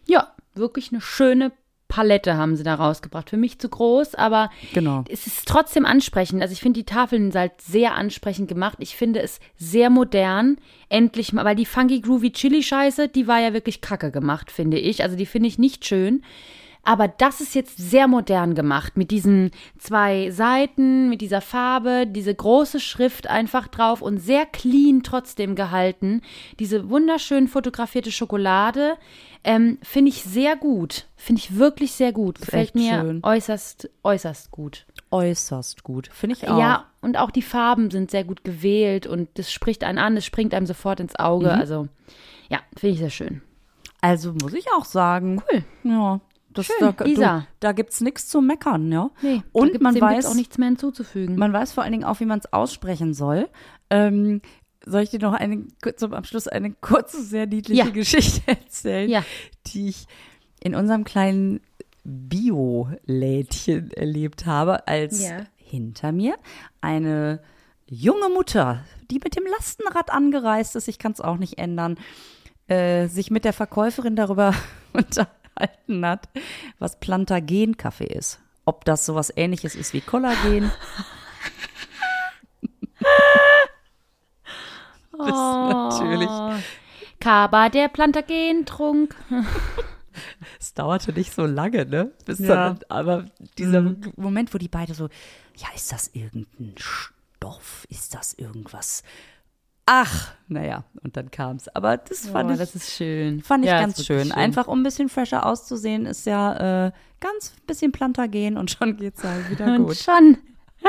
Ja, 0.05 0.33
wirklich 0.55 0.91
eine 0.91 1.01
schöne 1.01 1.51
Palette 1.87 2.35
haben 2.37 2.55
sie 2.55 2.63
da 2.63 2.75
rausgebracht. 2.75 3.29
Für 3.29 3.37
mich 3.37 3.59
zu 3.59 3.69
groß, 3.69 4.15
aber 4.15 4.49
Genau. 4.73 5.03
es 5.09 5.27
ist 5.27 5.47
trotzdem 5.47 5.85
ansprechend. 5.85 6.41
Also 6.41 6.51
ich 6.53 6.59
finde 6.61 6.79
die 6.79 6.85
Tafeln 6.85 7.31
sind 7.31 7.39
halt 7.39 7.61
sehr 7.61 7.95
ansprechend 7.95 8.47
gemacht. 8.47 8.77
Ich 8.81 8.95
finde 8.95 9.21
es 9.21 9.39
sehr 9.55 9.89
modern. 9.89 10.57
Endlich 10.89 11.31
mal, 11.33 11.45
weil 11.45 11.55
die 11.55 11.65
Funky 11.65 12.01
Groovy 12.01 12.31
Chili 12.31 12.63
Scheiße, 12.63 13.07
die 13.07 13.27
war 13.27 13.39
ja 13.39 13.53
wirklich 13.53 13.81
kacke 13.81 14.11
gemacht, 14.11 14.51
finde 14.51 14.77
ich. 14.79 15.03
Also 15.03 15.15
die 15.15 15.25
finde 15.25 15.47
ich 15.47 15.57
nicht 15.59 15.85
schön. 15.85 16.23
Aber 16.85 17.07
das 17.07 17.41
ist 17.41 17.55
jetzt 17.55 17.77
sehr 17.77 18.07
modern 18.07 18.53
gemacht 18.53 18.95
mit 18.95 19.09
diesen 19.09 19.49
zwei 19.79 20.29
Seiten, 20.29 21.09
mit 21.09 21.19
dieser 21.19 21.41
Farbe, 21.41 22.05
diese 22.07 22.33
große 22.33 22.79
Schrift 22.79 23.27
einfach 23.27 23.67
drauf 23.67 24.03
und 24.03 24.19
sehr 24.19 24.45
clean 24.45 25.01
trotzdem 25.01 25.55
gehalten. 25.55 26.21
Diese 26.59 26.87
wunderschön 26.89 27.47
fotografierte 27.47 28.11
Schokolade 28.11 28.97
ähm, 29.43 29.79
finde 29.81 30.09
ich 30.09 30.21
sehr 30.23 30.55
gut. 30.55 31.07
Finde 31.15 31.41
ich 31.41 31.57
wirklich 31.57 31.93
sehr 31.93 32.13
gut. 32.13 32.39
Gefällt 32.39 32.75
mir 32.75 33.01
schön. 33.01 33.19
äußerst, 33.23 33.89
äußerst 34.03 34.51
gut. 34.51 34.85
äußerst 35.09 35.83
gut. 35.83 36.09
Finde 36.13 36.35
ich 36.35 36.47
auch. 36.47 36.59
Ja, 36.59 36.85
und 37.01 37.17
auch 37.17 37.31
die 37.31 37.41
Farben 37.41 37.89
sind 37.89 38.11
sehr 38.11 38.23
gut 38.23 38.43
gewählt 38.43 39.07
und 39.07 39.27
das 39.35 39.51
spricht 39.51 39.83
einen 39.83 39.97
an, 39.97 40.13
das 40.13 40.25
springt 40.25 40.53
einem 40.53 40.67
sofort 40.67 40.99
ins 40.99 41.15
Auge. 41.15 41.47
Mhm. 41.47 41.59
Also, 41.59 41.87
ja, 42.47 42.59
finde 42.77 42.93
ich 42.93 42.99
sehr 42.99 43.09
schön. 43.09 43.41
Also 44.01 44.33
muss 44.33 44.53
ich 44.53 44.67
auch 44.71 44.85
sagen. 44.85 45.41
Cool. 45.51 45.63
Ja. 45.83 46.21
Das, 46.55 46.65
Schön, 46.65 46.93
da, 46.97 47.05
Isa. 47.05 47.39
Du, 47.39 47.45
da 47.59 47.71
gibt's 47.73 48.01
nichts 48.01 48.27
zu 48.27 48.41
meckern, 48.41 48.91
ja. 48.91 49.11
Nee, 49.21 49.43
und 49.51 49.79
man 49.81 49.99
weiß 49.99 50.25
auch 50.25 50.33
nichts 50.35 50.57
mehr 50.57 50.69
hinzuzufügen. 50.69 51.35
Man 51.37 51.53
weiß 51.53 51.73
vor 51.73 51.83
allen 51.83 51.91
Dingen 51.91 52.03
auch, 52.05 52.19
wie 52.19 52.25
man 52.25 52.39
es 52.39 52.51
aussprechen 52.51 53.13
soll. 53.13 53.47
Ähm, 53.89 54.41
soll 54.85 55.01
ich 55.01 55.09
dir 55.09 55.19
noch 55.19 55.33
eine, 55.33 55.65
zum 55.97 56.13
Abschluss 56.13 56.47
eine 56.47 56.71
kurze, 56.71 57.21
sehr 57.23 57.45
niedliche 57.47 57.83
Ja. 57.85 57.89
Geschichte 57.89 58.41
erzählen, 58.47 59.09
Ja. 59.09 59.23
die 59.67 59.89
ich 59.89 60.05
in 60.61 60.73
unserem 60.75 61.03
kleinen 61.03 61.59
Bio-Lädchen 62.03 63.91
erlebt 63.91 64.45
habe, 64.45 64.87
als 64.87 65.21
Ja. 65.27 65.45
hinter 65.57 66.11
mir 66.11 66.35
eine 66.81 67.41
junge 67.87 68.29
Mutter, 68.29 68.83
die 69.11 69.19
mit 69.23 69.35
dem 69.35 69.45
Lastenrad 69.45 70.11
angereist 70.11 70.75
ist, 70.75 70.87
ich 70.87 70.99
kann 70.99 71.11
es 71.11 71.21
auch 71.21 71.37
nicht 71.37 71.57
ändern, 71.57 71.97
äh, 72.67 73.07
sich 73.07 73.29
mit 73.29 73.45
der 73.45 73.53
Verkäuferin 73.53 74.15
darüber 74.15 74.53
unterhalten 75.59 76.05
hat, 76.05 76.29
was 76.79 76.99
Plantagen-Kaffee 76.99 78.05
ist. 78.05 78.39
Ob 78.65 78.85
das 78.85 79.05
sowas 79.05 79.31
ähnliches 79.35 79.75
ist 79.75 79.93
wie 79.93 80.01
Kollagen. 80.01 80.71
Das 85.17 85.29
natürlich. 85.99 86.29
Oh. 86.29 86.51
Kaba, 87.21 87.69
der 87.69 87.87
Plantagentrunk. 87.87 89.15
Es 90.59 90.73
dauerte 90.73 91.11
nicht 91.11 91.33
so 91.33 91.45
lange, 91.45 91.85
ne? 91.85 92.11
Bis 92.25 92.39
Ja. 92.39 92.55
dann, 92.69 92.79
aber 92.87 93.25
dieser 93.57 93.81
Moment, 94.15 94.53
wo 94.53 94.57
die 94.57 94.69
beide 94.69 94.93
so, 94.93 95.09
ja, 95.57 95.67
ist 95.75 95.91
das 95.91 96.09
irgendein 96.13 96.73
Stoff? 96.77 97.85
Ist 97.89 98.13
das 98.15 98.33
irgendwas? 98.33 99.03
Ach, 99.87 100.29
naja, 100.47 100.83
und 101.03 101.15
dann 101.15 101.29
kam's. 101.29 101.67
Aber 101.69 101.97
das 101.97 102.27
fand 102.27 102.49
oh, 102.49 102.53
ich, 102.53 102.59
das 102.59 102.73
ist 102.75 102.91
schön. 102.93 103.41
fand 103.43 103.63
ich 103.65 103.69
Ja, 103.69 103.79
ganz 103.81 103.97
wirklich 103.99 104.07
schön. 104.07 104.31
Einfach 104.31 104.67
um 104.67 104.79
ein 104.79 104.83
bisschen 104.83 105.09
fresher 105.09 105.45
auszusehen, 105.45 106.05
ist 106.07 106.25
ja 106.25 106.87
äh, 106.87 106.91
ganz 107.19 107.53
bisschen 107.67 107.91
Plantagen 107.91 108.57
und 108.57 108.71
schon 108.71 108.97
geht's 108.97 109.23
halt 109.23 109.49
wieder 109.51 109.65
Und 109.67 109.85
gut. 109.85 109.97
schon. 109.97 110.37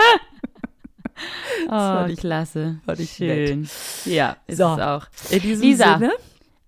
oh, 1.67 1.71
fand 1.71 2.11
ich- 2.13 2.19
klasse. 2.21 2.81
fand 2.87 3.01
ich 3.01 3.11
schön. 3.13 3.69
Ja, 4.05 4.37
ist 4.47 4.59
So. 4.59 4.75
es 4.75 4.81
auch. 4.81 5.07
In 5.31 5.41
diesem 5.41 5.63
Lisa. 5.63 5.99
Sinne, 5.99 6.13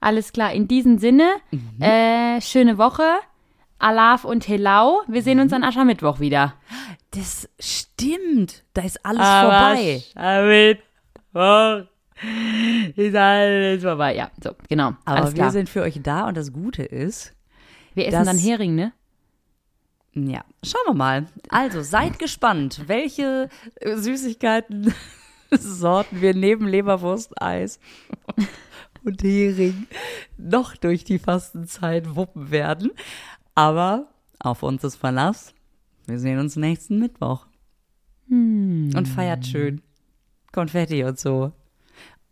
Alles 0.01 0.33
klar, 0.33 0.53
in 0.53 0.69
diesem 0.69 0.99
Sinne, 0.99 1.29
Mhm. 1.51 1.83
äh, 1.83 2.41
schöne 2.41 2.79
Woche. 2.79 3.05
Alaf 3.81 4.25
und 4.25 4.47
Helau. 4.49 5.01
Wir 5.07 5.23
sehen 5.23 5.39
Mhm. 5.39 5.45
uns 5.45 5.53
an 5.53 5.65
Aschermittwoch 5.65 6.21
wieder. 6.21 6.55
das 7.13 7.49
stimmt. 7.59 8.65
Da 8.75 8.83
ist 8.83 9.05
alles 9.05 9.19
vorbei. 9.27 10.03
Aschermittwoch 10.15 11.89
ist 12.97 13.15
alles 13.15 13.83
vorbei. 13.83 14.17
Ja, 14.17 14.31
so, 14.43 14.53
genau. 14.69 14.95
Aber 15.05 15.35
wir 15.35 15.51
sind 15.51 15.69
für 15.69 15.83
euch 15.83 16.01
da 16.03 16.29
und 16.29 16.37
das 16.37 16.53
Gute 16.53 16.83
ist, 16.83 17.35
wir 17.95 18.07
essen 18.07 18.27
dann 18.27 18.39
Hering, 18.39 18.75
ne? 18.75 18.93
Ja, 20.15 20.45
schauen 20.65 20.83
wir 20.87 20.95
mal. 20.95 21.27
Also 21.49 21.83
seid 21.83 22.19
gespannt, 22.19 22.83
welche 22.87 23.49
äh, 23.77 23.97
Süßigkeiten, 23.97 24.93
Sorten 25.51 26.21
wir 26.21 26.35
neben 26.35 26.67
Leberwurst, 26.67 27.41
Eis 27.41 27.81
und 29.05 29.23
Hering 29.23 29.87
noch 30.37 30.77
durch 30.77 31.05
die 31.05 31.19
Fastenzeit 31.19 32.15
wuppen 32.15 32.51
werden. 32.51 32.91
Aber 33.55 34.09
auf 34.39 34.63
uns 34.63 34.85
ist 34.85 34.97
Verlass. 34.97 35.55
Wir 36.07 36.19
sehen 36.19 36.39
uns 36.39 36.57
nächsten 36.57 36.99
Mittwoch. 36.99 37.47
Und 38.31 39.09
feiert 39.09 39.47
schön. 39.47 39.83
Konfetti 40.53 41.05
und 41.05 41.19
so. 41.19 41.53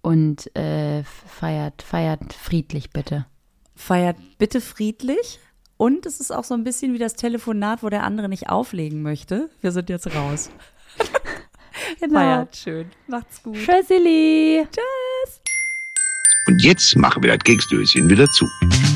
Und 0.06 0.54
äh, 0.54 1.02
feiert, 1.02 1.82
feiert 1.82 2.32
friedlich, 2.32 2.90
bitte. 2.90 3.26
Feiert 3.74 4.16
bitte 4.38 4.60
friedlich. 4.60 5.40
Und 5.78 6.06
es 6.06 6.20
ist 6.20 6.30
auch 6.30 6.44
so 6.44 6.54
ein 6.54 6.62
bisschen 6.62 6.94
wie 6.94 6.98
das 6.98 7.14
Telefonat, 7.14 7.82
wo 7.82 7.88
der 7.88 8.04
andere 8.04 8.28
nicht 8.28 8.48
auflegen 8.48 9.02
möchte. 9.02 9.50
Wir 9.62 9.72
sind 9.72 9.90
jetzt 9.90 10.14
raus. 10.14 10.50
Genau. 12.00 12.20
Feiert 12.20 12.56
schön. 12.56 12.90
Macht's 13.06 13.42
gut. 13.42 13.54
Tschüssili. 13.54 14.66
Und 16.46 16.62
jetzt 16.62 16.96
machen 16.96 17.22
wir 17.22 17.36
das 17.36 17.44
Keksdöschen 17.44 18.08
wieder 18.08 18.26
zu. 18.26 18.95